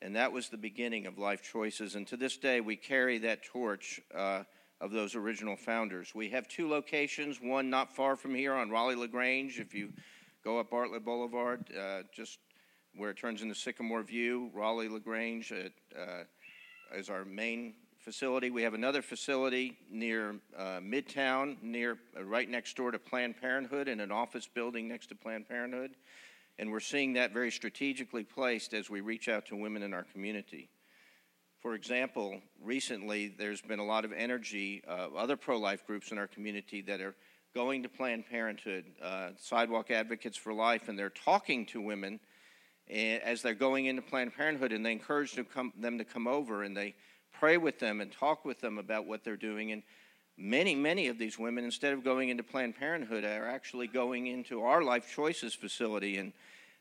And 0.00 0.16
that 0.16 0.32
was 0.32 0.48
the 0.48 0.56
beginning 0.56 1.06
of 1.06 1.16
Life 1.16 1.42
Choices. 1.42 1.94
And 1.94 2.06
to 2.08 2.16
this 2.16 2.36
day, 2.36 2.60
we 2.60 2.74
carry 2.74 3.18
that 3.18 3.44
torch 3.44 4.00
uh, 4.12 4.42
of 4.82 4.90
those 4.90 5.14
original 5.14 5.54
founders. 5.54 6.12
We 6.12 6.28
have 6.30 6.48
two 6.48 6.68
locations, 6.68 7.40
one 7.40 7.70
not 7.70 7.94
far 7.94 8.16
from 8.16 8.34
here 8.34 8.52
on 8.52 8.68
Raleigh 8.68 8.96
LaGrange. 8.96 9.60
If 9.60 9.72
you 9.72 9.92
go 10.44 10.58
up 10.58 10.70
Bartlett 10.70 11.04
Boulevard, 11.04 11.64
uh, 11.78 12.02
just 12.12 12.40
where 12.96 13.10
it 13.10 13.16
turns 13.16 13.42
into 13.42 13.54
Sycamore 13.54 14.02
View, 14.02 14.50
Raleigh 14.52 14.88
LaGrange 14.88 15.52
uh, 15.52 16.24
is 16.96 17.08
our 17.08 17.24
main 17.24 17.74
facility. 17.96 18.50
We 18.50 18.64
have 18.64 18.74
another 18.74 19.02
facility 19.02 19.78
near 19.88 20.34
uh, 20.58 20.80
Midtown, 20.80 21.62
near 21.62 21.98
uh, 22.18 22.24
right 22.24 22.50
next 22.50 22.76
door 22.76 22.90
to 22.90 22.98
Planned 22.98 23.40
Parenthood, 23.40 23.86
in 23.86 24.00
an 24.00 24.10
office 24.10 24.48
building 24.52 24.88
next 24.88 25.06
to 25.10 25.14
Planned 25.14 25.48
Parenthood. 25.48 25.92
And 26.58 26.72
we're 26.72 26.80
seeing 26.80 27.12
that 27.12 27.32
very 27.32 27.52
strategically 27.52 28.24
placed 28.24 28.74
as 28.74 28.90
we 28.90 29.00
reach 29.00 29.28
out 29.28 29.46
to 29.46 29.56
women 29.56 29.84
in 29.84 29.94
our 29.94 30.04
community. 30.12 30.70
For 31.62 31.74
example, 31.74 32.40
recently 32.60 33.28
there's 33.38 33.60
been 33.60 33.78
a 33.78 33.84
lot 33.84 34.04
of 34.04 34.12
energy, 34.12 34.82
uh, 34.88 35.06
other 35.16 35.36
pro 35.36 35.58
life 35.58 35.86
groups 35.86 36.10
in 36.10 36.18
our 36.18 36.26
community 36.26 36.82
that 36.82 37.00
are 37.00 37.14
going 37.54 37.84
to 37.84 37.88
Planned 37.88 38.26
Parenthood, 38.26 38.84
uh, 39.00 39.28
Sidewalk 39.38 39.92
Advocates 39.92 40.36
for 40.36 40.52
Life, 40.52 40.88
and 40.88 40.98
they're 40.98 41.08
talking 41.08 41.64
to 41.66 41.80
women 41.80 42.18
eh, 42.90 43.18
as 43.22 43.42
they're 43.42 43.54
going 43.54 43.86
into 43.86 44.02
Planned 44.02 44.34
Parenthood, 44.34 44.72
and 44.72 44.84
they 44.84 44.90
encourage 44.90 45.34
them 45.34 45.44
come, 45.44 45.72
them 45.78 45.98
to 45.98 46.04
come 46.04 46.26
over 46.26 46.64
and 46.64 46.76
they 46.76 46.96
pray 47.32 47.58
with 47.58 47.78
them 47.78 48.00
and 48.00 48.10
talk 48.10 48.44
with 48.44 48.60
them 48.60 48.78
about 48.78 49.06
what 49.06 49.22
they're 49.22 49.36
doing. 49.36 49.70
And 49.70 49.84
many, 50.36 50.74
many 50.74 51.06
of 51.06 51.16
these 51.16 51.38
women, 51.38 51.62
instead 51.62 51.92
of 51.92 52.02
going 52.02 52.30
into 52.30 52.42
Planned 52.42 52.74
Parenthood, 52.74 53.22
are 53.22 53.46
actually 53.46 53.86
going 53.86 54.26
into 54.26 54.62
our 54.62 54.82
Life 54.82 55.14
Choices 55.14 55.54
facility. 55.54 56.16
And 56.16 56.32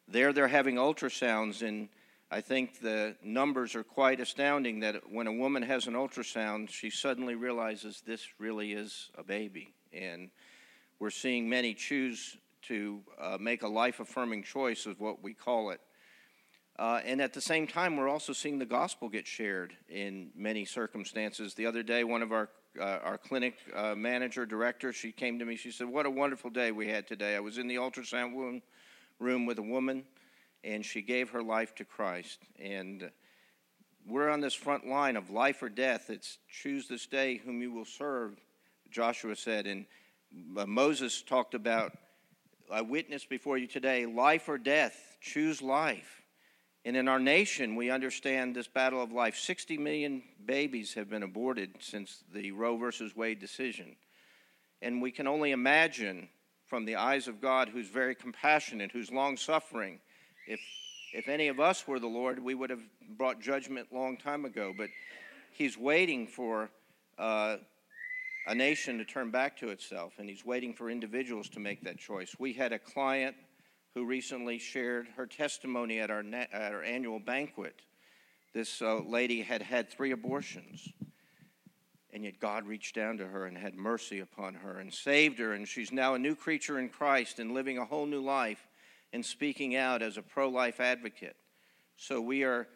there 0.08 0.34
they're 0.34 0.48
having 0.48 0.78
ultrasounds. 0.78 1.62
And 1.62 1.88
I 2.34 2.40
think 2.40 2.80
the 2.80 3.18
numbers 3.22 3.76
are 3.76 3.84
quite 3.84 4.22
astounding 4.22 4.80
that 4.80 5.12
when 5.12 5.28
a 5.28 5.34
woman 5.34 5.64
has 5.64 5.88
an 5.88 5.96
ultrasound, 5.96 6.70
she 6.70 6.90
suddenly 6.90 7.36
realizes 7.36 8.02
this 8.06 8.26
really 8.40 8.72
is 8.72 9.10
a 9.18 9.24
baby. 9.24 9.74
And 9.92 10.30
we're 10.98 11.10
seeing 11.10 11.50
many 11.50 11.74
choose 11.74 12.38
to 12.70 13.02
uh, 13.20 13.38
make 13.38 13.64
a 13.64 13.68
life 13.68 14.00
affirming 14.00 14.44
choice 14.44 14.86
of 14.86 15.02
what 15.02 15.22
we 15.22 15.34
call 15.34 15.72
it. 15.72 15.82
Uh, 16.80 17.02
and 17.04 17.22
at 17.22 17.34
the 17.34 17.42
same 17.42 17.68
time, 17.68 17.98
we're 17.98 18.08
also 18.08 18.32
seeing 18.32 18.60
the 18.60 18.66
gospel 18.66 19.10
get 19.10 19.28
shared 19.28 19.74
in 19.90 20.32
many 20.34 20.64
circumstances. 20.64 21.54
The 21.54 21.66
other 21.66 21.84
day, 21.84 22.06
one 22.06 22.22
of 22.22 22.32
our 22.32 22.50
uh, 22.80 23.00
our 23.04 23.18
clinic 23.18 23.56
uh, 23.76 23.94
manager 23.96 24.46
director, 24.46 24.94
she 24.94 25.12
came 25.12 25.38
to 25.40 25.44
me. 25.44 25.58
She 25.58 25.72
said, 25.72 25.90
"What 25.90 26.06
a 26.06 26.10
wonderful 26.10 26.50
day 26.50 26.72
we 26.72 26.88
had 26.88 27.06
today. 27.06 27.36
I 27.36 27.42
was 27.42 27.58
in 27.58 27.68
the 27.68 27.76
ultrasound 27.76 28.34
room, 28.34 28.62
room 29.20 29.46
with 29.46 29.60
a 29.60 29.62
woman, 29.62 30.06
and 30.64 30.86
she 30.86 31.02
gave 31.02 31.32
her 31.32 31.44
life 31.44 31.76
to 31.76 31.86
Christ. 31.86 32.40
And 32.60 33.10
we're 34.06 34.30
on 34.30 34.42
this 34.42 34.54
front 34.54 34.88
line 34.88 35.16
of 35.16 35.30
life 35.30 35.62
or 35.62 35.70
death. 35.70 36.10
It's 36.10 36.38
choose 36.50 36.88
this 36.88 37.08
day 37.08 37.38
whom 37.38 37.62
you 37.62 37.72
will 37.72 37.86
serve." 37.86 38.40
Joshua 38.90 39.36
said, 39.36 39.68
and 39.68 39.86
uh, 40.58 40.66
Moses 40.66 41.22
talked 41.22 41.54
about, 41.54 41.98
"I 42.70 42.82
witness 42.82 43.26
before 43.26 43.58
you 43.58 43.68
today, 43.68 44.06
life 44.06 44.50
or 44.50 44.58
death. 44.58 45.18
Choose 45.22 45.62
life." 45.62 46.22
And 46.84 46.98
in 46.98 47.08
our 47.08 47.20
nation, 47.20 47.76
we 47.76 47.92
understand 47.92 48.56
this 48.56 48.68
battle 48.68 49.04
of 49.04 49.12
life. 49.12 49.38
60 49.38 49.78
million 49.78 50.24
babies 50.44 50.96
have 50.96 51.10
been 51.10 51.22
aborted 51.22 51.76
since 51.80 52.24
the 52.34 52.52
Roe 52.52 52.76
versus 52.76 53.16
Wade 53.16 53.40
decision. 53.40 53.96
And 54.82 55.00
we 55.02 55.12
can 55.12 55.28
only 55.28 55.52
imagine 55.52 56.30
from 56.66 56.86
the 56.86 56.96
eyes 56.96 57.28
of 57.28 57.42
God, 57.42 57.70
who's 57.70 57.90
very 57.90 58.16
compassionate, 58.16 58.92
who's 58.92 59.12
long 59.12 59.38
suffering, 59.38 60.00
if, 60.48 60.60
if 61.14 61.28
any 61.28 61.48
of 61.48 61.60
us 61.60 61.88
were 61.88 62.00
the 62.00 62.08
Lord, 62.08 62.44
we 62.44 62.56
would 62.56 62.70
have 62.70 62.84
brought 63.18 63.42
judgment 63.42 63.92
long 63.92 64.18
time 64.18 64.46
ago. 64.46 64.74
But 64.76 64.90
He's 65.54 65.78
waiting 65.78 66.28
for 66.28 66.70
uh, 67.18 67.58
a 68.48 68.56
nation 68.56 68.98
to 68.98 69.06
turn 69.06 69.32
back 69.32 69.58
to 69.58 69.70
itself, 69.70 70.14
and 70.18 70.30
He's 70.30 70.46
waiting 70.46 70.74
for 70.74 70.90
individuals 70.90 71.50
to 71.50 71.60
make 71.60 71.84
that 71.84 71.98
choice. 71.98 72.36
We 72.40 72.54
had 72.54 72.74
a 72.74 72.80
client 72.80 73.36
who 73.94 74.06
recently 74.06 74.58
shared 74.58 75.08
her 75.18 75.26
testimony 75.26 76.00
at 76.00 76.10
our, 76.10 76.24
na- 76.24 76.46
at 76.52 76.74
our 76.74 76.84
annual 76.84 77.20
banquet. 77.20 77.76
This 78.54 78.82
uh, 78.82 79.02
lady 79.02 79.42
had 79.42 79.62
had 79.62 79.90
three 79.90 80.12
abortions, 80.12 80.88
and 82.14 82.24
yet 82.24 82.40
God 82.40 82.66
reached 82.66 82.96
down 82.96 83.18
to 83.18 83.28
her 83.28 83.46
and 83.46 83.58
had 83.58 83.76
mercy 83.76 84.20
upon 84.20 84.56
her 84.56 84.80
and 84.80 84.94
saved 84.94 85.40
her, 85.40 85.54
and 85.54 85.68
she's 85.68 85.92
now 85.92 86.14
a 86.14 86.20
new 86.20 86.36
creature 86.36 86.80
in 86.80 86.90
Christ 86.90 87.40
and 87.40 87.54
living 87.54 87.78
a 87.78 87.86
whole 87.86 88.06
new 88.06 88.22
life 88.22 88.66
and 89.14 89.26
speaking 89.26 89.76
out 89.76 90.02
as 90.02 90.18
a 90.18 90.22
pro 90.22 90.50
life 90.50 90.80
advocate. 90.80 91.36
So 91.98 92.22
we 92.22 92.44
are 92.44 92.68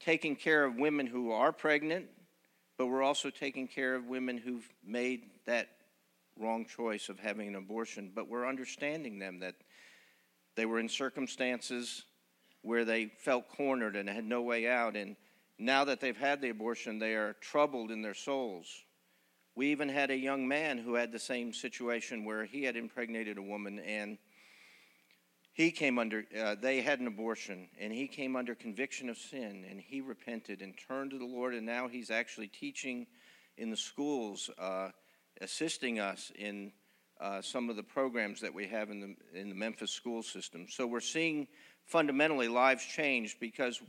taking 0.00 0.36
care 0.36 0.64
of 0.64 0.76
women 0.76 1.06
who 1.06 1.32
are 1.32 1.52
pregnant, 1.52 2.06
but 2.76 2.86
we're 2.86 3.02
also 3.02 3.30
taking 3.30 3.68
care 3.68 3.94
of 3.94 4.06
women 4.06 4.36
who've 4.36 4.68
made 4.84 5.22
that 5.46 5.68
wrong 6.38 6.66
choice 6.66 7.08
of 7.08 7.18
having 7.18 7.48
an 7.48 7.54
abortion, 7.54 8.10
but 8.14 8.28
we're 8.28 8.48
understanding 8.48 9.18
them 9.18 9.38
that 9.40 9.54
they 10.56 10.66
were 10.66 10.78
in 10.78 10.88
circumstances 10.88 12.04
where 12.62 12.84
they 12.84 13.06
felt 13.18 13.48
cornered 13.48 13.96
and 13.96 14.08
had 14.08 14.24
no 14.24 14.42
way 14.42 14.68
out. 14.68 14.96
And 14.96 15.16
now 15.58 15.84
that 15.84 16.00
they've 16.00 16.16
had 16.16 16.40
the 16.40 16.50
abortion, 16.50 16.98
they 16.98 17.14
are 17.14 17.34
troubled 17.34 17.90
in 17.90 18.02
their 18.02 18.14
souls. 18.14 18.66
We 19.54 19.70
even 19.70 19.88
had 19.88 20.10
a 20.10 20.16
young 20.16 20.48
man 20.48 20.78
who 20.78 20.94
had 20.94 21.12
the 21.12 21.18
same 21.18 21.52
situation 21.52 22.24
where 22.24 22.44
he 22.44 22.64
had 22.64 22.76
impregnated 22.76 23.38
a 23.38 23.42
woman 23.42 23.78
and 23.78 24.18
he 25.54 25.70
came 25.70 26.00
under, 26.00 26.24
uh, 26.38 26.56
they 26.60 26.82
had 26.82 26.98
an 26.98 27.06
abortion 27.06 27.68
and 27.80 27.92
he 27.92 28.08
came 28.08 28.34
under 28.34 28.56
conviction 28.56 29.08
of 29.08 29.16
sin 29.16 29.64
and 29.70 29.80
he 29.80 30.00
repented 30.00 30.60
and 30.60 30.74
turned 30.76 31.12
to 31.12 31.18
the 31.18 31.24
Lord. 31.24 31.54
And 31.54 31.64
now 31.64 31.86
he's 31.86 32.10
actually 32.10 32.48
teaching 32.48 33.06
in 33.56 33.70
the 33.70 33.76
schools, 33.76 34.50
uh, 34.58 34.88
assisting 35.40 36.00
us 36.00 36.32
in 36.36 36.72
uh, 37.20 37.40
some 37.40 37.70
of 37.70 37.76
the 37.76 37.84
programs 37.84 38.40
that 38.40 38.52
we 38.52 38.66
have 38.66 38.90
in 38.90 39.00
the, 39.00 39.40
in 39.40 39.48
the 39.48 39.54
Memphis 39.54 39.92
school 39.92 40.24
system. 40.24 40.66
So 40.68 40.88
we're 40.88 40.98
seeing 40.98 41.46
fundamentally 41.86 42.48
lives 42.48 42.84
change 42.84 43.38
because 43.38 43.80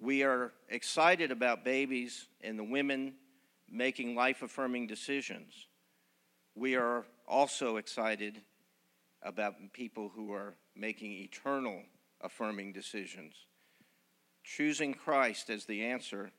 we 0.00 0.22
are 0.22 0.54
excited 0.70 1.30
about 1.30 1.66
babies 1.66 2.28
and 2.40 2.58
the 2.58 2.64
women 2.64 3.12
making 3.70 4.14
life 4.14 4.42
affirming 4.42 4.86
decisions. 4.86 5.52
We 6.54 6.76
are 6.76 7.04
also 7.28 7.76
excited 7.76 8.40
about 9.22 9.54
people 9.74 10.10
who 10.14 10.32
are 10.32 10.54
making 10.76 11.12
eternal 11.12 11.82
affirming 12.20 12.72
decisions. 12.72 13.34
Choosing 14.42 14.94
Christ 14.94 15.50
as 15.50 15.64
the 15.64 15.84
answer, 15.84 16.30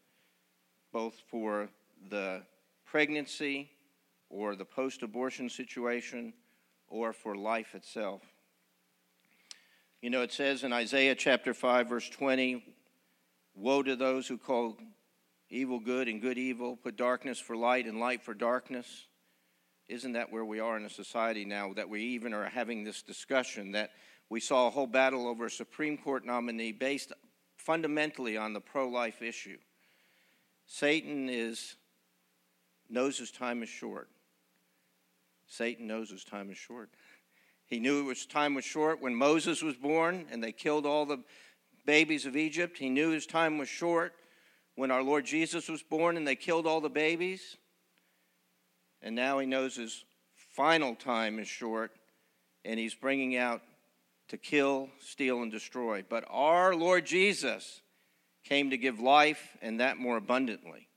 both 0.91 1.21
for 1.29 1.69
the 2.09 2.43
pregnancy 2.85 3.71
or 4.29 4.55
the 4.55 4.65
post 4.65 5.01
abortion 5.03 5.49
situation 5.49 6.33
or 6.87 7.13
for 7.13 7.35
life 7.35 7.75
itself. 7.75 8.21
You 10.01 10.09
know, 10.09 10.21
it 10.21 10.31
says 10.31 10.63
in 10.63 10.71
Isaiah 10.71 11.15
chapter 11.15 11.53
5, 11.53 11.89
verse 11.89 12.09
20 12.09 12.63
Woe 13.57 13.81
to 13.83 13.95
those 13.95 14.27
who 14.27 14.37
call 14.37 14.77
evil 15.49 15.79
good 15.79 16.07
and 16.09 16.21
good 16.21 16.37
evil, 16.37 16.75
put 16.75 16.97
darkness 16.97 17.39
for 17.39 17.55
light 17.55 17.85
and 17.85 17.99
light 17.99 18.21
for 18.21 18.33
darkness. 18.33 19.05
Isn't 19.87 20.13
that 20.13 20.31
where 20.31 20.43
we 20.43 20.59
are 20.59 20.75
in 20.77 20.85
a 20.85 20.89
society 20.89 21.45
now 21.45 21.73
that 21.73 21.87
we 21.87 22.01
even 22.01 22.33
are 22.33 22.49
having 22.49 22.83
this 22.83 23.01
discussion 23.01 23.71
that 23.71 23.91
we 24.29 24.39
saw 24.39 24.67
a 24.67 24.71
whole 24.71 24.87
battle 24.87 25.27
over 25.27 25.45
a 25.45 25.51
Supreme 25.51 25.97
Court 25.97 26.25
nominee 26.25 26.71
based 26.71 27.13
fundamentally 27.57 28.37
on 28.37 28.53
the 28.53 28.61
pro 28.61 28.87
life 28.87 29.21
issue. 29.21 29.57
Satan 30.67 31.29
is, 31.29 31.75
knows 32.89 33.17
his 33.17 33.31
time 33.31 33.61
is 33.61 33.69
short. 33.69 34.09
Satan 35.47 35.87
knows 35.87 36.09
his 36.09 36.23
time 36.23 36.49
is 36.49 36.57
short. 36.57 36.89
He 37.65 37.79
knew 37.79 38.09
his 38.09 38.25
time 38.25 38.55
was 38.55 38.65
short 38.65 39.01
when 39.01 39.15
Moses 39.15 39.61
was 39.61 39.75
born 39.75 40.25
and 40.31 40.43
they 40.43 40.51
killed 40.51 40.85
all 40.85 41.05
the 41.05 41.23
babies 41.85 42.25
of 42.25 42.35
Egypt. 42.35 42.77
He 42.77 42.89
knew 42.89 43.11
his 43.11 43.25
time 43.25 43.57
was 43.57 43.69
short 43.69 44.13
when 44.75 44.91
our 44.91 45.03
Lord 45.03 45.25
Jesus 45.25 45.69
was 45.69 45.81
born 45.81 46.17
and 46.17 46.27
they 46.27 46.35
killed 46.35 46.67
all 46.67 46.81
the 46.81 46.89
babies. 46.89 47.57
And 49.01 49.15
now 49.15 49.39
he 49.39 49.45
knows 49.45 49.75
his 49.75 50.03
final 50.35 50.95
time 50.95 51.39
is 51.39 51.47
short 51.47 51.91
and 52.63 52.79
he's 52.79 52.95
bringing 52.95 53.35
out 53.35 53.61
to 54.29 54.37
kill, 54.37 54.89
steal, 54.99 55.41
and 55.41 55.51
destroy. 55.51 56.03
But 56.07 56.25
our 56.29 56.75
Lord 56.75 57.05
Jesus 57.05 57.81
came 58.43 58.69
to 58.69 58.77
give 58.77 58.99
life 58.99 59.57
and 59.61 59.79
that 59.79 59.97
more 59.97 60.17
abundantly. 60.17 60.87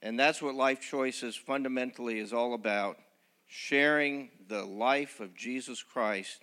And 0.00 0.18
that's 0.18 0.42
what 0.42 0.54
life 0.54 0.80
choices 0.80 1.36
fundamentally 1.36 2.18
is 2.18 2.32
all 2.32 2.54
about 2.54 2.98
sharing 3.46 4.30
the 4.48 4.64
life 4.64 5.20
of 5.20 5.34
Jesus 5.34 5.82
Christ 5.82 6.40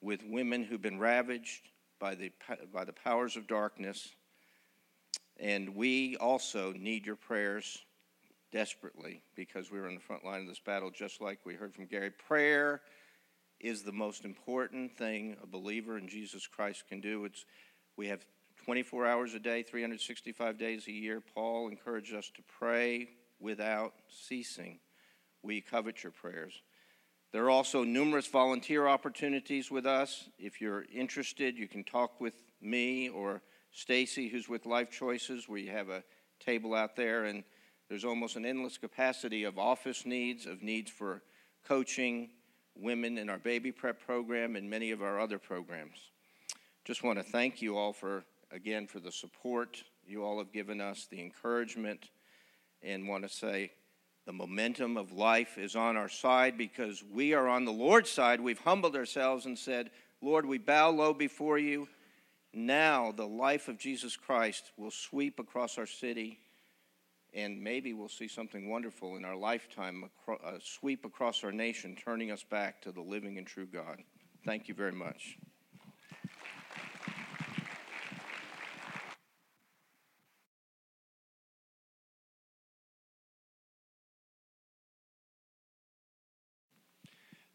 with 0.00 0.22
women 0.24 0.62
who've 0.62 0.82
been 0.82 0.98
ravaged 0.98 1.70
by 1.98 2.14
the, 2.14 2.30
by 2.72 2.84
the 2.84 2.92
powers 2.92 3.36
of 3.36 3.46
darkness. 3.46 4.14
And 5.38 5.74
we 5.74 6.16
also 6.16 6.72
need 6.72 7.06
your 7.06 7.16
prayers 7.16 7.84
desperately 8.52 9.22
because 9.34 9.70
we're 9.70 9.88
on 9.88 9.94
the 9.94 10.00
front 10.00 10.24
line 10.24 10.42
of 10.42 10.46
this 10.46 10.60
battle, 10.60 10.90
just 10.90 11.20
like 11.20 11.40
we 11.44 11.54
heard 11.54 11.74
from 11.74 11.86
Gary. 11.86 12.10
Prayer 12.10 12.82
is 13.60 13.82
the 13.82 13.92
most 13.92 14.24
important 14.24 14.96
thing 14.96 15.36
a 15.42 15.46
believer 15.46 15.96
in 15.96 16.08
Jesus 16.08 16.46
Christ 16.46 16.84
can 16.88 17.00
do. 17.00 17.24
It's, 17.24 17.44
we 17.96 18.08
have 18.08 18.24
24 18.64 19.06
hours 19.06 19.34
a 19.34 19.38
day, 19.38 19.62
365 19.62 20.58
days 20.58 20.86
a 20.88 20.92
year. 20.92 21.22
Paul 21.34 21.68
encouraged 21.68 22.14
us 22.14 22.30
to 22.34 22.42
pray 22.58 23.08
without 23.40 23.94
ceasing. 24.08 24.80
We 25.42 25.60
covet 25.60 26.02
your 26.02 26.12
prayers. 26.12 26.62
There 27.32 27.44
are 27.44 27.50
also 27.50 27.84
numerous 27.84 28.26
volunteer 28.26 28.86
opportunities 28.86 29.70
with 29.70 29.86
us. 29.86 30.28
If 30.38 30.60
you're 30.60 30.84
interested, 30.92 31.56
you 31.56 31.68
can 31.68 31.84
talk 31.84 32.20
with 32.20 32.34
me 32.60 33.08
or 33.08 33.42
Stacy, 33.72 34.28
who's 34.28 34.48
with 34.48 34.64
Life 34.64 34.90
Choices. 34.90 35.48
We 35.48 35.66
have 35.66 35.90
a 35.90 36.02
table 36.40 36.74
out 36.74 36.96
there, 36.96 37.24
and 37.24 37.44
there's 37.88 38.04
almost 38.04 38.36
an 38.36 38.46
endless 38.46 38.78
capacity 38.78 39.44
of 39.44 39.58
office 39.58 40.06
needs, 40.06 40.46
of 40.46 40.62
needs 40.62 40.90
for 40.90 41.22
coaching, 41.66 42.30
women 42.80 43.18
in 43.18 43.28
our 43.28 43.38
baby 43.38 43.72
prep 43.72 44.00
program 44.04 44.56
and 44.56 44.68
many 44.68 44.90
of 44.90 45.02
our 45.02 45.20
other 45.20 45.38
programs. 45.38 45.96
Just 46.84 47.02
want 47.02 47.18
to 47.18 47.24
thank 47.24 47.60
you 47.60 47.76
all 47.76 47.92
for, 47.92 48.24
again, 48.52 48.86
for 48.86 49.00
the 49.00 49.12
support 49.12 49.82
you 50.06 50.24
all 50.24 50.38
have 50.38 50.52
given 50.52 50.80
us, 50.80 51.06
the 51.10 51.20
encouragement, 51.20 52.10
and 52.82 53.08
want 53.08 53.24
to 53.24 53.28
say 53.28 53.72
the 54.26 54.32
momentum 54.32 54.96
of 54.96 55.12
life 55.12 55.58
is 55.58 55.76
on 55.76 55.96
our 55.96 56.08
side 56.08 56.58
because 56.58 57.02
we 57.02 57.32
are 57.32 57.48
on 57.48 57.64
the 57.64 57.72
Lord's 57.72 58.10
side. 58.10 58.40
We've 58.40 58.58
humbled 58.58 58.96
ourselves 58.96 59.46
and 59.46 59.58
said, 59.58 59.90
Lord, 60.20 60.46
we 60.46 60.58
bow 60.58 60.90
low 60.90 61.14
before 61.14 61.58
you. 61.58 61.88
Now 62.52 63.12
the 63.12 63.26
life 63.26 63.68
of 63.68 63.78
Jesus 63.78 64.16
Christ 64.16 64.72
will 64.76 64.90
sweep 64.90 65.38
across 65.38 65.78
our 65.78 65.86
city 65.86 66.40
and 67.36 67.62
maybe 67.62 67.92
we'll 67.92 68.08
see 68.08 68.26
something 68.26 68.68
wonderful 68.68 69.16
in 69.16 69.24
our 69.24 69.36
lifetime, 69.36 70.08
a 70.26 70.32
uh, 70.32 70.58
sweep 70.58 71.04
across 71.04 71.44
our 71.44 71.52
nation, 71.52 71.94
turning 71.94 72.30
us 72.30 72.42
back 72.42 72.80
to 72.80 72.90
the 72.90 73.02
living 73.02 73.36
and 73.36 73.46
true 73.46 73.66
God. 73.66 74.02
Thank 74.46 74.68
you 74.68 74.74
very 74.74 74.92
much. 74.92 75.36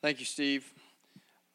Thank 0.04 0.20
you, 0.20 0.26
Steve. 0.26 0.72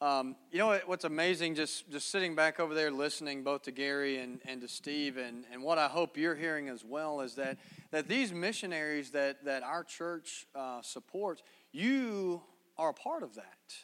Um, 0.02 0.36
you 0.52 0.58
know 0.58 0.78
what's 0.84 1.06
amazing, 1.06 1.54
just, 1.54 1.90
just 1.90 2.10
sitting 2.10 2.34
back 2.34 2.60
over 2.60 2.74
there 2.74 2.90
listening 2.90 3.42
both 3.42 3.62
to 3.62 3.70
Gary 3.70 4.18
and, 4.18 4.42
and 4.44 4.60
to 4.60 4.68
Steve, 4.68 5.16
and, 5.16 5.46
and 5.50 5.62
what 5.62 5.78
I 5.78 5.88
hope 5.88 6.18
you're 6.18 6.34
hearing 6.34 6.68
as 6.68 6.84
well 6.84 7.22
is 7.22 7.34
that, 7.36 7.56
that 7.92 8.06
these 8.06 8.30
missionaries 8.30 9.12
that, 9.12 9.42
that 9.46 9.62
our 9.62 9.82
church 9.82 10.46
uh, 10.54 10.82
supports, 10.82 11.42
you 11.72 12.42
are 12.76 12.90
a 12.90 12.92
part 12.92 13.22
of 13.22 13.36
that. 13.36 13.74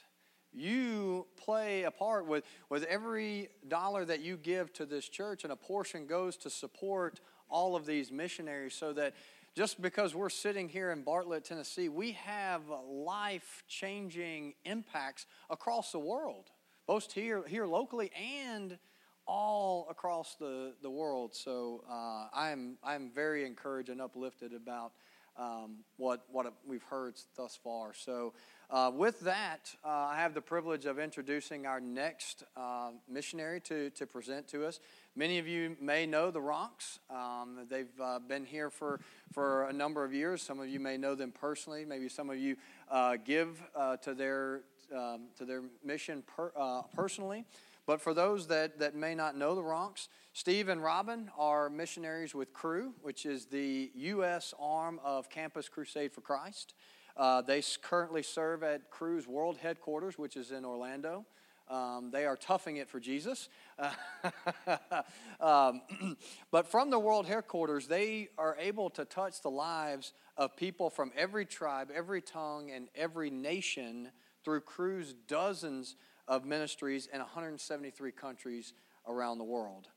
You 0.52 1.28
play 1.42 1.84
a 1.84 1.90
part 1.90 2.26
with, 2.26 2.44
with 2.68 2.84
every 2.84 3.48
dollar 3.66 4.04
that 4.04 4.20
you 4.20 4.36
give 4.36 4.70
to 4.74 4.84
this 4.84 5.08
church, 5.08 5.44
and 5.44 5.52
a 5.52 5.56
portion 5.56 6.06
goes 6.06 6.36
to 6.38 6.50
support 6.50 7.20
all 7.48 7.74
of 7.74 7.86
these 7.86 8.12
missionaries 8.12 8.74
so 8.74 8.92
that 8.92 9.14
just 9.54 9.82
because 9.82 10.14
we're 10.14 10.30
sitting 10.30 10.68
here 10.68 10.90
in 10.90 11.02
Bartlett, 11.02 11.44
Tennessee, 11.44 11.88
we 11.88 12.12
have 12.12 12.62
life 12.88 13.64
changing 13.68 14.54
impacts 14.64 15.26
across 15.50 15.92
the 15.92 15.98
world, 15.98 16.50
both 16.86 17.12
here, 17.12 17.42
here 17.46 17.66
locally 17.66 18.10
and 18.46 18.78
all 19.26 19.86
across 19.90 20.36
the, 20.36 20.72
the 20.82 20.90
world. 20.90 21.34
So 21.34 21.84
uh, 21.88 22.28
I'm, 22.34 22.78
I'm 22.82 23.10
very 23.14 23.44
encouraged 23.44 23.90
and 23.90 24.00
uplifted 24.00 24.54
about 24.54 24.92
um, 25.36 25.78
what, 25.96 26.24
what 26.30 26.52
we've 26.66 26.82
heard 26.82 27.14
thus 27.36 27.58
far. 27.62 27.94
So, 27.94 28.34
uh, 28.70 28.90
with 28.94 29.20
that, 29.20 29.74
uh, 29.84 29.88
I 29.88 30.16
have 30.16 30.34
the 30.34 30.40
privilege 30.40 30.86
of 30.86 30.98
introducing 30.98 31.66
our 31.66 31.80
next 31.80 32.44
uh, 32.56 32.90
missionary 33.08 33.60
to, 33.62 33.90
to 33.90 34.06
present 34.06 34.48
to 34.48 34.66
us. 34.66 34.80
Many 35.14 35.38
of 35.38 35.46
you 35.46 35.76
may 35.78 36.06
know 36.06 36.30
the 36.30 36.40
Ronks. 36.40 36.98
Um, 37.10 37.66
they've 37.68 38.00
uh, 38.02 38.18
been 38.18 38.46
here 38.46 38.70
for, 38.70 38.98
for 39.30 39.64
a 39.64 39.72
number 39.72 40.04
of 40.04 40.14
years. 40.14 40.40
Some 40.40 40.58
of 40.58 40.70
you 40.70 40.80
may 40.80 40.96
know 40.96 41.14
them 41.14 41.32
personally. 41.32 41.84
Maybe 41.84 42.08
some 42.08 42.30
of 42.30 42.38
you 42.38 42.56
uh, 42.90 43.18
give 43.22 43.62
uh, 43.76 43.98
to, 43.98 44.14
their, 44.14 44.62
um, 44.96 45.24
to 45.36 45.44
their 45.44 45.64
mission 45.84 46.22
per, 46.26 46.50
uh, 46.56 46.82
personally. 46.94 47.44
But 47.84 48.00
for 48.00 48.14
those 48.14 48.46
that, 48.46 48.78
that 48.78 48.94
may 48.94 49.14
not 49.14 49.36
know 49.36 49.54
the 49.54 49.60
Ronks, 49.60 50.08
Steve 50.32 50.70
and 50.70 50.82
Robin 50.82 51.30
are 51.36 51.68
missionaries 51.68 52.34
with 52.34 52.54
Cru, 52.54 52.94
which 53.02 53.26
is 53.26 53.44
the 53.44 53.90
U.S. 53.94 54.54
arm 54.58 54.98
of 55.04 55.28
Campus 55.28 55.68
Crusade 55.68 56.12
for 56.12 56.22
Christ. 56.22 56.72
Uh, 57.18 57.42
they 57.42 57.62
currently 57.82 58.22
serve 58.22 58.62
at 58.62 58.88
Cru's 58.88 59.28
world 59.28 59.58
headquarters, 59.58 60.16
which 60.16 60.38
is 60.38 60.52
in 60.52 60.64
Orlando. 60.64 61.26
Um, 61.68 62.10
they 62.10 62.26
are 62.26 62.36
toughing 62.36 62.76
it 62.76 62.88
for 62.88 63.00
Jesus. 63.00 63.48
um, 65.40 65.82
but 66.50 66.66
from 66.66 66.90
the 66.90 66.98
world 66.98 67.26
headquarters, 67.26 67.86
they 67.86 68.28
are 68.36 68.56
able 68.58 68.90
to 68.90 69.04
touch 69.04 69.40
the 69.42 69.50
lives 69.50 70.12
of 70.36 70.56
people 70.56 70.90
from 70.90 71.12
every 71.16 71.46
tribe, 71.46 71.90
every 71.94 72.20
tongue, 72.20 72.70
and 72.70 72.88
every 72.94 73.30
nation 73.30 74.10
through 74.44 74.60
Cru's, 74.60 75.12
dozens 75.12 75.96
of 76.28 76.44
ministries 76.44 77.08
in 77.12 77.20
173 77.20 78.12
countries 78.12 78.74
around 79.06 79.38
the 79.38 79.44
world. 79.44 79.88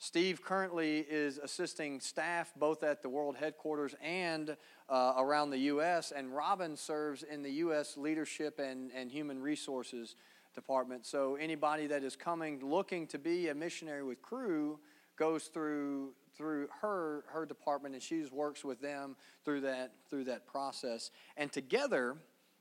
Steve 0.00 0.42
currently 0.44 0.98
is 0.98 1.38
assisting 1.38 1.98
staff 1.98 2.52
both 2.56 2.84
at 2.84 3.02
the 3.02 3.08
world 3.08 3.36
headquarters 3.36 3.96
and 4.00 4.56
uh, 4.88 5.14
around 5.18 5.50
the 5.50 5.58
U.S., 5.58 6.12
and 6.14 6.34
Robin 6.34 6.76
serves 6.76 7.24
in 7.24 7.42
the 7.42 7.50
U.S. 7.50 7.96
leadership 7.96 8.60
and, 8.60 8.92
and 8.94 9.10
human 9.10 9.40
resources 9.40 10.14
department. 10.58 11.06
So 11.06 11.36
anybody 11.36 11.86
that 11.86 12.02
is 12.02 12.16
coming 12.16 12.60
looking 12.64 13.06
to 13.08 13.18
be 13.18 13.48
a 13.48 13.54
missionary 13.54 14.02
with 14.02 14.20
Cru 14.22 14.78
goes 15.16 15.44
through 15.44 16.12
through 16.36 16.68
her 16.80 17.24
her 17.28 17.46
department 17.46 17.94
and 17.94 18.02
she 18.02 18.24
works 18.32 18.64
with 18.64 18.80
them 18.80 19.16
through 19.44 19.60
that 19.60 19.92
through 20.10 20.24
that 20.24 20.46
process. 20.46 21.10
And 21.36 21.52
together 21.52 22.16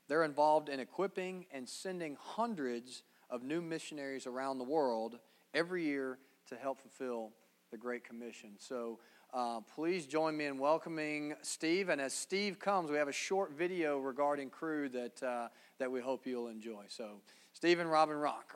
they're 0.08 0.24
involved 0.24 0.70
in 0.70 0.80
equipping 0.80 1.46
and 1.52 1.68
sending 1.68 2.18
hundreds 2.20 3.04
of 3.30 3.44
new 3.44 3.62
missionaries 3.62 4.28
around 4.28 4.60
the 4.60 4.64
world 4.64 5.20
every 5.54 5.84
year 5.84 6.20
to 6.50 6.56
help 6.56 6.80
fulfill 6.80 7.32
the 7.72 7.78
Great 7.78 8.04
Commission. 8.04 8.52
So 8.58 9.00
uh, 9.34 9.60
please 9.76 10.06
join 10.06 10.38
me 10.38 10.46
in 10.46 10.58
welcoming 10.58 11.36
Steve. 11.42 11.90
And 11.90 12.00
as 12.00 12.14
Steve 12.14 12.60
comes, 12.60 12.90
we 12.90 12.98
have 12.98 13.10
a 13.10 13.14
short 13.14 13.52
video 13.52 14.00
regarding 14.00 14.50
Cru 14.50 14.88
that, 14.90 15.22
uh, 15.22 15.50
that 15.80 15.92
we 15.92 16.00
hope 16.00 16.26
you'll 16.26 16.48
enjoy. 16.48 16.86
So, 16.88 17.22
Stephen 17.58 17.88
Robin 17.88 18.16
Ronk. 18.18 18.54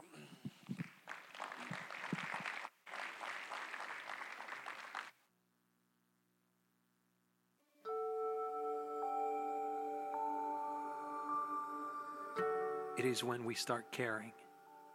It 12.96 13.06
is 13.06 13.24
when 13.24 13.44
we 13.44 13.56
start 13.56 13.92
caring, 13.92 14.34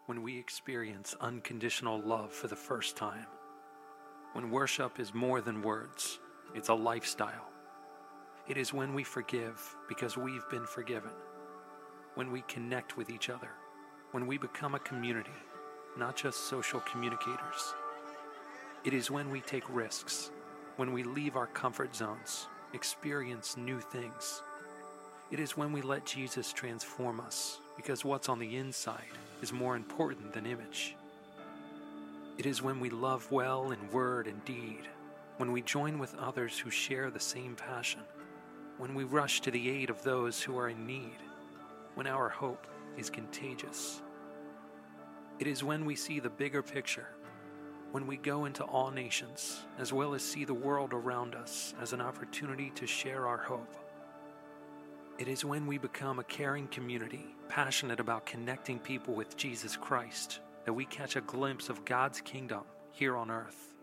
when 0.04 0.22
we 0.22 0.38
experience 0.38 1.16
unconditional 1.20 1.98
love 1.98 2.32
for 2.32 2.46
the 2.46 2.54
first 2.54 2.96
time, 2.96 3.26
when 4.34 4.52
worship 4.52 5.00
is 5.00 5.12
more 5.14 5.40
than 5.40 5.62
words, 5.62 6.20
it's 6.54 6.68
a 6.68 6.74
lifestyle. 6.74 7.50
It 8.46 8.56
is 8.56 8.72
when 8.72 8.94
we 8.94 9.02
forgive 9.02 9.60
because 9.88 10.16
we've 10.16 10.48
been 10.48 10.64
forgiven, 10.64 11.10
when 12.14 12.30
we 12.30 12.42
connect 12.42 12.96
with 12.96 13.10
each 13.10 13.30
other 13.30 13.50
when 14.16 14.26
we 14.26 14.38
become 14.38 14.74
a 14.74 14.78
community 14.78 15.30
not 15.98 16.16
just 16.16 16.48
social 16.48 16.80
communicators. 16.80 17.74
It 18.84 18.92
is 18.92 19.10
when 19.10 19.30
we 19.30 19.40
take 19.40 19.64
risks, 19.74 20.30
when 20.76 20.92
we 20.92 21.02
leave 21.02 21.36
our 21.36 21.46
comfort 21.48 21.94
zones, 21.94 22.46
experience 22.72 23.56
new 23.56 23.80
things. 23.80 24.42
It 25.30 25.40
is 25.40 25.56
when 25.56 25.72
we 25.72 25.82
let 25.82 26.06
Jesus 26.06 26.52
transform 26.52 27.20
us, 27.20 27.58
because 27.76 28.04
what's 28.04 28.28
on 28.28 28.38
the 28.38 28.56
inside 28.56 29.18
is 29.42 29.52
more 29.52 29.74
important 29.74 30.32
than 30.32 30.46
image. 30.46 30.94
It 32.38 32.46
is 32.46 32.62
when 32.62 32.78
we 32.78 32.90
love 32.90 33.30
well 33.32 33.72
in 33.72 33.90
word 33.90 34.28
and 34.28 34.44
deed, 34.44 34.88
when 35.38 35.52
we 35.52 35.62
join 35.62 35.98
with 35.98 36.14
others 36.16 36.58
who 36.58 36.70
share 36.70 37.10
the 37.10 37.20
same 37.20 37.54
passion, 37.54 38.00
when 38.78 38.94
we 38.94 39.04
rush 39.04 39.40
to 39.40 39.50
the 39.50 39.70
aid 39.70 39.90
of 39.90 40.02
those 40.02 40.42
who 40.42 40.58
are 40.58 40.68
in 40.68 40.86
need, 40.86 41.16
when 41.94 42.06
our 42.06 42.28
hope 42.28 42.66
is 42.98 43.10
contagious. 43.10 44.02
It 45.38 45.46
is 45.46 45.62
when 45.62 45.84
we 45.84 45.96
see 45.96 46.18
the 46.18 46.30
bigger 46.30 46.62
picture, 46.62 47.08
when 47.92 48.06
we 48.06 48.16
go 48.16 48.46
into 48.46 48.64
all 48.64 48.90
nations, 48.90 49.66
as 49.78 49.92
well 49.92 50.14
as 50.14 50.22
see 50.22 50.46
the 50.46 50.54
world 50.54 50.94
around 50.94 51.34
us 51.34 51.74
as 51.80 51.92
an 51.92 52.00
opportunity 52.00 52.70
to 52.74 52.86
share 52.86 53.26
our 53.26 53.36
hope. 53.36 53.76
It 55.18 55.28
is 55.28 55.44
when 55.44 55.66
we 55.66 55.76
become 55.76 56.18
a 56.18 56.24
caring 56.24 56.68
community, 56.68 57.34
passionate 57.48 58.00
about 58.00 58.24
connecting 58.24 58.78
people 58.78 59.14
with 59.14 59.36
Jesus 59.36 59.76
Christ, 59.76 60.40
that 60.64 60.72
we 60.72 60.86
catch 60.86 61.16
a 61.16 61.22
glimpse 61.22 61.68
of 61.68 61.84
God's 61.84 62.20
kingdom 62.22 62.62
here 62.92 63.14
on 63.14 63.30
earth. 63.30 63.74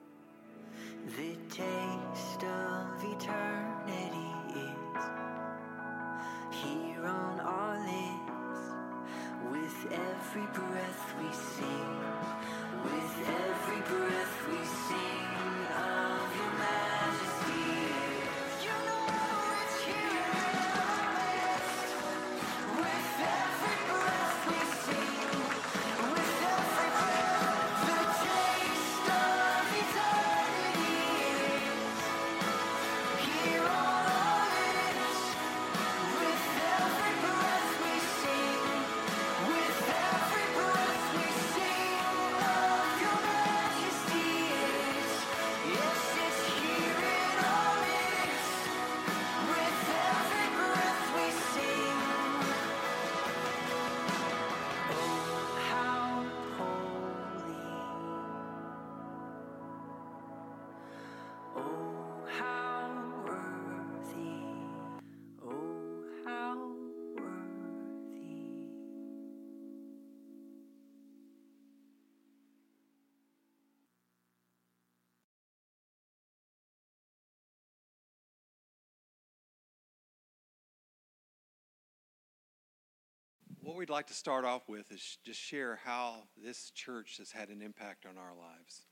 We'd 83.83 83.89
like 83.89 84.07
to 84.07 84.13
start 84.13 84.45
off 84.45 84.69
with 84.69 84.89
is 84.93 85.17
just 85.25 85.41
share 85.41 85.77
how 85.83 86.15
this 86.41 86.71
church 86.71 87.17
has 87.17 87.33
had 87.33 87.49
an 87.49 87.61
impact 87.61 88.05
on 88.05 88.17
our 88.17 88.33
lives. 88.33 88.85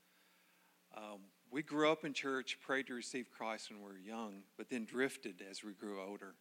Um, 0.94 1.20
we 1.50 1.62
grew 1.62 1.90
up 1.90 2.04
in 2.04 2.12
church, 2.12 2.58
prayed 2.60 2.88
to 2.88 2.92
receive 2.92 3.30
Christ 3.30 3.70
when 3.70 3.78
we 3.78 3.86
were 3.86 3.96
young, 3.96 4.42
but 4.58 4.68
then 4.68 4.84
drifted 4.84 5.42
as 5.50 5.64
we 5.64 5.72
grew 5.72 5.98
older. 6.06 6.34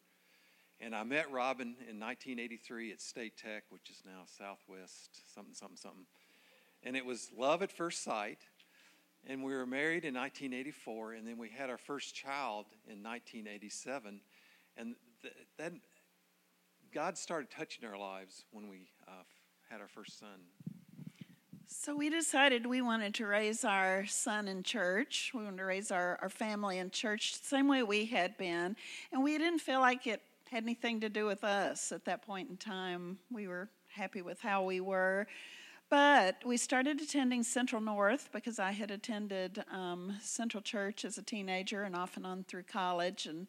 And 0.81 0.93
I 0.93 1.03
met 1.03 1.31
Robin 1.31 1.77
in 1.89 1.97
1983 1.97 2.91
at 2.91 2.99
State 2.99 3.37
Tech, 3.37 3.63
which 3.69 3.89
is 3.89 4.03
now 4.05 4.23
Southwest 4.37 5.33
something, 5.33 5.53
something, 5.53 5.77
something. 5.77 6.05
And 6.83 6.97
it 6.97 7.05
was 7.05 7.29
love 7.37 7.63
at 7.63 7.71
first 7.71 8.03
sight. 8.03 8.39
And 9.25 9.45
we 9.45 9.53
were 9.53 9.65
married 9.65 10.03
in 10.03 10.13
1984, 10.15 11.13
and 11.13 11.25
then 11.25 11.37
we 11.37 11.47
had 11.47 11.69
our 11.69 11.77
first 11.77 12.13
child 12.13 12.65
in 12.85 13.01
1987. 13.01 14.19
And 14.75 14.95
th- 15.21 15.33
that 15.57 15.71
God 16.93 17.17
started 17.17 17.49
touching 17.49 17.87
our 17.87 17.97
lives 17.97 18.43
when 18.51 18.67
we 18.67 18.89
uh, 19.07 19.23
had 19.69 19.79
our 19.79 19.87
first 19.87 20.19
son. 20.19 20.41
So 21.67 21.95
we 21.95 22.09
decided 22.09 22.65
we 22.65 22.81
wanted 22.81 23.13
to 23.15 23.25
raise 23.25 23.63
our 23.63 24.05
son 24.05 24.49
in 24.49 24.61
church. 24.61 25.31
We 25.33 25.43
wanted 25.43 25.57
to 25.57 25.65
raise 25.65 25.89
our, 25.89 26.19
our 26.21 26.27
family 26.27 26.79
in 26.79 26.91
church 26.91 27.39
the 27.39 27.47
same 27.47 27.69
way 27.69 27.81
we 27.81 28.05
had 28.05 28.37
been. 28.37 28.75
And 29.13 29.23
we 29.23 29.37
didn't 29.37 29.59
feel 29.59 29.79
like 29.79 30.05
it 30.05 30.21
had 30.49 30.63
anything 30.63 30.99
to 30.99 31.07
do 31.07 31.25
with 31.25 31.45
us 31.45 31.93
at 31.93 32.03
that 32.05 32.23
point 32.23 32.49
in 32.49 32.57
time. 32.57 33.19
We 33.31 33.47
were 33.47 33.69
happy 33.87 34.21
with 34.21 34.41
how 34.41 34.63
we 34.63 34.81
were. 34.81 35.27
But 35.89 36.43
we 36.45 36.57
started 36.57 36.99
attending 36.99 37.43
Central 37.43 37.81
North 37.81 38.29
because 38.33 38.59
I 38.59 38.71
had 38.71 38.91
attended 38.91 39.63
um, 39.71 40.17
Central 40.21 40.61
Church 40.61 41.05
as 41.05 41.17
a 41.17 41.23
teenager 41.23 41.83
and 41.83 41.95
off 41.95 42.17
and 42.17 42.25
on 42.25 42.43
through 42.43 42.63
college. 42.63 43.27
And 43.27 43.47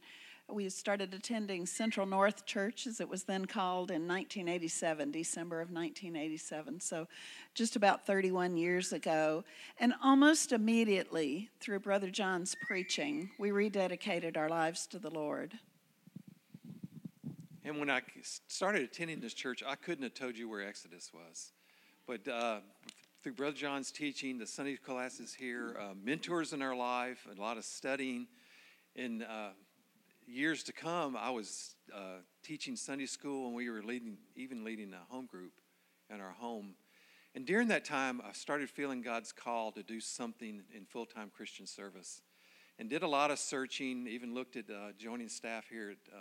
we 0.52 0.68
started 0.68 1.14
attending 1.14 1.66
Central 1.66 2.06
North 2.06 2.44
Church, 2.44 2.86
as 2.86 3.00
it 3.00 3.08
was 3.08 3.24
then 3.24 3.46
called, 3.46 3.90
in 3.90 4.06
1987, 4.06 5.10
December 5.10 5.60
of 5.60 5.70
1987. 5.70 6.80
So 6.80 7.08
just 7.54 7.76
about 7.76 8.06
31 8.06 8.56
years 8.56 8.92
ago. 8.92 9.44
And 9.78 9.94
almost 10.02 10.52
immediately, 10.52 11.48
through 11.60 11.80
Brother 11.80 12.10
John's 12.10 12.54
preaching, 12.66 13.30
we 13.38 13.50
rededicated 13.50 14.36
our 14.36 14.48
lives 14.48 14.86
to 14.88 14.98
the 14.98 15.10
Lord. 15.10 15.54
And 17.64 17.78
when 17.78 17.90
I 17.90 18.02
started 18.48 18.82
attending 18.82 19.20
this 19.20 19.34
church, 19.34 19.62
I 19.66 19.76
couldn't 19.76 20.02
have 20.02 20.14
told 20.14 20.36
you 20.36 20.48
where 20.48 20.66
Exodus 20.66 21.12
was. 21.14 21.52
But 22.06 22.26
uh, 22.28 22.60
through 23.22 23.34
Brother 23.34 23.56
John's 23.56 23.92
teaching, 23.92 24.38
the 24.38 24.46
Sunday 24.46 24.76
classes 24.76 25.32
here, 25.32 25.76
uh, 25.80 25.94
mentors 26.02 26.52
in 26.52 26.60
our 26.60 26.74
life, 26.74 27.26
a 27.34 27.40
lot 27.40 27.56
of 27.56 27.64
studying. 27.64 28.26
and 28.96 29.22
uh, 29.22 29.50
years 30.32 30.62
to 30.64 30.72
come, 30.72 31.16
I 31.16 31.30
was 31.30 31.74
uh, 31.94 32.20
teaching 32.42 32.74
Sunday 32.74 33.06
school, 33.06 33.46
and 33.46 33.54
we 33.54 33.68
were 33.68 33.82
leading, 33.82 34.16
even 34.34 34.64
leading 34.64 34.92
a 34.94 35.12
home 35.12 35.26
group 35.26 35.52
in 36.08 36.20
our 36.20 36.30
home. 36.30 36.74
And 37.34 37.46
during 37.46 37.68
that 37.68 37.84
time, 37.84 38.20
I 38.26 38.32
started 38.32 38.70
feeling 38.70 39.02
God's 39.02 39.32
call 39.32 39.72
to 39.72 39.82
do 39.82 40.00
something 40.00 40.62
in 40.74 40.84
full 40.86 41.06
time 41.06 41.30
Christian 41.34 41.66
service. 41.66 42.22
And 42.78 42.88
did 42.88 43.02
a 43.02 43.08
lot 43.08 43.30
of 43.30 43.38
searching, 43.38 44.06
even 44.08 44.34
looked 44.34 44.56
at 44.56 44.70
uh, 44.70 44.92
joining 44.98 45.28
staff 45.28 45.66
here 45.68 45.90
at 45.90 46.12
uh, 46.12 46.20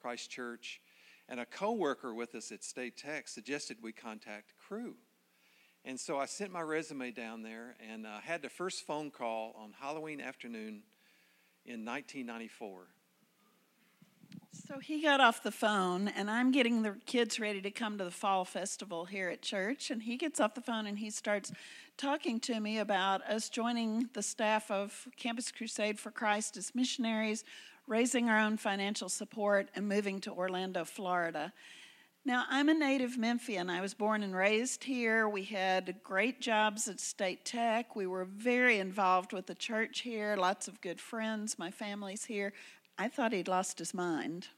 Christ 0.00 0.30
Church. 0.30 0.80
And 1.28 1.40
a 1.40 1.46
co 1.46 1.72
worker 1.72 2.14
with 2.14 2.34
us 2.34 2.52
at 2.52 2.62
State 2.62 2.96
Tech 2.96 3.26
suggested 3.26 3.78
we 3.82 3.92
contact 3.92 4.52
Cru. 4.58 4.96
And 5.84 5.98
so 5.98 6.18
I 6.18 6.26
sent 6.26 6.52
my 6.52 6.60
resume 6.60 7.10
down 7.10 7.42
there 7.42 7.74
and 7.90 8.06
uh, 8.06 8.20
had 8.20 8.42
the 8.42 8.50
first 8.50 8.86
phone 8.86 9.10
call 9.10 9.54
on 9.58 9.72
Halloween 9.80 10.20
afternoon 10.20 10.82
in 11.64 11.84
1994. 11.86 12.88
So 14.52 14.78
he 14.78 15.02
got 15.02 15.20
off 15.20 15.42
the 15.42 15.50
phone, 15.50 16.06
and 16.06 16.30
I'm 16.30 16.52
getting 16.52 16.82
the 16.82 16.94
kids 17.04 17.40
ready 17.40 17.60
to 17.60 17.72
come 17.72 17.98
to 17.98 18.04
the 18.04 18.10
fall 18.10 18.44
festival 18.44 19.04
here 19.04 19.28
at 19.28 19.42
church. 19.42 19.90
And 19.90 20.02
he 20.02 20.16
gets 20.16 20.38
off 20.38 20.54
the 20.54 20.60
phone 20.60 20.86
and 20.86 20.98
he 20.98 21.10
starts 21.10 21.50
talking 21.96 22.38
to 22.40 22.60
me 22.60 22.78
about 22.78 23.22
us 23.24 23.48
joining 23.48 24.08
the 24.12 24.22
staff 24.22 24.70
of 24.70 25.08
Campus 25.16 25.50
Crusade 25.50 25.98
for 25.98 26.12
Christ 26.12 26.56
as 26.56 26.72
missionaries, 26.72 27.44
raising 27.88 28.28
our 28.28 28.38
own 28.38 28.56
financial 28.56 29.08
support, 29.08 29.68
and 29.74 29.88
moving 29.88 30.20
to 30.20 30.32
Orlando, 30.32 30.84
Florida. 30.84 31.52
Now, 32.24 32.44
I'm 32.50 32.68
a 32.68 32.74
native 32.74 33.16
Memphian. 33.16 33.70
I 33.70 33.80
was 33.80 33.94
born 33.94 34.22
and 34.22 34.36
raised 34.36 34.84
here. 34.84 35.26
We 35.28 35.44
had 35.44 35.96
great 36.04 36.40
jobs 36.40 36.86
at 36.86 37.00
State 37.00 37.46
Tech. 37.46 37.96
We 37.96 38.06
were 38.06 38.26
very 38.26 38.78
involved 38.78 39.32
with 39.32 39.46
the 39.46 39.54
church 39.54 40.00
here, 40.00 40.36
lots 40.36 40.68
of 40.68 40.80
good 40.82 41.00
friends. 41.00 41.58
My 41.58 41.70
family's 41.70 42.26
here. 42.26 42.52
I 43.00 43.08
thought 43.08 43.32
he'd 43.32 43.48
lost 43.48 43.78
his 43.78 43.94
mind. 43.94 44.48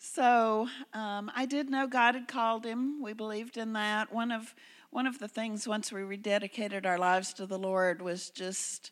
So 0.00 0.66
um, 0.92 1.30
I 1.36 1.46
did 1.46 1.70
know 1.70 1.86
God 1.86 2.16
had 2.16 2.26
called 2.26 2.66
him. 2.66 3.00
We 3.00 3.12
believed 3.12 3.56
in 3.56 3.74
that. 3.74 4.12
One 4.12 4.32
of 4.32 4.56
one 4.90 5.06
of 5.06 5.20
the 5.20 5.28
things 5.28 5.68
once 5.68 5.92
we 5.92 6.00
rededicated 6.00 6.84
our 6.84 6.98
lives 6.98 7.32
to 7.34 7.46
the 7.46 7.60
Lord 7.60 8.02
was 8.02 8.30
just 8.30 8.90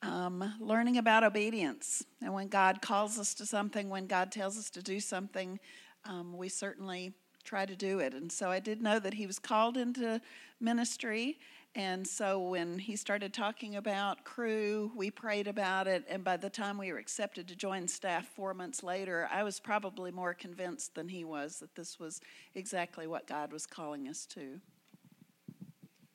um, 0.00 0.54
learning 0.60 0.96
about 0.96 1.24
obedience. 1.24 2.04
And 2.22 2.32
when 2.32 2.46
God 2.46 2.80
calls 2.82 3.18
us 3.18 3.34
to 3.34 3.46
something, 3.46 3.88
when 3.88 4.06
God 4.06 4.30
tells 4.30 4.56
us 4.56 4.70
to 4.70 4.80
do 4.80 5.00
something, 5.00 5.58
um, 6.04 6.36
we 6.36 6.48
certainly 6.48 7.12
try 7.42 7.66
to 7.66 7.74
do 7.74 7.98
it. 7.98 8.14
And 8.14 8.30
so 8.30 8.48
I 8.48 8.60
did 8.60 8.80
know 8.80 9.00
that 9.00 9.14
he 9.14 9.26
was 9.26 9.40
called 9.40 9.76
into 9.76 10.20
ministry. 10.60 11.40
And 11.74 12.06
so 12.06 12.38
when 12.38 12.78
he 12.78 12.96
started 12.96 13.32
talking 13.32 13.76
about 13.76 14.24
Cru, 14.24 14.92
we 14.94 15.10
prayed 15.10 15.48
about 15.48 15.86
it. 15.86 16.04
And 16.06 16.22
by 16.22 16.36
the 16.36 16.50
time 16.50 16.76
we 16.76 16.92
were 16.92 16.98
accepted 16.98 17.48
to 17.48 17.56
join 17.56 17.88
staff 17.88 18.28
four 18.28 18.52
months 18.52 18.82
later, 18.82 19.26
I 19.32 19.42
was 19.42 19.58
probably 19.58 20.10
more 20.10 20.34
convinced 20.34 20.94
than 20.94 21.08
he 21.08 21.24
was 21.24 21.60
that 21.60 21.74
this 21.74 21.98
was 21.98 22.20
exactly 22.54 23.06
what 23.06 23.26
God 23.26 23.52
was 23.52 23.64
calling 23.64 24.06
us 24.06 24.26
to. 24.26 24.60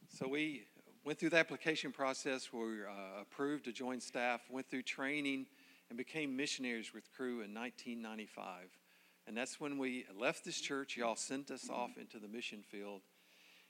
So 0.09 0.27
we 0.27 0.67
went 1.03 1.17
through 1.17 1.31
the 1.31 1.37
application 1.37 1.91
process, 1.91 2.53
we 2.53 2.59
were 2.59 2.87
uh, 2.87 3.21
approved 3.21 3.65
to 3.65 3.71
join 3.71 3.99
staff, 3.99 4.41
went 4.51 4.69
through 4.69 4.83
training, 4.83 5.47
and 5.89 5.97
became 5.97 6.35
missionaries 6.35 6.93
with 6.93 7.11
Cru 7.15 7.41
in 7.41 7.53
1995. 7.53 8.69
And 9.25 9.35
that's 9.35 9.59
when 9.59 9.77
we 9.77 10.05
left 10.17 10.45
this 10.45 10.59
church. 10.59 10.97
Y'all 10.97 11.15
sent 11.15 11.49
us 11.49 11.69
off 11.69 11.97
into 11.97 12.19
the 12.19 12.27
mission 12.27 12.61
field. 12.61 13.01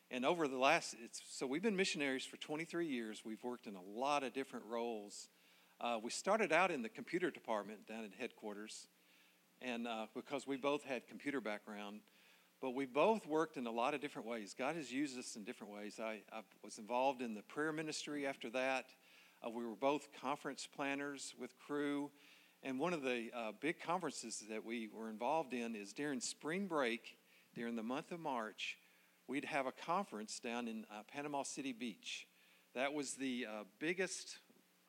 And 0.10 0.26
over 0.26 0.47
the 0.47 0.58
last, 0.58 0.95
so 1.30 1.45
we've 1.45 1.62
been 1.62 1.76
missionaries 1.76 2.24
for 2.24 2.38
23 2.38 2.88
years. 2.88 3.24
We've 3.26 3.43
worked 3.43 3.68
in 3.68 3.76
a 3.76 3.82
lot 3.82 4.24
of 4.24 4.34
different 4.34 4.66
roles. 4.66 5.28
Uh, 5.82 5.99
we 6.01 6.10
started 6.10 6.53
out 6.53 6.72
in 6.72 6.82
the 6.82 6.89
computer 6.89 7.30
department 7.30 7.86
down 7.88 8.05
at 8.05 8.12
headquarters, 8.18 8.88
and 9.62 9.86
uh, 9.86 10.05
because 10.16 10.47
we 10.47 10.55
both 10.55 10.84
had 10.84 11.05
computer 11.08 11.41
background, 11.41 11.99
but 12.62 12.72
we 12.72 12.86
both 12.86 13.28
worked 13.28 13.58
in 13.58 13.68
a 13.68 13.72
lot 13.72 13.93
of 13.93 13.99
different 13.99 14.28
ways. 14.28 14.55
God 14.58 14.78
has 14.78 14.91
used 14.93 15.20
us 15.20 15.36
in 15.36 15.43
different 15.43 15.74
ways. 15.74 15.99
I, 15.99 16.22
I 16.32 16.39
was 16.64 16.78
involved 16.78 17.22
in 17.22 17.36
the 17.36 17.43
prayer 17.43 17.74
ministry 17.74 18.26
after 18.26 18.49
that. 18.51 18.86
Uh, 19.45 19.49
we 19.49 19.66
were 19.66 19.76
both 19.76 20.08
conference 20.22 20.68
planners 20.74 21.36
with 21.38 21.51
Cru. 21.60 22.10
And 22.64 22.80
one 22.80 22.93
of 22.93 23.03
the 23.03 23.30
uh, 23.36 23.51
big 23.60 23.80
conferences 23.80 24.43
that 24.49 24.66
we 24.66 24.89
were 24.91 25.10
involved 25.10 25.53
in 25.53 25.76
is 25.76 25.93
during 25.93 26.20
spring 26.20 26.66
break, 26.66 27.18
during 27.53 27.76
the 27.76 27.84
month 27.84 28.12
of 28.12 28.20
March, 28.20 28.78
we'd 29.28 29.46
have 29.46 29.68
a 29.68 29.72
conference 29.72 30.40
down 30.40 30.68
in 30.68 30.86
uh, 30.92 31.02
Panama 31.12 31.44
City 31.44 31.74
Beach. 31.74 32.28
That 32.74 32.94
was 32.94 33.14
the 33.14 33.46
uh, 33.50 33.64
biggest 33.80 34.40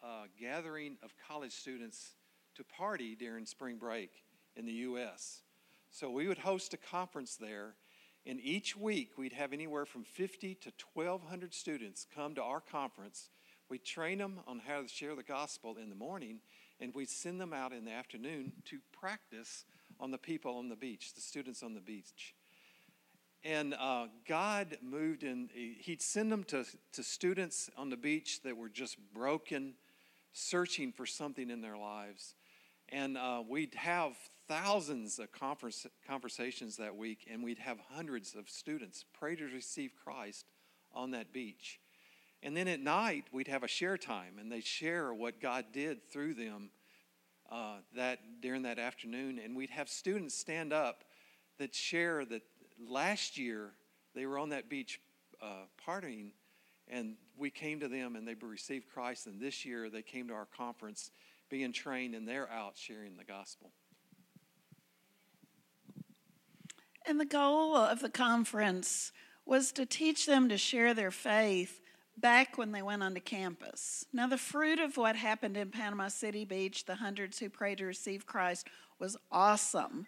uh, 0.02 0.24
gathering 0.40 0.96
of 1.02 1.12
college 1.26 1.52
students 1.52 2.14
to 2.54 2.64
party 2.64 3.16
during 3.16 3.46
spring 3.46 3.76
break 3.76 4.10
in 4.56 4.64
the 4.64 4.72
U.S. 4.72 5.42
So 5.90 6.10
we 6.10 6.28
would 6.28 6.38
host 6.38 6.74
a 6.74 6.76
conference 6.76 7.36
there, 7.36 7.74
and 8.26 8.40
each 8.40 8.76
week 8.76 9.12
we'd 9.16 9.32
have 9.32 9.52
anywhere 9.52 9.86
from 9.86 10.04
50 10.04 10.54
to 10.56 10.72
1,200 10.94 11.52
students 11.52 12.06
come 12.14 12.34
to 12.36 12.42
our 12.42 12.60
conference. 12.60 13.30
We'd 13.68 13.84
train 13.84 14.18
them 14.18 14.40
on 14.46 14.60
how 14.60 14.82
to 14.82 14.88
share 14.88 15.14
the 15.14 15.22
gospel 15.22 15.76
in 15.76 15.88
the 15.88 15.96
morning, 15.96 16.40
and 16.80 16.94
we'd 16.94 17.10
send 17.10 17.40
them 17.40 17.52
out 17.52 17.72
in 17.72 17.84
the 17.84 17.92
afternoon 17.92 18.52
to 18.66 18.78
practice 18.92 19.64
on 20.00 20.10
the 20.10 20.18
people 20.18 20.56
on 20.58 20.68
the 20.68 20.76
beach, 20.76 21.14
the 21.14 21.20
students 21.20 21.62
on 21.62 21.74
the 21.74 21.80
beach. 21.80 22.34
And 23.44 23.74
uh, 23.74 24.06
God 24.26 24.78
moved 24.82 25.22
in, 25.22 25.48
He'd 25.52 26.02
send 26.02 26.32
them 26.32 26.44
to, 26.44 26.64
to 26.92 27.02
students 27.02 27.70
on 27.76 27.88
the 27.88 27.96
beach 27.96 28.42
that 28.42 28.56
were 28.56 28.68
just 28.68 28.96
broken, 29.14 29.74
searching 30.32 30.92
for 30.92 31.06
something 31.06 31.50
in 31.50 31.60
their 31.60 31.76
lives. 31.76 32.34
And 32.88 33.16
uh, 33.16 33.42
we'd 33.48 33.74
have 33.74 34.16
thousands 34.48 35.18
of 35.18 35.30
converse, 35.30 35.86
conversations 36.06 36.76
that 36.78 36.96
week, 36.96 37.26
and 37.30 37.44
we'd 37.44 37.58
have 37.58 37.78
hundreds 37.90 38.34
of 38.34 38.48
students 38.48 39.04
pray 39.18 39.36
to 39.36 39.44
receive 39.44 39.92
Christ 40.02 40.46
on 40.92 41.10
that 41.12 41.32
beach. 41.32 41.80
And 42.42 42.56
then 42.56 42.66
at 42.68 42.80
night, 42.80 43.24
we'd 43.32 43.48
have 43.48 43.62
a 43.62 43.68
share 43.68 43.98
time, 43.98 44.38
and 44.38 44.50
they'd 44.50 44.64
share 44.64 45.12
what 45.12 45.40
God 45.40 45.66
did 45.72 46.08
through 46.10 46.34
them 46.34 46.70
uh, 47.50 47.76
that 47.94 48.20
during 48.40 48.62
that 48.62 48.78
afternoon. 48.78 49.40
And 49.42 49.56
we'd 49.56 49.70
have 49.70 49.88
students 49.88 50.34
stand 50.34 50.72
up 50.72 51.04
that 51.58 51.74
share 51.74 52.24
that 52.24 52.42
last 52.86 53.38
year 53.38 53.72
they 54.14 54.26
were 54.26 54.38
on 54.38 54.50
that 54.50 54.68
beach 54.68 55.00
uh, 55.42 55.66
partying, 55.86 56.32
and 56.88 57.16
we 57.36 57.50
came 57.50 57.80
to 57.80 57.88
them 57.88 58.16
and 58.16 58.26
they 58.26 58.34
received 58.34 58.86
Christ. 58.92 59.26
And 59.26 59.40
this 59.40 59.64
year 59.64 59.90
they 59.90 60.02
came 60.02 60.28
to 60.28 60.34
our 60.34 60.48
conference 60.56 61.10
being 61.48 61.72
trained, 61.72 62.14
and 62.14 62.28
they're 62.28 62.50
out 62.50 62.76
sharing 62.76 63.16
the 63.16 63.24
gospel. 63.24 63.70
And 67.06 67.18
the 67.18 67.24
goal 67.24 67.74
of 67.74 68.00
the 68.00 68.10
conference 68.10 69.12
was 69.46 69.72
to 69.72 69.86
teach 69.86 70.26
them 70.26 70.48
to 70.50 70.58
share 70.58 70.92
their 70.92 71.10
faith 71.10 71.80
back 72.18 72.58
when 72.58 72.72
they 72.72 72.82
went 72.82 73.02
onto 73.02 73.20
campus. 73.20 74.04
Now, 74.12 74.26
the 74.26 74.36
fruit 74.36 74.78
of 74.78 74.98
what 74.98 75.16
happened 75.16 75.56
in 75.56 75.70
Panama 75.70 76.08
City 76.08 76.44
Beach, 76.44 76.84
the 76.84 76.96
hundreds 76.96 77.38
who 77.38 77.48
prayed 77.48 77.78
to 77.78 77.86
receive 77.86 78.26
Christ, 78.26 78.66
was 78.98 79.16
awesome. 79.32 80.06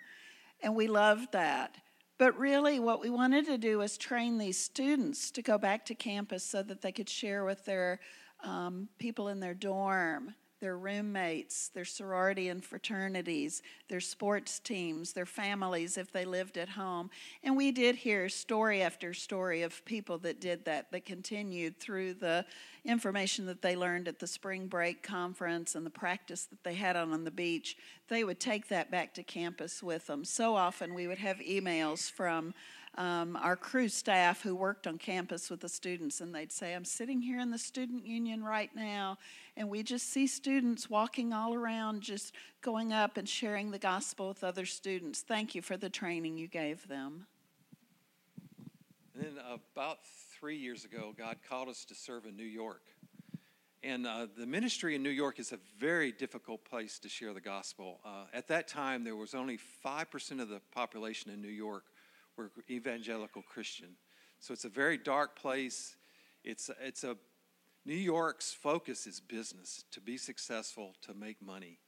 And 0.62 0.74
we 0.74 0.88
loved 0.88 1.32
that. 1.32 1.76
But 2.20 2.38
really, 2.38 2.78
what 2.80 3.00
we 3.00 3.08
wanted 3.08 3.46
to 3.46 3.56
do 3.56 3.78
was 3.78 3.96
train 3.96 4.36
these 4.36 4.58
students 4.58 5.30
to 5.30 5.40
go 5.40 5.56
back 5.56 5.86
to 5.86 5.94
campus 5.94 6.44
so 6.44 6.62
that 6.62 6.82
they 6.82 6.92
could 6.92 7.08
share 7.08 7.46
with 7.46 7.64
their 7.64 7.98
um, 8.44 8.90
people 8.98 9.28
in 9.28 9.40
their 9.40 9.54
dorm, 9.54 10.34
their 10.60 10.76
roommates, 10.76 11.68
their 11.68 11.84
sorority 11.84 12.48
and 12.48 12.64
fraternities, 12.64 13.62
their 13.88 14.00
sports 14.00 14.58
teams, 14.58 15.12
their 15.12 15.26
families 15.26 15.96
if 15.96 16.12
they 16.12 16.24
lived 16.24 16.58
at 16.58 16.68
home. 16.68 17.10
And 17.42 17.56
we 17.56 17.72
did 17.72 17.96
hear 17.96 18.28
story 18.28 18.82
after 18.82 19.14
story 19.14 19.62
of 19.62 19.84
people 19.84 20.18
that 20.18 20.40
did 20.40 20.64
that, 20.66 20.92
that 20.92 21.06
continued 21.06 21.78
through 21.78 22.14
the 22.14 22.44
information 22.84 23.46
that 23.46 23.62
they 23.62 23.76
learned 23.76 24.08
at 24.08 24.18
the 24.18 24.26
spring 24.26 24.66
break 24.66 25.02
conference 25.02 25.74
and 25.74 25.84
the 25.84 25.90
practice 25.90 26.44
that 26.44 26.62
they 26.62 26.74
had 26.74 26.96
on, 26.96 27.12
on 27.12 27.24
the 27.24 27.30
beach. 27.30 27.76
They 28.08 28.24
would 28.24 28.40
take 28.40 28.68
that 28.68 28.90
back 28.90 29.14
to 29.14 29.22
campus 29.22 29.82
with 29.82 30.06
them. 30.06 30.24
So 30.24 30.54
often 30.54 30.94
we 30.94 31.06
would 31.06 31.18
have 31.18 31.38
emails 31.38 32.10
from 32.10 32.54
um, 32.96 33.36
our 33.36 33.56
Cru 33.56 33.88
staff 33.88 34.42
who 34.42 34.54
worked 34.54 34.86
on 34.86 34.98
campus 34.98 35.48
with 35.48 35.60
the 35.60 35.68
students, 35.68 36.20
and 36.20 36.34
they'd 36.34 36.52
say, 36.52 36.74
I'm 36.74 36.84
sitting 36.84 37.22
here 37.22 37.38
in 37.38 37.50
the 37.50 37.58
student 37.58 38.04
union 38.04 38.42
right 38.42 38.70
now, 38.74 39.16
and 39.60 39.68
we 39.68 39.82
just 39.82 40.10
see 40.10 40.26
students 40.26 40.88
walking 40.88 41.34
all 41.34 41.52
around, 41.52 42.00
just 42.00 42.34
going 42.62 42.94
up 42.94 43.18
and 43.18 43.28
sharing 43.28 43.70
the 43.70 43.78
gospel 43.78 44.28
with 44.28 44.42
other 44.42 44.64
students. 44.64 45.20
Thank 45.20 45.54
you 45.54 45.60
for 45.60 45.76
the 45.76 45.90
training 45.90 46.38
you 46.38 46.48
gave 46.48 46.88
them. 46.88 47.26
And 49.14 49.22
then 49.22 49.32
about 49.74 49.98
three 50.32 50.56
years 50.56 50.86
ago, 50.86 51.14
God 51.14 51.36
called 51.46 51.68
us 51.68 51.84
to 51.84 51.94
serve 51.94 52.24
in 52.24 52.38
New 52.38 52.42
York. 52.42 52.80
And 53.82 54.06
uh, 54.06 54.28
the 54.34 54.46
ministry 54.46 54.94
in 54.94 55.02
New 55.02 55.10
York 55.10 55.38
is 55.38 55.52
a 55.52 55.58
very 55.78 56.10
difficult 56.10 56.64
place 56.64 56.98
to 57.00 57.10
share 57.10 57.34
the 57.34 57.40
gospel. 57.42 58.00
Uh, 58.02 58.24
at 58.32 58.48
that 58.48 58.66
time, 58.66 59.04
there 59.04 59.16
was 59.16 59.34
only 59.34 59.58
5% 59.84 60.40
of 60.40 60.48
the 60.48 60.62
population 60.72 61.30
in 61.30 61.42
New 61.42 61.48
York 61.48 61.84
were 62.34 62.50
evangelical 62.70 63.42
Christian. 63.42 63.88
So 64.38 64.54
it's 64.54 64.64
a 64.64 64.70
very 64.70 64.96
dark 64.96 65.38
place. 65.38 65.96
It's, 66.44 66.70
it's 66.82 67.04
a, 67.04 67.18
New 67.84 67.94
York's 67.94 68.52
focus 68.52 69.06
is 69.06 69.20
business, 69.20 69.84
to 69.92 70.00
be 70.00 70.16
successful, 70.18 70.94
to 71.02 71.14
make 71.14 71.40
money. 71.40 71.78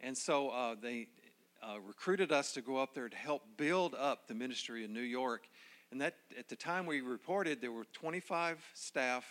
And 0.00 0.16
so 0.16 0.50
uh, 0.50 0.74
they 0.80 1.08
uh, 1.62 1.80
recruited 1.80 2.30
us 2.30 2.52
to 2.52 2.60
go 2.60 2.76
up 2.76 2.94
there 2.94 3.08
to 3.08 3.16
help 3.16 3.42
build 3.56 3.94
up 3.94 4.28
the 4.28 4.34
ministry 4.34 4.84
in 4.84 4.92
New 4.92 5.00
York. 5.00 5.48
And 5.90 6.00
that 6.00 6.16
at 6.38 6.48
the 6.48 6.56
time 6.56 6.84
we 6.86 7.00
reported, 7.00 7.60
there 7.60 7.72
were 7.72 7.86
25 7.92 8.62
staff 8.74 9.24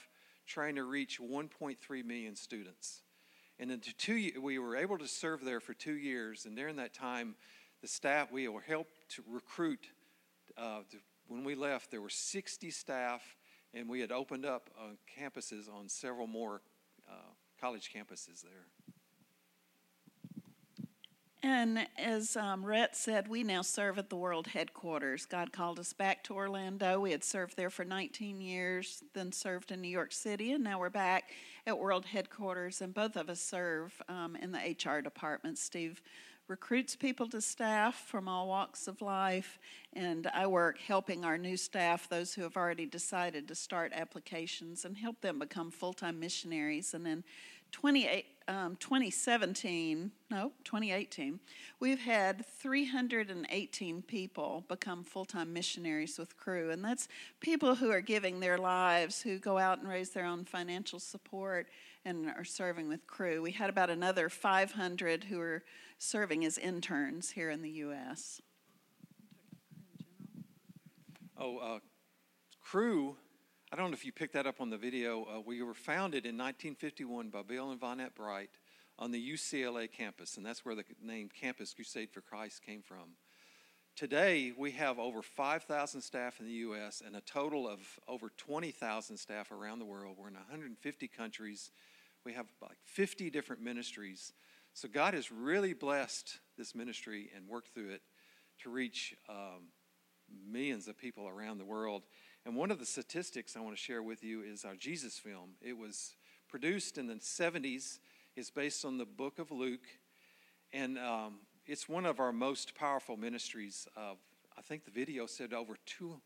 trying 0.48 0.76
to 0.76 0.84
reach 0.84 1.20
1.3 1.22 2.06
million 2.06 2.36
students. 2.36 3.02
And 3.60 3.72
in 3.72 3.82
two, 3.98 4.32
we 4.42 4.58
were 4.58 4.76
able 4.76 4.98
to 4.98 5.08
serve 5.08 5.46
there 5.46 5.60
for 5.60 5.74
two 5.74 5.94
years. 5.94 6.46
And 6.46 6.56
during 6.56 6.78
that 6.78 6.94
time, 6.94 7.36
the 7.82 7.88
staff, 7.88 8.32
we 8.32 8.48
were 8.48 8.62
helped 8.62 8.94
to 9.10 9.24
recruit 9.30 9.88
uh, 10.58 10.80
when 11.28 11.44
we 11.44 11.56
left, 11.56 11.92
there 11.92 12.02
were 12.02 12.10
60 12.10 12.70
staff, 12.70 13.22
and 13.74 13.90
we 13.90 14.00
had 14.00 14.12
opened 14.12 14.46
up 14.46 14.70
uh, 14.80 14.94
campuses 15.20 15.72
on 15.74 15.90
several 15.90 16.28
more 16.28 16.62
uh, 17.10 17.32
college 17.60 17.92
campuses 17.94 18.42
there. 18.42 18.68
And 21.46 21.88
as 21.98 22.38
um, 22.38 22.66
Rhett 22.66 22.96
said, 22.96 23.28
we 23.28 23.44
now 23.44 23.64
serve 23.64 24.00
at 24.00 24.10
the 24.10 24.16
world 24.16 24.48
headquarters. 24.48 25.26
God 25.26 25.52
called 25.52 25.78
us 25.78 25.92
back 25.92 26.24
to 26.24 26.34
Orlando. 26.34 27.02
We 27.02 27.12
had 27.12 27.22
served 27.22 27.58
there 27.58 27.70
for 27.70 27.84
19 27.84 28.40
years, 28.40 29.04
then 29.14 29.34
served 29.34 29.70
in 29.70 29.82
New 29.82 29.90
York 29.90 30.14
City, 30.14 30.54
and 30.54 30.64
now 30.64 30.80
we're 30.80 30.90
back 30.90 31.32
at 31.68 31.78
world 31.78 32.06
headquarters. 32.06 32.80
And 32.80 32.94
both 32.94 33.18
of 33.18 33.30
us 33.30 33.42
serve 33.42 34.02
um, 34.08 34.38
in 34.38 34.54
the 34.54 34.60
HR 34.60 35.02
department. 35.02 35.58
Steve 35.58 36.02
recruits 36.48 36.96
people 36.96 37.28
to 37.30 37.42
staff 37.42 37.96
from 38.08 38.28
all 38.28 38.48
walks 38.48 38.88
of 38.88 39.02
life, 39.02 39.60
and 39.94 40.28
I 40.28 40.48
work 40.48 40.80
helping 40.80 41.24
our 41.24 41.38
new 41.38 41.58
staff, 41.58 42.10
those 42.10 42.34
who 42.34 42.42
have 42.42 42.58
already 42.58 42.86
decided 42.86 43.48
to 43.48 43.56
start 43.56 43.94
applications, 43.96 44.86
and 44.86 44.98
help 44.98 45.22
them 45.22 45.40
become 45.40 45.72
full 45.72 45.94
time 45.94 46.20
missionaries. 46.20 46.94
And 46.94 47.08
in 47.08 47.24
28, 47.72 48.26
um, 48.48 48.76
2017, 48.76 50.12
no, 50.30 50.52
2018, 50.64 51.40
we've 51.80 52.00
had 52.00 52.46
318 52.46 54.02
people 54.04 54.64
become 54.68 55.04
full 55.04 55.26
time 55.26 55.52
missionaries 55.52 56.20
with 56.20 56.38
Cru. 56.38 56.70
And 56.70 56.84
that's 56.84 57.08
people 57.40 57.76
who 57.76 57.90
are 57.90 58.02
giving 58.02 58.40
their 58.40 58.58
lives, 58.58 59.22
who 59.22 59.40
go 59.40 59.58
out 59.58 59.80
and 59.80 59.90
raise 59.90 60.12
their 60.12 60.26
own 60.26 60.46
financial 60.46 61.00
support 61.00 61.68
and 62.06 62.28
are 62.28 62.44
serving 62.44 62.88
with 62.88 63.08
Cru. 63.08 63.42
We 63.42 63.52
had 63.52 63.70
about 63.70 63.90
another 63.90 64.30
500 64.30 65.24
who 65.24 65.40
are 65.40 65.64
serving 65.98 66.46
as 66.46 66.58
interns 66.58 67.32
here 67.32 67.50
in 67.50 67.62
the 67.62 67.70
U.S. 67.70 68.42
Oh, 71.38 71.58
uh, 71.58 71.80
Cru, 72.62 73.16
I 73.72 73.76
don't 73.76 73.90
know 73.90 73.96
if 73.96 74.06
you 74.06 74.12
picked 74.12 74.34
that 74.34 74.46
up 74.46 74.62
on 74.62 74.70
the 74.70 74.78
video. 74.78 75.24
Uh, 75.24 75.42
we 75.42 75.62
were 75.62 75.74
founded 75.74 76.26
in 76.26 76.38
1951 76.38 77.30
by 77.30 77.42
Bill 77.42 77.72
and 77.72 77.80
Vonette 77.80 78.16
Bright 78.16 78.50
on 79.00 79.12
the 79.12 79.32
UCLA 79.34 79.92
campus, 79.92 80.38
and 80.38 80.46
that's 80.46 80.64
where 80.64 80.76
the 80.76 80.84
name 81.02 81.30
Campus 81.30 81.74
Crusade 81.74 82.12
for 82.12 82.22
Christ 82.22 82.62
came 82.64 82.82
from. 82.82 83.16
Today, 83.96 84.54
we 84.58 84.72
have 84.72 84.98
over 84.98 85.22
5,000 85.22 86.02
staff 86.02 86.40
in 86.40 86.46
the 86.46 86.52
U.S. 86.54 87.02
and 87.06 87.16
a 87.16 87.22
total 87.22 87.68
of 87.68 87.80
over 88.08 88.32
20,000 88.38 89.18
staff 89.18 89.52
around 89.52 89.80
the 89.80 89.86
world. 89.86 90.16
We're 90.18 90.30
in 90.30 90.34
150 90.34 91.08
countries. 91.10 91.70
We 92.26 92.34
have 92.34 92.48
like 92.62 92.78
50 92.86 93.30
different 93.30 93.62
ministries. 93.62 94.34
So 94.74 94.88
God 94.88 95.14
has 95.14 95.32
really 95.32 95.74
blessed 95.74 96.40
this 96.58 96.74
ministry 96.74 97.30
and 97.36 97.48
worked 97.48 97.70
through 97.70 97.92
it 97.92 98.02
to 98.64 98.70
reach 98.70 99.16
um, 99.30 99.70
millions 100.52 100.88
of 100.88 100.98
people 100.98 101.28
around 101.28 101.60
the 101.60 101.66
world. 101.66 102.04
And 102.46 102.56
one 102.56 102.72
of 102.72 102.80
the 102.80 102.86
statistics 102.86 103.56
I 103.56 103.60
want 103.60 103.76
to 103.76 103.82
share 103.82 104.02
with 104.02 104.24
you 104.24 104.42
is 104.42 104.66
our 104.66 104.76
Jesus 104.76 105.20
film. 105.20 105.52
It 105.62 105.78
was 105.78 106.16
produced 106.50 106.98
in 106.98 107.08
the 107.08 107.16
70s. 107.16 108.00
It's 108.36 108.50
based 108.50 108.84
on 108.84 108.98
the 108.98 109.06
book 109.06 109.38
of 109.38 109.52
Luke. 109.52 109.88
And 110.72 110.98
um, 110.98 111.36
it's 111.68 111.88
one 111.88 112.06
of 112.06 112.20
our 112.20 112.34
most 112.34 112.74
powerful 112.74 113.16
ministries. 113.16 113.88
Of, 113.96 114.18
I 114.58 114.62
think 114.62 114.86
the 114.86 114.92
video 114.92 115.28
said 115.28 115.54
over 115.54 115.76
two, 115.86 116.20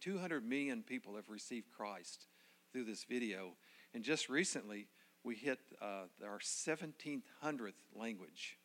200 0.00 0.44
million 0.44 0.82
people 0.82 1.14
have 1.14 1.28
received 1.28 1.70
Christ 1.70 2.26
through 2.72 2.84
this 2.84 3.04
video. 3.04 3.52
And 3.94 4.02
just 4.02 4.28
recently, 4.28 4.88
we 5.24 5.34
hit 5.34 5.58
uh, 5.80 6.04
our 6.24 6.38
1700th 6.38 7.72
language. 7.96 8.58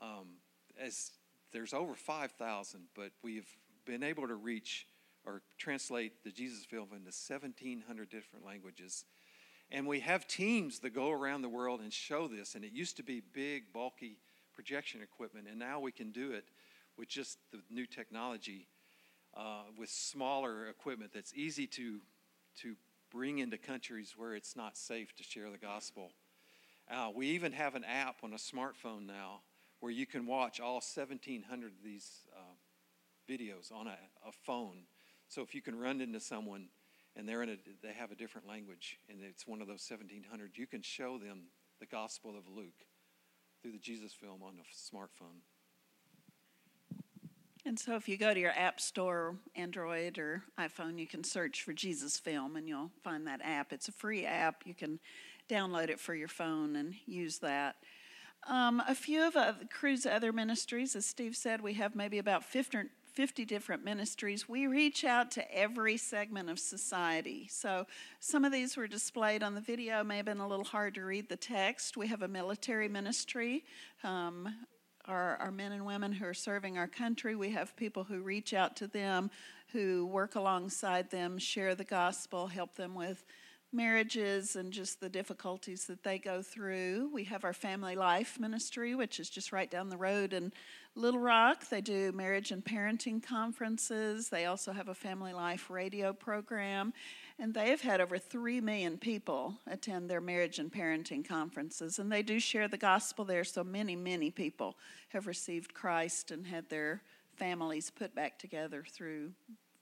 Um, 0.00 0.36
as 0.78 1.12
there's 1.52 1.72
over 1.72 1.94
5,000, 1.94 2.80
but 2.94 3.12
we've 3.22 3.48
been 3.86 4.02
able 4.02 4.28
to 4.28 4.34
reach 4.34 4.86
or 5.24 5.40
translate 5.58 6.22
the 6.22 6.30
Jesus 6.30 6.64
film 6.64 6.88
into 6.92 7.06
1,700 7.06 8.08
different 8.10 8.44
languages. 8.44 9.06
And 9.72 9.86
we 9.86 10.00
have 10.00 10.28
teams 10.28 10.80
that 10.80 10.90
go 10.90 11.10
around 11.10 11.42
the 11.42 11.48
world 11.48 11.80
and 11.80 11.92
show 11.92 12.28
this. 12.28 12.54
And 12.54 12.64
it 12.64 12.72
used 12.72 12.98
to 12.98 13.02
be 13.02 13.22
big, 13.32 13.72
bulky 13.72 14.18
projection 14.54 15.02
equipment, 15.02 15.46
and 15.48 15.58
now 15.58 15.80
we 15.80 15.92
can 15.92 16.12
do 16.12 16.32
it 16.32 16.44
with 16.96 17.08
just 17.08 17.38
the 17.52 17.60
new 17.70 17.86
technology, 17.86 18.68
uh, 19.36 19.64
with 19.76 19.90
smaller 19.90 20.68
equipment 20.68 21.12
that's 21.12 21.34
easy 21.34 21.66
to 21.66 22.00
to 22.62 22.74
bring 23.10 23.38
into 23.38 23.58
countries 23.58 24.14
where 24.16 24.34
it's 24.34 24.56
not 24.56 24.76
safe 24.76 25.14
to 25.16 25.22
share 25.22 25.50
the 25.50 25.58
gospel. 25.58 26.10
Uh, 26.90 27.08
we 27.14 27.28
even 27.28 27.52
have 27.52 27.74
an 27.74 27.84
app 27.84 28.16
on 28.22 28.32
a 28.32 28.36
smartphone 28.36 29.06
now 29.06 29.40
where 29.80 29.92
you 29.92 30.06
can 30.06 30.26
watch 30.26 30.60
all 30.60 30.74
1,700 30.74 31.66
of 31.66 31.82
these 31.84 32.24
uh, 32.36 33.30
videos 33.30 33.72
on 33.72 33.86
a, 33.86 33.98
a 34.26 34.32
phone. 34.44 34.84
So 35.28 35.42
if 35.42 35.54
you 35.54 35.62
can 35.62 35.78
run 35.78 36.00
into 36.00 36.20
someone 36.20 36.68
and 37.16 37.28
they're 37.28 37.42
in 37.42 37.50
a, 37.50 37.56
they 37.82 37.92
have 37.92 38.12
a 38.12 38.14
different 38.14 38.46
language 38.46 38.98
and 39.08 39.18
it's 39.22 39.46
one 39.46 39.60
of 39.60 39.66
those 39.66 39.84
1,700, 39.88 40.56
you 40.56 40.66
can 40.66 40.82
show 40.82 41.18
them 41.18 41.48
the 41.80 41.86
Gospel 41.86 42.36
of 42.36 42.48
Luke 42.48 42.86
through 43.60 43.72
the 43.72 43.78
Jesus 43.78 44.12
film 44.12 44.42
on 44.42 44.54
a 44.54 44.96
smartphone. 44.96 45.40
And 47.66 47.76
so, 47.76 47.96
if 47.96 48.08
you 48.08 48.16
go 48.16 48.32
to 48.32 48.38
your 48.38 48.52
App 48.52 48.80
Store, 48.80 49.34
Android 49.56 50.18
or 50.18 50.44
iPhone, 50.56 51.00
you 51.00 51.06
can 51.08 51.24
search 51.24 51.64
for 51.64 51.72
Jesus 51.72 52.16
Film 52.16 52.54
and 52.54 52.68
you'll 52.68 52.92
find 53.02 53.26
that 53.26 53.40
app. 53.42 53.72
It's 53.72 53.88
a 53.88 53.92
free 53.92 54.24
app. 54.24 54.62
You 54.64 54.72
can 54.72 55.00
download 55.50 55.90
it 55.90 55.98
for 55.98 56.14
your 56.14 56.28
phone 56.28 56.76
and 56.76 56.94
use 57.06 57.38
that. 57.38 57.74
Um, 58.48 58.80
a 58.86 58.94
few 58.94 59.26
of 59.26 59.34
uh, 59.34 59.54
Cru's 59.68 60.06
other 60.06 60.32
ministries, 60.32 60.94
as 60.94 61.06
Steve 61.06 61.34
said, 61.34 61.60
we 61.60 61.74
have 61.74 61.96
maybe 61.96 62.18
about 62.18 62.44
50, 62.44 62.82
50 63.14 63.44
different 63.44 63.84
ministries. 63.84 64.48
We 64.48 64.68
reach 64.68 65.04
out 65.04 65.32
to 65.32 65.52
every 65.52 65.96
segment 65.96 66.48
of 66.48 66.60
society. 66.60 67.48
So 67.50 67.88
some 68.20 68.44
of 68.44 68.52
these 68.52 68.76
were 68.76 68.86
displayed 68.86 69.42
on 69.42 69.56
the 69.56 69.60
video, 69.60 70.04
may 70.04 70.18
have 70.18 70.26
been 70.26 70.38
a 70.38 70.46
little 70.46 70.64
hard 70.64 70.94
to 70.94 71.04
read 71.04 71.28
the 71.28 71.36
text. 71.36 71.96
We 71.96 72.06
have 72.06 72.22
a 72.22 72.28
military 72.28 72.88
ministry. 72.88 73.64
Um, 74.04 74.54
our, 75.08 75.36
our 75.36 75.50
men 75.50 75.72
and 75.72 75.86
women 75.86 76.12
who 76.12 76.26
are 76.26 76.34
serving 76.34 76.78
our 76.78 76.86
country, 76.86 77.34
we 77.34 77.50
have 77.50 77.76
people 77.76 78.04
who 78.04 78.20
reach 78.20 78.54
out 78.54 78.76
to 78.76 78.86
them, 78.86 79.30
who 79.72 80.06
work 80.06 80.34
alongside 80.34 81.10
them, 81.10 81.38
share 81.38 81.74
the 81.74 81.84
gospel, 81.84 82.46
help 82.46 82.74
them 82.76 82.94
with 82.94 83.24
marriages 83.72 84.56
and 84.56 84.72
just 84.72 85.00
the 85.00 85.08
difficulties 85.08 85.86
that 85.86 86.02
they 86.02 86.18
go 86.18 86.40
through. 86.40 87.10
We 87.12 87.24
have 87.24 87.44
our 87.44 87.52
family 87.52 87.94
life 87.94 88.38
ministry, 88.40 88.94
which 88.94 89.20
is 89.20 89.28
just 89.28 89.52
right 89.52 89.70
down 89.70 89.88
the 89.88 89.96
road 89.96 90.32
in 90.32 90.52
Little 90.94 91.20
Rock. 91.20 91.68
They 91.68 91.80
do 91.80 92.12
marriage 92.12 92.52
and 92.52 92.64
parenting 92.64 93.22
conferences. 93.22 94.28
They 94.28 94.46
also 94.46 94.72
have 94.72 94.88
a 94.88 94.94
family 94.94 95.32
life 95.32 95.68
radio 95.68 96.12
program. 96.12 96.94
And 97.38 97.52
they 97.52 97.68
have 97.68 97.82
had 97.82 98.00
over 98.00 98.16
3 98.16 98.62
million 98.62 98.96
people 98.96 99.56
attend 99.66 100.08
their 100.08 100.22
marriage 100.22 100.58
and 100.58 100.72
parenting 100.72 101.26
conferences. 101.26 101.98
And 101.98 102.10
they 102.10 102.22
do 102.22 102.40
share 102.40 102.66
the 102.66 102.78
gospel 102.78 103.26
there, 103.26 103.44
so 103.44 103.62
many, 103.62 103.94
many 103.94 104.30
people 104.30 104.76
have 105.10 105.26
received 105.26 105.74
Christ 105.74 106.30
and 106.30 106.46
had 106.46 106.70
their 106.70 107.02
families 107.36 107.90
put 107.90 108.14
back 108.14 108.38
together 108.38 108.84
through 108.88 109.32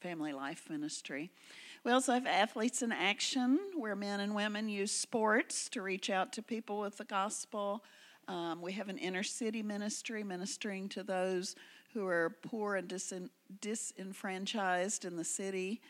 family 0.01 0.33
life 0.33 0.69
ministry. 0.69 1.31
We 1.85 1.93
also 1.93 2.13
have 2.13 2.27
Athletes 2.27 2.83
in 2.83 2.91
Action, 2.91 3.59
where 3.77 3.95
men 3.95 4.21
and 4.21 4.35
women 4.35 4.69
use 4.69 4.91
sports 4.91 5.69
to 5.71 5.83
reach 5.83 6.11
out 6.11 6.33
to 6.33 6.43
people 6.43 6.81
with 6.81 6.97
the 6.97 7.05
gospel. 7.05 7.85
Um, 8.27 8.61
we 8.61 8.73
have 8.73 8.89
an 8.89 8.99
inner 8.99 9.23
city 9.23 9.63
ministry 9.63 10.25
ministering 10.25 10.89
to 10.91 11.03
those 11.03 11.55
who 11.93 12.07
are 12.07 12.37
poor 12.43 12.77
and 12.77 12.93
disenfranchised 13.61 15.05
in 15.05 15.17
the 15.17 15.25
city. 15.25 15.81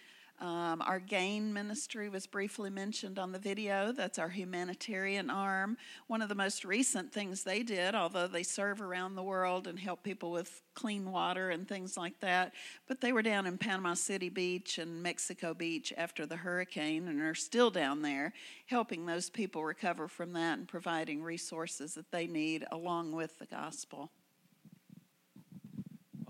Um, 0.41 0.82
our 0.82 0.99
GAIN 0.99 1.53
ministry 1.53 2.09
was 2.09 2.26
briefly 2.26 2.68
mentioned 2.68 3.18
on 3.18 3.30
the 3.30 3.39
video. 3.39 3.93
That's 3.93 4.18
our 4.18 4.28
humanitarian 4.28 5.30
arm. 5.30 5.76
One 6.09 6.22
of 6.22 6.28
the 6.28 6.35
most 6.35 6.64
recent 6.64 7.12
things 7.12 7.45
they 7.45 7.62
did, 7.62 7.95
although 7.95 8.26
they 8.26 8.43
serve 8.43 8.80
around 8.80 9.14
the 9.14 9.22
world 9.22 9.68
and 9.68 9.78
help 9.78 10.03
people 10.03 10.32
with 10.32 10.61
clean 10.74 11.11
water 11.11 11.51
and 11.51 11.68
things 11.68 11.97
like 11.97 12.18
that, 12.20 12.53
but 12.89 13.01
they 13.01 13.12
were 13.12 13.22
down 13.22 13.47
in 13.47 13.59
Panama 13.59 13.95
City 13.95 14.28
Beach 14.28 14.78
and 14.78 15.03
Mexico 15.03 15.55
Beach 15.55 15.93
after 15.97 16.26
the 16.26 16.37
hurricane 16.37 17.07
and 17.07 17.22
are 17.22 17.35
still 17.35 17.70
down 17.70 18.03
there 18.03 18.32
helping 18.66 19.07
those 19.07 19.30
people 19.30 19.64
recover 19.64 20.09
from 20.09 20.32
that 20.32 20.59
and 20.59 20.66
providing 20.66 21.22
resources 21.22 21.95
that 21.95 22.11
they 22.11 22.26
need 22.26 22.64
along 22.72 23.12
with 23.12 23.39
the 23.39 23.47
gospel. 23.47 24.11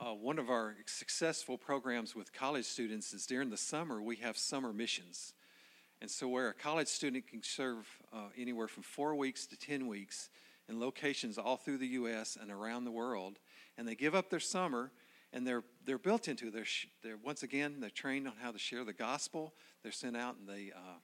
Uh, 0.05 0.13
one 0.13 0.39
of 0.39 0.51
our 0.51 0.77
successful 0.85 1.57
programs 1.57 2.15
with 2.15 2.31
college 2.31 2.67
students 2.67 3.15
is 3.15 3.25
during 3.25 3.49
the 3.49 3.57
summer 3.57 4.03
we 4.03 4.17
have 4.17 4.37
summer 4.37 4.71
missions. 4.71 5.33
And 6.03 6.11
so, 6.11 6.29
where 6.29 6.49
a 6.49 6.53
college 6.53 6.89
student 6.89 7.27
can 7.27 7.43
serve 7.43 7.89
uh, 8.13 8.27
anywhere 8.37 8.69
from 8.69 8.83
four 8.83 9.15
weeks 9.15 9.47
to 9.47 9.57
10 9.57 9.87
weeks 9.87 10.29
in 10.69 10.79
locations 10.79 11.39
all 11.39 11.57
through 11.57 11.79
the 11.79 11.87
U.S. 11.87 12.37
and 12.39 12.51
around 12.51 12.85
the 12.85 12.91
world, 12.91 13.39
and 13.79 13.89
they 13.89 13.95
give 13.95 14.15
up 14.15 14.29
their 14.29 14.41
summer 14.41 14.93
and 15.33 15.47
they're, 15.47 15.65
they're 15.87 15.97
built 15.97 16.29
into 16.29 16.51
they're, 16.51 16.67
they're 17.03 17.19
once 17.25 17.43
again 17.43 17.77
they're 17.81 17.89
trained 17.89 18.29
on 18.29 18.35
how 18.43 18.51
to 18.51 18.59
share 18.59 18.85
the 18.85 18.93
gospel 18.93 19.55
they're 19.83 19.91
sent 19.91 20.17
out 20.17 20.37
and 20.39 20.47
they 20.47 20.71
uh, 20.77 20.99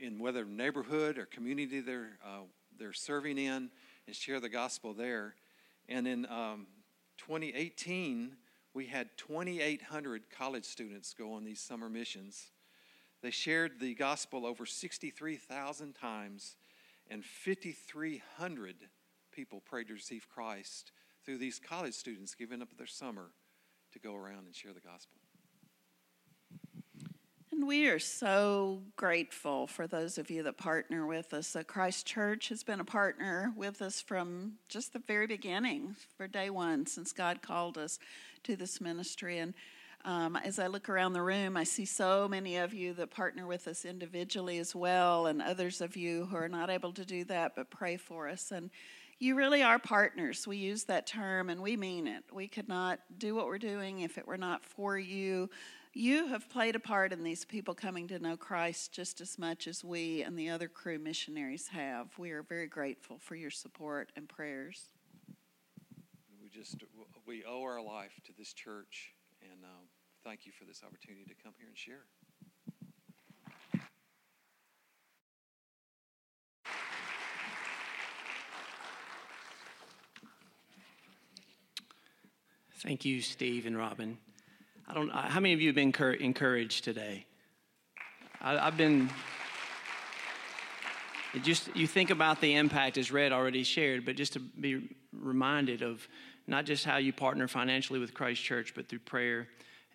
in 0.00 0.18
whether 0.18 0.46
neighborhood 0.46 1.18
or 1.18 1.26
community 1.26 1.80
they're, 1.80 2.18
uh, 2.24 2.40
they're 2.78 2.92
serving 2.94 3.36
in 3.36 3.70
and 4.06 4.16
share 4.16 4.40
the 4.40 4.48
gospel 4.48 4.94
there 4.94 5.34
and 5.88 6.08
in 6.08 6.26
um, 6.26 6.66
2018, 7.18 8.36
we 8.74 8.86
had 8.86 9.08
2,800 9.16 10.30
college 10.30 10.64
students 10.64 11.14
go 11.14 11.32
on 11.32 11.44
these 11.44 11.60
summer 11.60 11.88
missions. 11.88 12.52
They 13.22 13.30
shared 13.30 13.80
the 13.80 13.94
gospel 13.94 14.46
over 14.46 14.64
63,000 14.64 15.94
times, 15.94 16.56
and 17.10 17.24
5,300 17.24 18.76
people 19.32 19.60
prayed 19.60 19.88
to 19.88 19.94
receive 19.94 20.28
Christ 20.28 20.92
through 21.24 21.38
these 21.38 21.58
college 21.58 21.94
students 21.94 22.34
giving 22.34 22.62
up 22.62 22.76
their 22.76 22.86
summer 22.86 23.30
to 23.92 23.98
go 23.98 24.14
around 24.14 24.46
and 24.46 24.54
share 24.54 24.72
the 24.72 24.80
gospel. 24.80 25.17
And 27.58 27.66
we 27.66 27.88
are 27.88 27.98
so 27.98 28.82
grateful 28.94 29.66
for 29.66 29.88
those 29.88 30.16
of 30.16 30.30
you 30.30 30.44
that 30.44 30.58
partner 30.58 31.08
with 31.08 31.34
us. 31.34 31.56
Uh, 31.56 31.64
Christ 31.64 32.06
Church 32.06 32.50
has 32.50 32.62
been 32.62 32.78
a 32.78 32.84
partner 32.84 33.52
with 33.56 33.82
us 33.82 34.00
from 34.00 34.52
just 34.68 34.92
the 34.92 35.00
very 35.00 35.26
beginning, 35.26 35.96
for 36.16 36.28
day 36.28 36.50
one, 36.50 36.86
since 36.86 37.12
God 37.12 37.42
called 37.42 37.76
us 37.76 37.98
to 38.44 38.54
this 38.54 38.80
ministry. 38.80 39.38
And 39.38 39.54
um, 40.04 40.36
as 40.36 40.60
I 40.60 40.68
look 40.68 40.88
around 40.88 41.14
the 41.14 41.22
room, 41.22 41.56
I 41.56 41.64
see 41.64 41.84
so 41.84 42.28
many 42.28 42.58
of 42.58 42.72
you 42.72 42.94
that 42.94 43.10
partner 43.10 43.44
with 43.44 43.66
us 43.66 43.84
individually 43.84 44.58
as 44.58 44.72
well, 44.72 45.26
and 45.26 45.42
others 45.42 45.80
of 45.80 45.96
you 45.96 46.26
who 46.26 46.36
are 46.36 46.48
not 46.48 46.70
able 46.70 46.92
to 46.92 47.04
do 47.04 47.24
that 47.24 47.56
but 47.56 47.70
pray 47.70 47.96
for 47.96 48.28
us. 48.28 48.52
And 48.52 48.70
you 49.18 49.34
really 49.34 49.64
are 49.64 49.80
partners. 49.80 50.46
We 50.46 50.58
use 50.58 50.84
that 50.84 51.08
term 51.08 51.50
and 51.50 51.60
we 51.60 51.76
mean 51.76 52.06
it. 52.06 52.22
We 52.32 52.46
could 52.46 52.68
not 52.68 53.00
do 53.18 53.34
what 53.34 53.46
we're 53.46 53.58
doing 53.58 53.98
if 53.98 54.16
it 54.16 54.28
were 54.28 54.36
not 54.36 54.64
for 54.64 54.96
you 54.96 55.50
you 55.98 56.28
have 56.28 56.48
played 56.48 56.76
a 56.76 56.78
part 56.78 57.12
in 57.12 57.24
these 57.24 57.44
people 57.44 57.74
coming 57.74 58.06
to 58.06 58.20
know 58.20 58.36
Christ 58.36 58.92
just 58.92 59.20
as 59.20 59.36
much 59.36 59.66
as 59.66 59.82
we 59.82 60.22
and 60.22 60.38
the 60.38 60.48
other 60.48 60.68
Cru 60.68 60.96
missionaries 60.96 61.68
have. 61.68 62.16
We 62.16 62.30
are 62.30 62.42
very 62.42 62.68
grateful 62.68 63.18
for 63.18 63.34
your 63.34 63.50
support 63.50 64.12
and 64.14 64.28
prayers. 64.28 64.92
We 66.40 66.48
just 66.48 66.76
we 67.26 67.42
owe 67.44 67.62
our 67.62 67.82
life 67.82 68.12
to 68.26 68.32
this 68.38 68.52
church, 68.52 69.12
and 69.42 69.64
uh, 69.64 69.66
thank 70.22 70.46
you 70.46 70.52
for 70.52 70.64
this 70.64 70.82
opportunity 70.86 71.24
to 71.24 71.34
come 71.42 71.52
here 71.58 71.66
and 71.66 71.76
share. 71.76 72.04
Thank 82.76 83.04
you, 83.04 83.20
Steve 83.20 83.66
and 83.66 83.76
Robin. 83.76 84.18
I 84.90 84.94
don't. 84.94 85.10
How 85.10 85.38
many 85.38 85.52
of 85.52 85.60
you 85.60 85.68
have 85.68 85.74
been 85.74 85.92
encouraged 86.20 86.82
today? 86.82 87.26
I, 88.40 88.56
have 88.56 88.78
been. 88.78 89.10
Just 91.42 91.76
you 91.76 91.86
think 91.86 92.08
about 92.08 92.40
the 92.40 92.54
impact 92.54 92.96
as 92.96 93.12
Red 93.12 93.30
already 93.30 93.64
shared, 93.64 94.06
but 94.06 94.16
just 94.16 94.32
to 94.32 94.38
be 94.38 94.96
reminded 95.12 95.82
of 95.82 96.08
not 96.46 96.64
just 96.64 96.86
how 96.86 96.96
you 96.96 97.12
partner 97.12 97.46
financially 97.46 97.98
with 97.98 98.14
Christ 98.14 98.42
Church, 98.42 98.72
but 98.74 98.88
through 98.88 99.00
prayer 99.00 99.48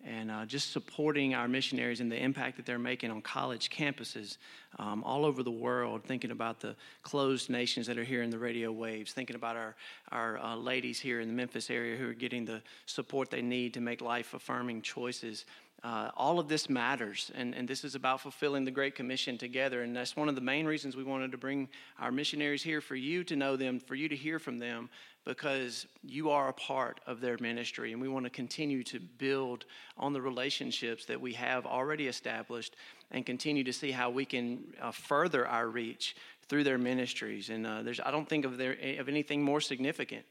and 0.04 0.30
uh, 0.30 0.44
just 0.44 0.72
supporting 0.72 1.34
our 1.34 1.48
missionaries 1.48 2.00
and 2.00 2.12
the 2.12 2.22
impact 2.22 2.56
that 2.56 2.66
they're 2.66 2.78
making 2.78 3.10
on 3.10 3.22
college 3.22 3.70
campuses 3.70 4.36
um, 4.78 5.02
all 5.04 5.24
over 5.24 5.42
the 5.42 5.50
world, 5.50 6.04
thinking 6.04 6.30
about 6.30 6.60
the 6.60 6.76
closed 7.02 7.48
nations 7.48 7.86
that 7.86 7.96
are 7.96 8.04
here 8.04 8.22
in 8.22 8.30
the 8.30 8.38
radio 8.38 8.70
waves, 8.70 9.12
thinking 9.12 9.36
about 9.36 9.56
our, 9.56 9.74
our 10.12 10.38
uh, 10.38 10.56
ladies 10.56 11.00
here 11.00 11.20
in 11.20 11.28
the 11.28 11.34
Memphis 11.34 11.70
area 11.70 11.96
who 11.96 12.08
are 12.08 12.14
getting 12.14 12.44
the 12.44 12.62
support 12.86 13.30
they 13.30 13.42
need 13.42 13.72
to 13.74 13.80
make 13.80 14.00
life 14.00 14.34
affirming 14.34 14.82
choices. 14.82 15.46
Uh, 15.82 16.10
all 16.16 16.38
of 16.38 16.48
this 16.48 16.70
matters, 16.70 17.30
and, 17.34 17.54
and 17.54 17.68
this 17.68 17.84
is 17.84 17.94
about 17.94 18.18
fulfilling 18.18 18.64
the 18.64 18.70
Great 18.70 18.94
Commission 18.94 19.36
together. 19.36 19.82
And 19.82 19.94
that's 19.94 20.16
one 20.16 20.30
of 20.30 20.34
the 20.34 20.40
main 20.40 20.64
reasons 20.64 20.96
we 20.96 21.04
wanted 21.04 21.30
to 21.32 21.38
bring 21.38 21.68
our 22.00 22.10
missionaries 22.10 22.62
here 22.62 22.80
for 22.80 22.96
you 22.96 23.22
to 23.24 23.36
know 23.36 23.54
them, 23.56 23.78
for 23.78 23.94
you 23.94 24.08
to 24.08 24.16
hear 24.16 24.38
from 24.38 24.58
them, 24.58 24.88
because 25.24 25.86
you 26.02 26.30
are 26.30 26.48
a 26.48 26.52
part 26.52 27.00
of 27.06 27.20
their 27.20 27.38
ministry, 27.40 27.92
and 27.92 28.00
we 28.00 28.08
want 28.08 28.24
to 28.24 28.30
continue 28.30 28.82
to 28.84 29.00
build 29.00 29.64
on 29.96 30.12
the 30.12 30.20
relationships 30.20 31.06
that 31.06 31.20
we 31.20 31.32
have 31.32 31.64
already 31.66 32.06
established 32.08 32.76
and 33.10 33.24
continue 33.24 33.64
to 33.64 33.72
see 33.72 33.90
how 33.90 34.10
we 34.10 34.24
can 34.24 34.58
uh, 34.80 34.90
further 34.90 35.46
our 35.46 35.68
reach 35.68 36.14
through 36.48 36.64
their 36.64 36.78
ministries. 36.78 37.48
And 37.48 37.66
uh, 37.66 37.82
there's, 37.82 38.00
I 38.00 38.10
don't 38.10 38.28
think 38.28 38.44
of, 38.44 38.58
there, 38.58 38.76
of 38.98 39.08
anything 39.08 39.42
more 39.42 39.60
significant. 39.60 40.24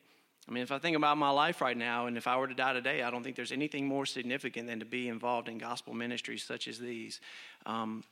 I 0.48 0.52
mean, 0.52 0.62
if 0.62 0.72
I 0.72 0.78
think 0.78 0.98
about 0.98 1.18
my 1.18 1.30
life 1.30 1.62
right 1.62 1.78
now, 1.78 2.08
and 2.08 2.18
if 2.18 2.28
I 2.28 2.38
were 2.38 2.48
to 2.48 2.54
die 2.54 2.74
today, 2.74 3.02
I 3.02 3.10
don't 3.10 3.24
think 3.24 3.36
there's 3.36 3.54
anything 3.54 3.88
more 3.88 4.06
significant 4.06 4.68
than 4.68 4.80
to 4.80 4.86
be 4.86 5.08
involved 5.08 5.48
in 5.48 5.58
gospel 5.58 5.94
ministries 5.94 6.44
such 6.44 6.68
as 6.68 6.78
these. 6.78 7.22
Um, 7.66 8.04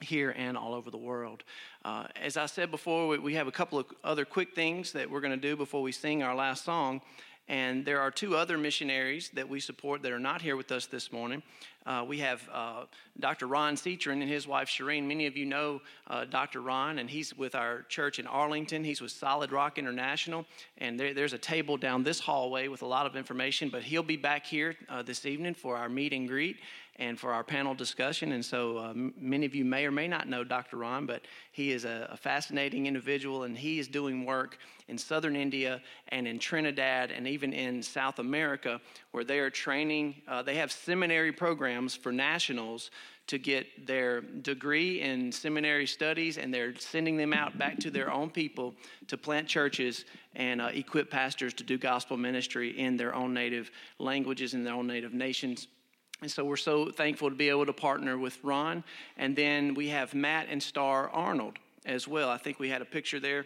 here 0.00 0.34
and 0.36 0.56
all 0.56 0.74
over 0.74 0.90
the 0.90 0.96
world. 0.96 1.44
Uh, 1.84 2.06
as 2.20 2.36
I 2.36 2.46
said 2.46 2.70
before, 2.70 3.08
we, 3.08 3.18
we 3.18 3.34
have 3.34 3.46
a 3.46 3.52
couple 3.52 3.78
of 3.78 3.86
other 4.04 4.24
quick 4.24 4.54
things 4.54 4.92
that 4.92 5.10
we're 5.10 5.20
going 5.20 5.32
to 5.32 5.36
do 5.36 5.56
before 5.56 5.82
we 5.82 5.92
sing 5.92 6.22
our 6.22 6.34
last 6.34 6.64
song. 6.64 7.00
And 7.48 7.84
there 7.84 8.00
are 8.00 8.10
two 8.10 8.34
other 8.34 8.58
missionaries 8.58 9.30
that 9.34 9.48
we 9.48 9.60
support 9.60 10.02
that 10.02 10.10
are 10.10 10.18
not 10.18 10.42
here 10.42 10.56
with 10.56 10.72
us 10.72 10.86
this 10.86 11.12
morning. 11.12 11.42
Uh, 11.86 12.04
we 12.06 12.18
have 12.18 12.42
uh, 12.52 12.84
Dr. 13.20 13.46
Ron 13.46 13.76
Cetron 13.76 14.20
and 14.20 14.28
his 14.28 14.48
wife 14.48 14.68
Shireen. 14.68 15.06
Many 15.06 15.26
of 15.26 15.36
you 15.36 15.46
know 15.46 15.80
uh, 16.08 16.24
Dr. 16.24 16.60
Ron, 16.60 16.98
and 16.98 17.08
he's 17.08 17.36
with 17.38 17.54
our 17.54 17.82
church 17.82 18.18
in 18.18 18.26
Arlington. 18.26 18.82
He's 18.82 19.00
with 19.00 19.12
Solid 19.12 19.52
Rock 19.52 19.78
International, 19.78 20.44
and 20.78 20.98
there, 20.98 21.14
there's 21.14 21.32
a 21.32 21.38
table 21.38 21.76
down 21.76 22.02
this 22.02 22.18
hallway 22.18 22.66
with 22.66 22.82
a 22.82 22.86
lot 22.86 23.06
of 23.06 23.14
information. 23.14 23.68
But 23.68 23.84
he'll 23.84 24.02
be 24.02 24.16
back 24.16 24.44
here 24.44 24.74
uh, 24.88 25.02
this 25.02 25.24
evening 25.24 25.54
for 25.54 25.76
our 25.76 25.88
meet 25.88 26.12
and 26.12 26.26
greet 26.26 26.56
and 26.96 27.18
for 27.18 27.32
our 27.32 27.44
panel 27.44 27.74
discussion. 27.74 28.32
And 28.32 28.44
so 28.44 28.78
uh, 28.78 28.92
many 28.94 29.46
of 29.46 29.54
you 29.54 29.64
may 29.64 29.86
or 29.86 29.90
may 29.90 30.08
not 30.08 30.28
know 30.28 30.44
Dr. 30.44 30.78
Ron, 30.78 31.06
but 31.06 31.22
he 31.52 31.72
is 31.72 31.84
a, 31.84 32.08
a, 32.10 32.16
fascinating 32.16 32.86
individual, 32.86 33.44
and 33.44 33.56
he 33.56 33.78
is 33.78 33.86
doing 33.86 34.24
work 34.24 34.58
in 34.88 34.96
southern 34.96 35.36
India 35.36 35.82
and 36.08 36.26
in 36.26 36.38
Trinidad 36.38 37.10
and 37.10 37.26
even 37.26 37.52
in 37.52 37.82
South 37.82 38.18
America 38.18 38.80
where 39.10 39.24
they 39.24 39.38
are 39.38 39.50
training. 39.50 40.14
Uh, 40.26 40.42
they 40.42 40.54
have 40.54 40.72
seminary 40.72 41.32
programs 41.32 41.94
for 41.94 42.12
nationals 42.12 42.90
to 43.26 43.38
get 43.38 43.86
their 43.86 44.20
degree 44.20 45.00
in 45.00 45.32
seminary 45.32 45.86
studies, 45.86 46.38
and 46.38 46.54
they're 46.54 46.76
sending 46.76 47.16
them 47.16 47.32
out 47.32 47.58
back 47.58 47.76
to 47.78 47.90
their 47.90 48.10
own 48.10 48.30
people 48.30 48.74
to 49.08 49.16
plant 49.16 49.48
churches 49.48 50.04
and 50.36 50.60
uh, 50.60 50.66
equip 50.66 51.10
pastors 51.10 51.52
to 51.54 51.64
do 51.64 51.76
gospel 51.76 52.16
ministry 52.16 52.78
in 52.78 52.96
their 52.96 53.14
own 53.14 53.34
native 53.34 53.70
languages 53.98 54.54
in 54.54 54.62
their 54.62 54.74
own 54.74 54.86
native 54.86 55.12
nations. 55.12 55.66
And 56.22 56.30
so 56.30 56.44
we're 56.44 56.56
so 56.56 56.90
thankful 56.90 57.28
to 57.28 57.36
be 57.36 57.48
able 57.48 57.66
to 57.66 57.72
partner 57.72 58.16
with 58.16 58.38
Ron. 58.42 58.84
And 59.16 59.36
then 59.36 59.74
we 59.74 59.88
have 59.88 60.14
Matt 60.14 60.46
and 60.48 60.62
Star 60.62 61.10
Arnold 61.10 61.58
as 61.84 62.08
well. 62.08 62.30
I 62.30 62.38
think 62.38 62.58
we 62.58 62.68
had 62.68 62.82
a 62.82 62.86
picture 62.86 63.20
there. 63.20 63.44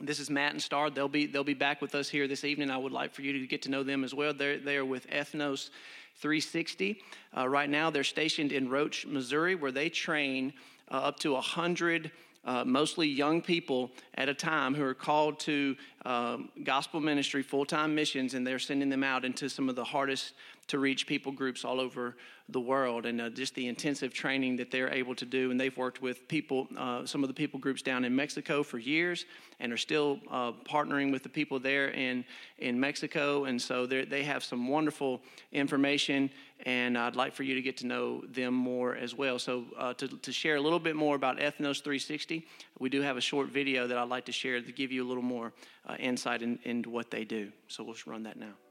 This 0.00 0.20
is 0.20 0.28
Matt 0.28 0.52
and 0.52 0.62
Star. 0.62 0.90
They'll 0.90 1.08
be, 1.08 1.26
they'll 1.26 1.44
be 1.44 1.54
back 1.54 1.80
with 1.80 1.94
us 1.94 2.08
here 2.08 2.28
this 2.28 2.44
evening. 2.44 2.70
I 2.70 2.76
would 2.76 2.92
like 2.92 3.14
for 3.14 3.22
you 3.22 3.32
to 3.32 3.46
get 3.46 3.62
to 3.62 3.70
know 3.70 3.82
them 3.82 4.04
as 4.04 4.14
well. 4.14 4.34
They're, 4.34 4.58
they're 4.58 4.84
with 4.84 5.08
Ethnos 5.08 5.70
360. 6.16 7.00
Uh, 7.36 7.48
right 7.48 7.70
now, 7.70 7.90
they're 7.90 8.04
stationed 8.04 8.52
in 8.52 8.68
Roach, 8.68 9.06
Missouri, 9.06 9.54
where 9.54 9.72
they 9.72 9.88
train 9.88 10.52
uh, 10.90 10.96
up 10.96 11.18
to 11.20 11.32
100 11.32 12.10
uh, 12.44 12.64
mostly 12.64 13.06
young 13.06 13.40
people 13.40 13.92
at 14.16 14.28
a 14.28 14.34
time 14.34 14.74
who 14.74 14.82
are 14.82 14.94
called 14.94 15.38
to 15.40 15.76
um, 16.04 16.48
gospel 16.64 17.00
ministry, 17.00 17.42
full 17.42 17.64
time 17.64 17.94
missions, 17.94 18.34
and 18.34 18.46
they're 18.46 18.58
sending 18.58 18.88
them 18.88 19.04
out 19.04 19.24
into 19.24 19.48
some 19.48 19.68
of 19.68 19.76
the 19.76 19.84
hardest 19.84 20.32
to 20.72 20.78
reach 20.78 21.06
people 21.06 21.32
groups 21.32 21.66
all 21.66 21.78
over 21.78 22.16
the 22.48 22.58
world 22.58 23.04
and 23.04 23.20
uh, 23.20 23.28
just 23.28 23.54
the 23.54 23.68
intensive 23.68 24.14
training 24.14 24.56
that 24.56 24.70
they're 24.70 24.88
able 24.88 25.14
to 25.14 25.26
do. 25.26 25.50
And 25.50 25.60
they've 25.60 25.76
worked 25.76 26.00
with 26.00 26.26
people, 26.28 26.66
uh, 26.78 27.04
some 27.04 27.22
of 27.22 27.28
the 27.28 27.34
people 27.34 27.60
groups 27.60 27.82
down 27.82 28.06
in 28.06 28.16
Mexico 28.16 28.62
for 28.62 28.78
years 28.78 29.26
and 29.60 29.70
are 29.70 29.76
still 29.76 30.18
uh, 30.30 30.52
partnering 30.64 31.12
with 31.12 31.22
the 31.22 31.28
people 31.28 31.60
there 31.60 31.88
in, 31.88 32.24
in 32.56 32.80
Mexico. 32.80 33.44
And 33.44 33.60
so 33.60 33.84
they 33.84 34.24
have 34.24 34.42
some 34.42 34.66
wonderful 34.66 35.20
information. 35.52 36.30
And 36.64 36.96
I'd 36.96 37.16
like 37.16 37.34
for 37.34 37.42
you 37.42 37.54
to 37.54 37.60
get 37.60 37.76
to 37.78 37.86
know 37.86 38.22
them 38.22 38.54
more 38.54 38.96
as 38.96 39.14
well. 39.14 39.38
So, 39.38 39.66
uh, 39.76 39.92
to, 39.92 40.08
to 40.08 40.32
share 40.32 40.56
a 40.56 40.60
little 40.60 40.80
bit 40.80 40.96
more 40.96 41.16
about 41.16 41.36
Ethnos 41.36 41.82
360, 41.82 42.46
we 42.78 42.88
do 42.88 43.02
have 43.02 43.18
a 43.18 43.20
short 43.20 43.48
video 43.48 43.86
that 43.88 43.98
I'd 43.98 44.08
like 44.08 44.24
to 44.24 44.32
share 44.32 44.58
to 44.58 44.72
give 44.72 44.90
you 44.90 45.04
a 45.04 45.08
little 45.08 45.22
more 45.22 45.52
uh, 45.86 45.96
insight 45.98 46.40
in, 46.40 46.58
into 46.62 46.88
what 46.88 47.10
they 47.10 47.24
do. 47.24 47.52
So, 47.68 47.84
we'll 47.84 47.96
run 48.06 48.22
that 48.22 48.38
now. 48.38 48.61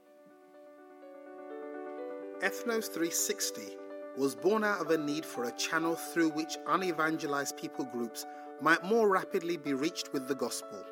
Ethnos 2.43 2.87
360 2.87 3.77
was 4.17 4.33
born 4.33 4.63
out 4.63 4.81
of 4.81 4.89
a 4.89 4.97
need 4.97 5.23
for 5.23 5.43
a 5.43 5.51
channel 5.51 5.93
through 5.93 6.29
which 6.29 6.57
unevangelized 6.65 7.55
people 7.55 7.85
groups 7.85 8.25
might 8.59 8.83
more 8.83 9.07
rapidly 9.07 9.57
be 9.57 9.75
reached 9.75 10.11
with 10.11 10.27
the 10.27 10.33
gospel. 10.33 10.83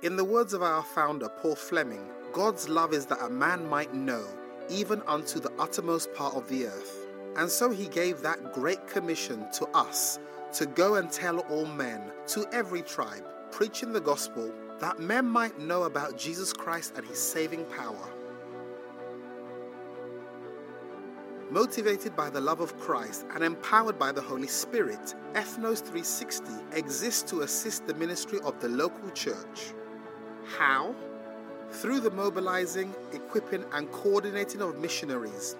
In 0.00 0.16
the 0.16 0.24
words 0.24 0.54
of 0.54 0.62
our 0.62 0.82
founder, 0.82 1.28
Paul 1.28 1.54
Fleming, 1.54 2.08
God's 2.32 2.66
love 2.66 2.94
is 2.94 3.04
that 3.06 3.20
a 3.20 3.28
man 3.28 3.68
might 3.68 3.92
know, 3.92 4.24
even 4.70 5.02
unto 5.06 5.38
the 5.38 5.52
uttermost 5.58 6.14
part 6.14 6.34
of 6.34 6.48
the 6.48 6.66
earth. 6.66 7.08
And 7.36 7.50
so 7.50 7.68
he 7.68 7.86
gave 7.86 8.22
that 8.22 8.54
great 8.54 8.86
commission 8.86 9.46
to 9.58 9.66
us 9.74 10.18
to 10.54 10.64
go 10.64 10.94
and 10.94 11.12
tell 11.12 11.40
all 11.40 11.66
men, 11.66 12.10
to 12.28 12.46
every 12.52 12.80
tribe, 12.80 13.26
preaching 13.50 13.92
the 13.92 14.00
gospel, 14.00 14.50
that 14.80 14.98
men 14.98 15.26
might 15.26 15.58
know 15.58 15.82
about 15.82 16.16
Jesus 16.16 16.54
Christ 16.54 16.94
and 16.96 17.04
his 17.06 17.20
saving 17.20 17.66
power. 17.66 18.08
Motivated 21.54 22.16
by 22.16 22.28
the 22.30 22.40
love 22.40 22.58
of 22.58 22.76
Christ 22.80 23.26
and 23.32 23.44
empowered 23.44 23.96
by 23.96 24.10
the 24.10 24.20
Holy 24.20 24.48
Spirit, 24.48 25.14
Ethnos 25.34 25.78
360 25.78 26.50
exists 26.72 27.22
to 27.30 27.42
assist 27.42 27.86
the 27.86 27.94
ministry 27.94 28.40
of 28.42 28.58
the 28.58 28.68
local 28.68 29.08
church. 29.10 29.72
How? 30.58 30.96
Through 31.70 32.00
the 32.00 32.10
mobilizing, 32.10 32.92
equipping, 33.12 33.64
and 33.72 33.88
coordinating 33.92 34.62
of 34.62 34.80
missionaries 34.80 35.54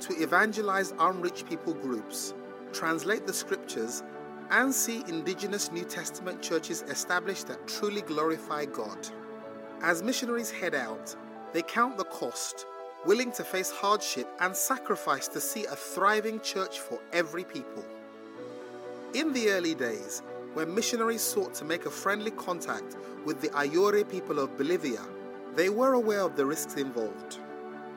to 0.00 0.12
evangelize 0.22 0.92
unreached 0.98 1.48
people 1.48 1.72
groups, 1.72 2.34
translate 2.74 3.26
the 3.26 3.32
scriptures, 3.32 4.02
and 4.50 4.74
see 4.74 5.04
indigenous 5.08 5.72
New 5.72 5.84
Testament 5.84 6.42
churches 6.42 6.82
established 6.82 7.46
that 7.46 7.66
truly 7.66 8.02
glorify 8.02 8.66
God. 8.66 9.08
As 9.80 10.02
missionaries 10.02 10.50
head 10.50 10.74
out, 10.74 11.16
they 11.54 11.62
count 11.62 11.96
the 11.96 12.04
cost 12.04 12.66
willing 13.06 13.32
to 13.32 13.44
face 13.44 13.70
hardship 13.70 14.28
and 14.40 14.54
sacrifice 14.54 15.28
to 15.28 15.40
see 15.40 15.64
a 15.66 15.76
thriving 15.76 16.40
church 16.40 16.80
for 16.80 17.00
every 17.12 17.44
people. 17.44 17.84
In 19.14 19.32
the 19.32 19.50
early 19.50 19.74
days, 19.74 20.22
when 20.54 20.74
missionaries 20.74 21.22
sought 21.22 21.54
to 21.54 21.64
make 21.64 21.86
a 21.86 21.90
friendly 21.90 22.32
contact 22.32 22.96
with 23.24 23.40
the 23.40 23.48
Ayore 23.50 24.08
people 24.08 24.38
of 24.38 24.56
Bolivia, 24.56 25.02
they 25.54 25.68
were 25.68 25.94
aware 25.94 26.22
of 26.22 26.36
the 26.36 26.44
risks 26.44 26.74
involved. 26.74 27.38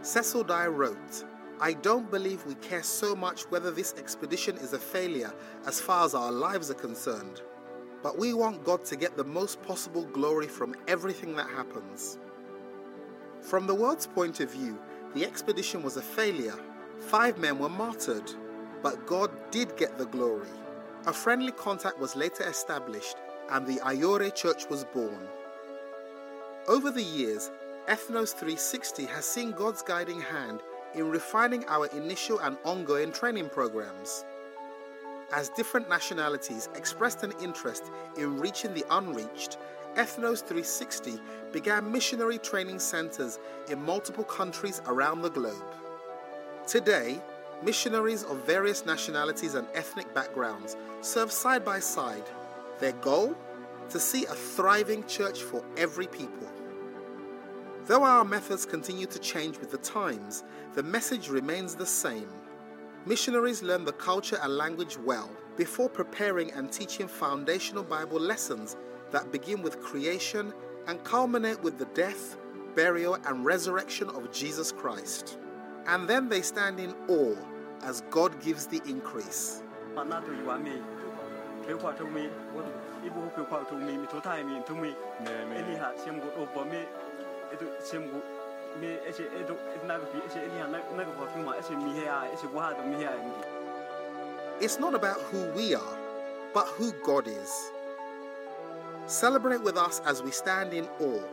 Cecil 0.04 0.44
Dye 0.44 0.68
wrote, 0.68 1.26
I 1.60 1.74
don't 1.74 2.10
believe 2.10 2.46
we 2.46 2.56
care 2.56 2.82
so 2.84 3.16
much 3.16 3.44
whether 3.52 3.70
this 3.70 3.94
expedition 3.98 4.58
is 4.58 4.74
a 4.74 4.80
failure 4.80 5.34
as 5.68 5.80
far 5.80 6.06
as 6.06 6.16
our 6.16 6.32
lives 6.32 6.72
are 6.72 6.76
concerned, 6.76 7.42
but 8.02 8.18
we 8.18 8.34
want 8.34 8.64
God 8.64 8.84
to 8.86 8.96
get 8.96 9.16
the 9.16 9.24
most 9.24 9.62
possible 9.62 10.06
glory 10.06 10.48
from 10.48 10.76
everything 10.88 11.36
that 11.36 11.48
happens. 11.50 12.18
From 13.42 13.68
the 13.68 13.76
world's 13.76 14.08
point 14.08 14.40
of 14.40 14.52
view, 14.52 14.80
the 15.14 15.26
expedition 15.26 15.84
was 15.84 15.98
a 15.98 16.02
failure. 16.02 16.56
Five 17.00 17.38
men 17.38 17.60
were 17.60 17.70
martyred, 17.70 18.32
but 18.82 19.06
God 19.06 19.32
did 19.52 19.76
get 19.78 19.98
the 19.98 20.06
glory. 20.06 20.48
A 21.08 21.14
friendly 21.14 21.52
contact 21.52 22.00
was 22.00 22.16
later 22.16 22.44
established, 22.44 23.18
and 23.50 23.66
the 23.66 23.80
Ayore 23.86 24.34
Church 24.34 24.70
was 24.70 24.86
born. 24.86 25.28
Over 26.68 26.92
the 26.92 27.04
years, 27.04 27.50
Ethnos 27.88 28.34
360 28.34 29.06
has 29.06 29.26
seen 29.26 29.52
God's 29.52 29.82
guiding 29.82 30.22
hand 30.22 30.62
in 30.94 31.10
refining 31.10 31.66
our 31.68 31.88
initial 31.88 32.40
and 32.40 32.58
ongoing 32.64 33.12
training 33.12 33.50
programs. 33.50 34.24
As 35.34 35.50
different 35.50 35.90
nationalities 35.90 36.70
expressed 36.76 37.24
an 37.24 37.34
interest 37.42 37.86
in 38.18 38.40
reaching 38.40 38.74
the 38.74 38.86
unreached, 38.92 39.58
Ethnos 39.96 40.40
360 40.40 41.20
began 41.52 41.92
missionary 41.92 42.38
training 42.38 42.80
centers 42.80 43.40
in 43.70 43.82
multiple 43.84 44.24
countries 44.24 44.82
around 44.88 45.22
the 45.22 45.30
globe. 45.30 45.76
Today, 46.66 47.22
missionaries 47.62 48.24
of 48.24 48.46
various 48.46 48.86
nationalities 48.86 49.56
and 49.56 49.68
ethnic 49.74 50.14
backgrounds 50.14 50.78
serve 51.02 51.30
side 51.30 51.66
by 51.66 51.80
side. 51.80 52.24
Their 52.80 52.94
goal? 52.94 53.36
To 53.90 54.00
see 54.00 54.24
a 54.26 54.34
thriving 54.34 55.06
church 55.08 55.44
for 55.44 55.62
every 55.76 56.08
people. 56.08 56.48
Though 57.86 58.04
our 58.04 58.24
methods 58.24 58.66
continue 58.66 59.08
to 59.08 59.20
change 59.20 59.58
with 59.58 59.72
the 59.72 59.78
times, 59.80 60.46
the 60.74 60.84
message 60.84 61.28
remains 61.28 61.76
the 61.76 61.86
same. 61.86 62.30
Missionaries 63.06 63.62
learn 63.62 63.84
the 63.84 63.92
culture 63.92 64.38
and 64.42 64.56
language 64.56 64.98
well 64.98 65.30
before 65.58 65.90
preparing 65.90 66.52
and 66.54 66.72
teaching 66.72 67.10
foundational 67.10 67.84
Bible 67.84 68.20
lessons 68.20 68.78
that 69.12 69.32
begin 69.32 69.62
with 69.62 69.82
creation 69.82 70.54
and 70.88 71.04
culminate 71.04 71.62
with 71.62 71.78
the 71.78 71.86
death, 71.94 72.38
burial, 72.76 73.16
and 73.26 73.46
resurrection 73.46 74.10
of 74.10 74.32
Jesus 74.32 74.72
Christ. 74.72 75.38
And 75.88 76.08
then 76.08 76.30
they 76.30 76.42
stand 76.42 76.80
in 76.80 76.94
awe 77.08 77.36
as 77.84 78.02
God 78.10 78.40
gives 78.42 78.68
the 78.68 78.82
increase. 78.88 79.64
It's 94.62 94.80
not 94.80 94.94
about 94.94 95.20
who 95.32 95.46
we 95.52 95.76
are, 95.76 95.98
but 96.54 96.68
who 96.68 96.92
God 97.04 97.28
is. 97.28 97.72
Celebrate 99.08 99.62
with 99.62 99.78
us 99.78 100.02
as 100.06 100.22
we 100.22 100.32
stand 100.32 100.74
in 100.74 100.86
awe 101.00 101.24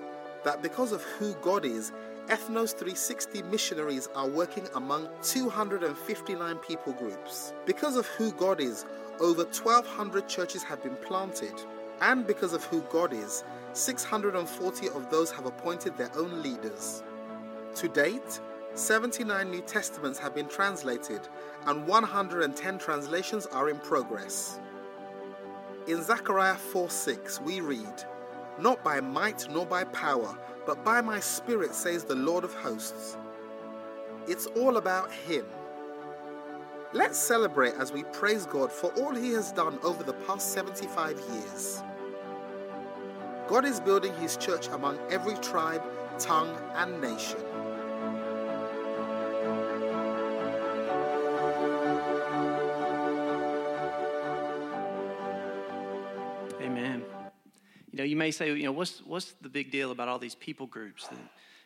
that 0.44 0.62
because 0.62 0.92
of 0.92 1.02
who 1.02 1.34
God 1.42 1.64
is, 1.64 1.92
Ethnos 2.28 2.72
360 2.72 3.42
missionaries 3.44 4.08
are 4.14 4.28
working 4.28 4.66
among 4.74 5.08
259 5.22 6.56
people 6.56 6.92
groups. 6.92 7.54
Because 7.64 7.96
of 7.96 8.06
who 8.06 8.32
God 8.32 8.60
is, 8.60 8.84
over 9.20 9.44
1,200 9.44 10.28
churches 10.28 10.62
have 10.62 10.82
been 10.82 10.96
planted. 10.96 11.54
And 12.00 12.26
because 12.26 12.52
of 12.52 12.64
who 12.64 12.82
God 12.82 13.12
is, 13.12 13.44
640 13.72 14.88
of 14.90 15.10
those 15.10 15.30
have 15.30 15.46
appointed 15.46 15.96
their 15.96 16.10
own 16.16 16.42
leaders. 16.42 17.02
To 17.76 17.88
date, 17.88 18.40
79 18.74 19.50
New 19.50 19.60
Testaments 19.62 20.18
have 20.18 20.34
been 20.34 20.48
translated, 20.48 21.20
and 21.66 21.86
110 21.86 22.78
translations 22.78 23.46
are 23.46 23.68
in 23.70 23.78
progress. 23.78 24.60
In 25.88 26.02
Zechariah 26.02 26.54
4 26.54 26.90
6, 26.90 27.40
we 27.40 27.62
read, 27.62 28.04
Not 28.58 28.84
by 28.84 29.00
might 29.00 29.48
nor 29.50 29.64
by 29.64 29.84
power, 29.84 30.36
but 30.66 30.84
by 30.84 31.00
my 31.00 31.18
Spirit, 31.18 31.74
says 31.74 32.04
the 32.04 32.14
Lord 32.14 32.44
of 32.44 32.52
hosts. 32.52 33.16
It's 34.26 34.44
all 34.48 34.76
about 34.76 35.10
Him. 35.10 35.46
Let's 36.92 37.18
celebrate 37.18 37.72
as 37.76 37.90
we 37.90 38.02
praise 38.12 38.44
God 38.44 38.70
for 38.70 38.92
all 38.98 39.14
He 39.14 39.32
has 39.32 39.50
done 39.50 39.78
over 39.82 40.02
the 40.04 40.12
past 40.12 40.52
75 40.52 41.18
years. 41.32 41.82
God 43.46 43.64
is 43.64 43.80
building 43.80 44.14
His 44.16 44.36
church 44.36 44.68
among 44.68 44.98
every 45.10 45.36
tribe, 45.36 45.82
tongue, 46.18 46.54
and 46.74 47.00
nation. 47.00 47.40
May 58.18 58.30
say, 58.30 58.52
you 58.52 58.64
know, 58.64 58.72
what's, 58.72 59.00
what's 59.06 59.32
the 59.40 59.48
big 59.48 59.70
deal 59.70 59.90
about 59.90 60.08
all 60.08 60.18
these 60.18 60.34
people 60.34 60.66
groups, 60.66 61.06
the, 61.08 61.16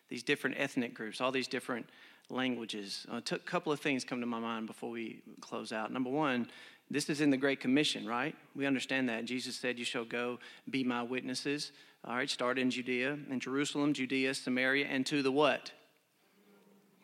these 0.08 0.22
different 0.22 0.56
ethnic 0.58 0.94
groups, 0.94 1.20
all 1.20 1.32
these 1.32 1.48
different 1.48 1.86
languages? 2.30 3.06
A 3.10 3.20
couple 3.20 3.72
of 3.72 3.80
things 3.80 4.04
come 4.04 4.20
to 4.20 4.26
my 4.26 4.38
mind 4.38 4.66
before 4.66 4.90
we 4.90 5.22
close 5.40 5.72
out. 5.72 5.92
Number 5.92 6.10
one, 6.10 6.48
this 6.90 7.08
is 7.08 7.20
in 7.20 7.30
the 7.30 7.36
Great 7.36 7.58
Commission, 7.58 8.06
right? 8.06 8.36
We 8.54 8.66
understand 8.66 9.08
that. 9.08 9.24
Jesus 9.24 9.56
said, 9.56 9.78
You 9.78 9.84
shall 9.84 10.04
go 10.04 10.38
be 10.68 10.84
my 10.84 11.02
witnesses. 11.02 11.72
All 12.04 12.16
right, 12.16 12.28
start 12.28 12.58
in 12.58 12.70
Judea, 12.70 13.16
in 13.30 13.40
Jerusalem, 13.40 13.94
Judea, 13.94 14.34
Samaria, 14.34 14.86
and 14.86 15.06
to 15.06 15.22
the 15.22 15.32
what? 15.32 15.72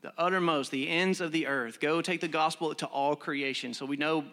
The 0.02 0.12
uttermost, 0.18 0.70
the 0.70 0.88
ends 0.88 1.20
of 1.20 1.32
the 1.32 1.46
earth. 1.46 1.80
Go 1.80 2.02
take 2.02 2.20
the 2.20 2.28
gospel 2.28 2.74
to 2.74 2.86
all 2.86 3.16
creation. 3.16 3.72
So 3.74 3.86
we 3.86 3.96
know 3.96 4.24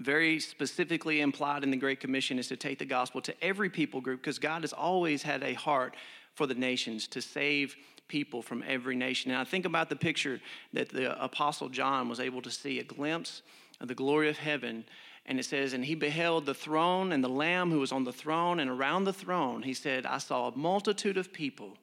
very 0.00 0.40
specifically 0.40 1.20
implied 1.20 1.62
in 1.62 1.70
the 1.70 1.76
Great 1.76 2.00
Commission 2.00 2.38
is 2.38 2.48
to 2.48 2.56
take 2.56 2.78
the 2.78 2.84
gospel 2.84 3.20
to 3.20 3.44
every 3.44 3.68
people 3.68 4.00
group 4.00 4.20
because 4.20 4.38
God 4.38 4.62
has 4.62 4.72
always 4.72 5.22
had 5.22 5.42
a 5.42 5.52
heart 5.52 5.94
for 6.34 6.46
the 6.46 6.54
nations 6.54 7.06
to 7.08 7.20
save 7.20 7.76
people 8.08 8.40
from 8.42 8.64
every 8.66 8.96
nation. 8.96 9.30
And 9.30 9.38
I 9.38 9.44
think 9.44 9.66
about 9.66 9.90
the 9.90 9.96
picture 9.96 10.40
that 10.72 10.88
the 10.88 11.22
Apostle 11.22 11.68
John 11.68 12.08
was 12.08 12.18
able 12.18 12.40
to 12.42 12.50
see 12.50 12.80
a 12.80 12.84
glimpse 12.84 13.42
of 13.80 13.88
the 13.88 13.94
glory 13.94 14.30
of 14.30 14.38
heaven. 14.38 14.84
And 15.26 15.38
it 15.38 15.44
says, 15.44 15.74
And 15.74 15.84
he 15.84 15.94
beheld 15.94 16.46
the 16.46 16.54
throne 16.54 17.12
and 17.12 17.22
the 17.22 17.28
Lamb 17.28 17.70
who 17.70 17.78
was 17.78 17.92
on 17.92 18.04
the 18.04 18.12
throne, 18.12 18.58
and 18.58 18.70
around 18.70 19.04
the 19.04 19.12
throne, 19.12 19.62
he 19.62 19.74
said, 19.74 20.06
I 20.06 20.18
saw 20.18 20.48
a 20.48 20.56
multitude 20.56 21.18
of 21.18 21.32
people. 21.32 21.76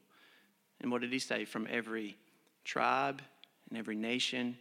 And 0.82 0.92
what 0.92 1.02
did 1.02 1.14
he 1.14 1.20
say? 1.20 1.46
From 1.46 1.68
every 1.70 2.18
tribe 2.66 3.22
and 3.70 3.78
every 3.78 3.96
nation 3.96 4.58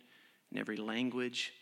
and 0.50 0.60
every 0.60 0.76
language. 0.76 1.52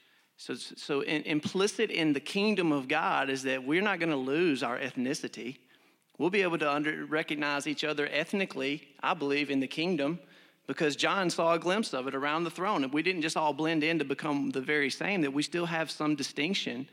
So, 0.44 0.52
so 0.56 1.00
in, 1.00 1.22
implicit 1.22 1.90
in 1.90 2.12
the 2.12 2.20
kingdom 2.20 2.70
of 2.70 2.86
God 2.86 3.30
is 3.30 3.44
that 3.44 3.64
we're 3.64 3.80
not 3.80 3.98
going 3.98 4.10
to 4.10 4.16
lose 4.16 4.62
our 4.62 4.78
ethnicity. 4.78 5.56
We'll 6.18 6.28
be 6.28 6.42
able 6.42 6.58
to 6.58 6.70
under, 6.70 7.06
recognize 7.06 7.66
each 7.66 7.82
other 7.82 8.06
ethnically, 8.12 8.86
I 9.02 9.14
believe, 9.14 9.50
in 9.50 9.60
the 9.60 9.66
kingdom 9.66 10.18
because 10.66 10.96
John 10.96 11.30
saw 11.30 11.54
a 11.54 11.58
glimpse 11.58 11.94
of 11.94 12.08
it 12.08 12.14
around 12.14 12.44
the 12.44 12.50
throne. 12.50 12.84
And 12.84 12.92
we 12.92 13.02
didn't 13.02 13.22
just 13.22 13.38
all 13.38 13.54
blend 13.54 13.82
in 13.82 13.98
to 14.00 14.04
become 14.04 14.50
the 14.50 14.60
very 14.60 14.90
same, 14.90 15.22
that 15.22 15.32
we 15.32 15.42
still 15.42 15.64
have 15.64 15.90
some 15.90 16.14
distinction. 16.14 16.90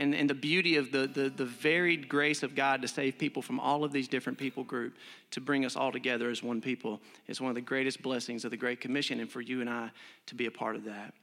And, 0.00 0.12
and 0.12 0.28
the 0.28 0.34
beauty 0.34 0.74
of 0.74 0.90
the, 0.90 1.06
the, 1.06 1.28
the 1.28 1.44
varied 1.44 2.08
grace 2.08 2.42
of 2.42 2.56
God 2.56 2.82
to 2.82 2.88
save 2.88 3.18
people 3.18 3.40
from 3.40 3.60
all 3.60 3.84
of 3.84 3.92
these 3.92 4.08
different 4.08 4.36
people 4.36 4.64
group 4.64 4.96
to 5.30 5.40
bring 5.40 5.64
us 5.64 5.76
all 5.76 5.92
together 5.92 6.28
as 6.28 6.42
one 6.42 6.60
people 6.60 7.00
is 7.28 7.40
one 7.40 7.50
of 7.50 7.54
the 7.54 7.60
greatest 7.60 8.02
blessings 8.02 8.44
of 8.44 8.50
the 8.50 8.56
Great 8.56 8.80
Commission, 8.80 9.20
and 9.20 9.30
for 9.30 9.40
you 9.40 9.60
and 9.60 9.70
I 9.70 9.92
to 10.26 10.34
be 10.34 10.46
a 10.46 10.50
part 10.50 10.74
of 10.74 10.82
that. 10.86 11.14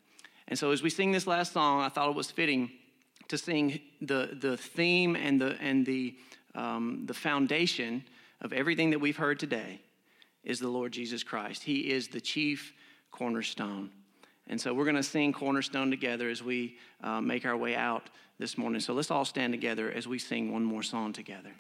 And 0.48 0.58
so, 0.58 0.72
as 0.72 0.82
we 0.82 0.90
sing 0.90 1.12
this 1.12 1.28
last 1.28 1.54
song, 1.54 1.82
I 1.82 1.90
thought 1.90 2.10
it 2.10 2.16
was 2.16 2.32
fitting 2.32 2.72
to 3.28 3.38
sing 3.38 3.82
the, 4.02 4.38
the 4.40 4.56
theme 4.56 5.16
and, 5.16 5.42
the, 5.42 5.58
and 5.60 5.86
the, 5.86 6.16
um, 6.56 7.04
the 7.06 7.14
foundation 7.14 8.04
of 8.42 8.54
everything 8.54 8.92
that 8.92 9.00
we've 9.00 9.18
heard 9.18 9.40
today 9.40 9.82
is 10.44 10.60
the 10.60 10.70
Lord 10.70 10.94
Jesus 10.94 11.24
Christ. 11.24 11.64
He 11.64 11.92
is 11.92 12.08
the 12.08 12.22
chief 12.22 12.74
cornerstone. 13.12 13.90
And 14.48 14.60
so, 14.60 14.74
we're 14.74 14.86
going 14.86 14.96
to 14.96 15.04
sing 15.04 15.34
Cornerstone 15.34 15.90
together 15.90 16.30
as 16.30 16.42
we 16.42 16.78
uh, 17.04 17.20
make 17.20 17.46
our 17.46 17.58
way 17.58 17.76
out 17.76 18.10
this 18.40 18.58
morning. 18.58 18.80
So, 18.80 18.94
let's 18.94 19.12
all 19.12 19.26
stand 19.26 19.52
together 19.52 19.92
as 19.92 20.08
we 20.08 20.20
sing 20.20 20.54
one 20.54 20.64
more 20.64 20.84
song 20.84 21.12
together. 21.12 21.52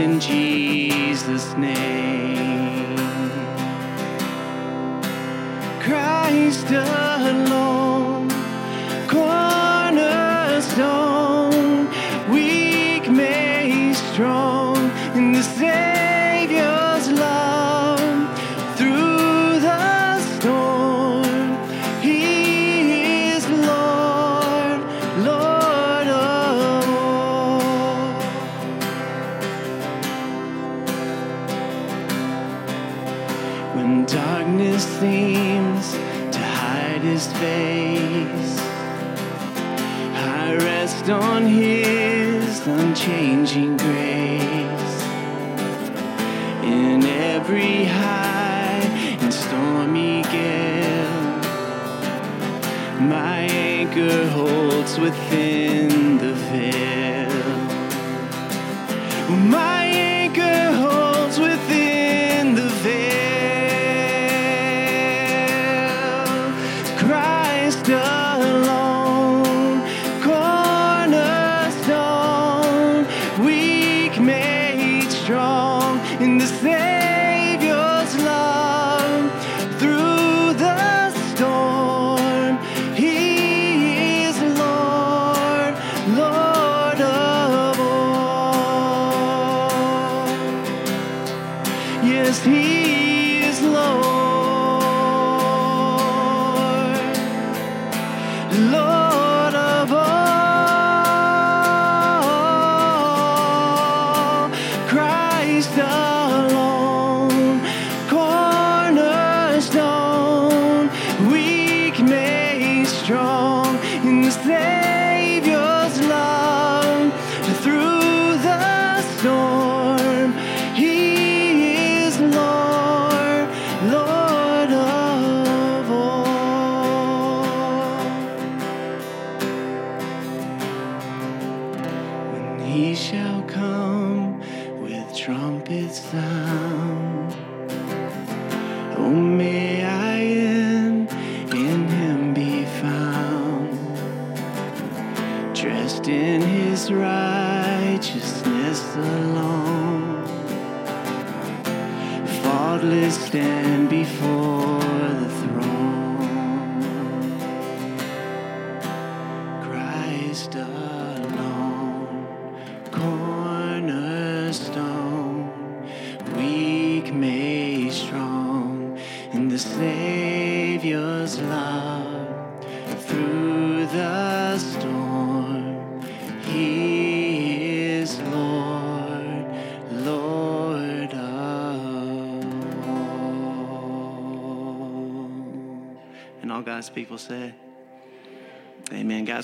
in 0.00 0.18
Jesus' 0.18 1.54
name. 1.56 1.89
done. 67.82 68.19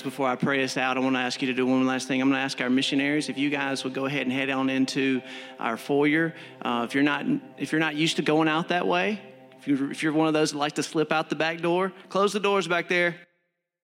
before 0.07 0.29
I 0.29 0.37
pray 0.37 0.63
us 0.63 0.77
out, 0.77 0.97
I 0.97 1.01
want 1.01 1.17
to 1.17 1.21
ask 1.21 1.43
you 1.43 1.49
to 1.49 1.53
do 1.53 1.67
one 1.67 1.85
last 1.85 2.07
thing. 2.07 2.23
I'm 2.23 2.29
going 2.29 2.39
to 2.39 2.45
ask 2.45 2.61
our 2.61 2.71
missionaries 2.71 3.29
if 3.29 3.37
you 3.37 3.51
guys 3.51 3.83
would 3.83 3.93
go 3.93 4.07
ahead 4.07 4.23
and 4.23 4.33
head 4.33 4.49
on 4.51 4.71
into 4.71 5.21
our 5.59 5.77
foyer. 5.77 6.33
Uh, 6.63 6.87
if 6.89 6.95
you're 6.95 7.03
not 7.03 7.27
if 7.59 7.73
you're 7.73 7.81
not 7.81 7.97
used 7.97 8.15
to 8.17 8.23
going 8.23 8.47
out 8.47 8.69
that 8.69 8.87
way, 8.87 9.21
if 9.59 9.67
you're, 9.67 9.91
if 9.91 10.05
you're 10.05 10.13
one 10.13 10.29
of 10.29 10.33
those 10.33 10.53
that 10.53 10.59
like 10.59 10.75
to 10.75 10.83
slip 10.85 11.11
out 11.11 11.29
the 11.29 11.35
back 11.35 11.61
door, 11.61 11.93
close 12.09 12.33
the 12.33 12.39
doors 12.39 12.69
back 12.69 12.89
there. 12.89 13.17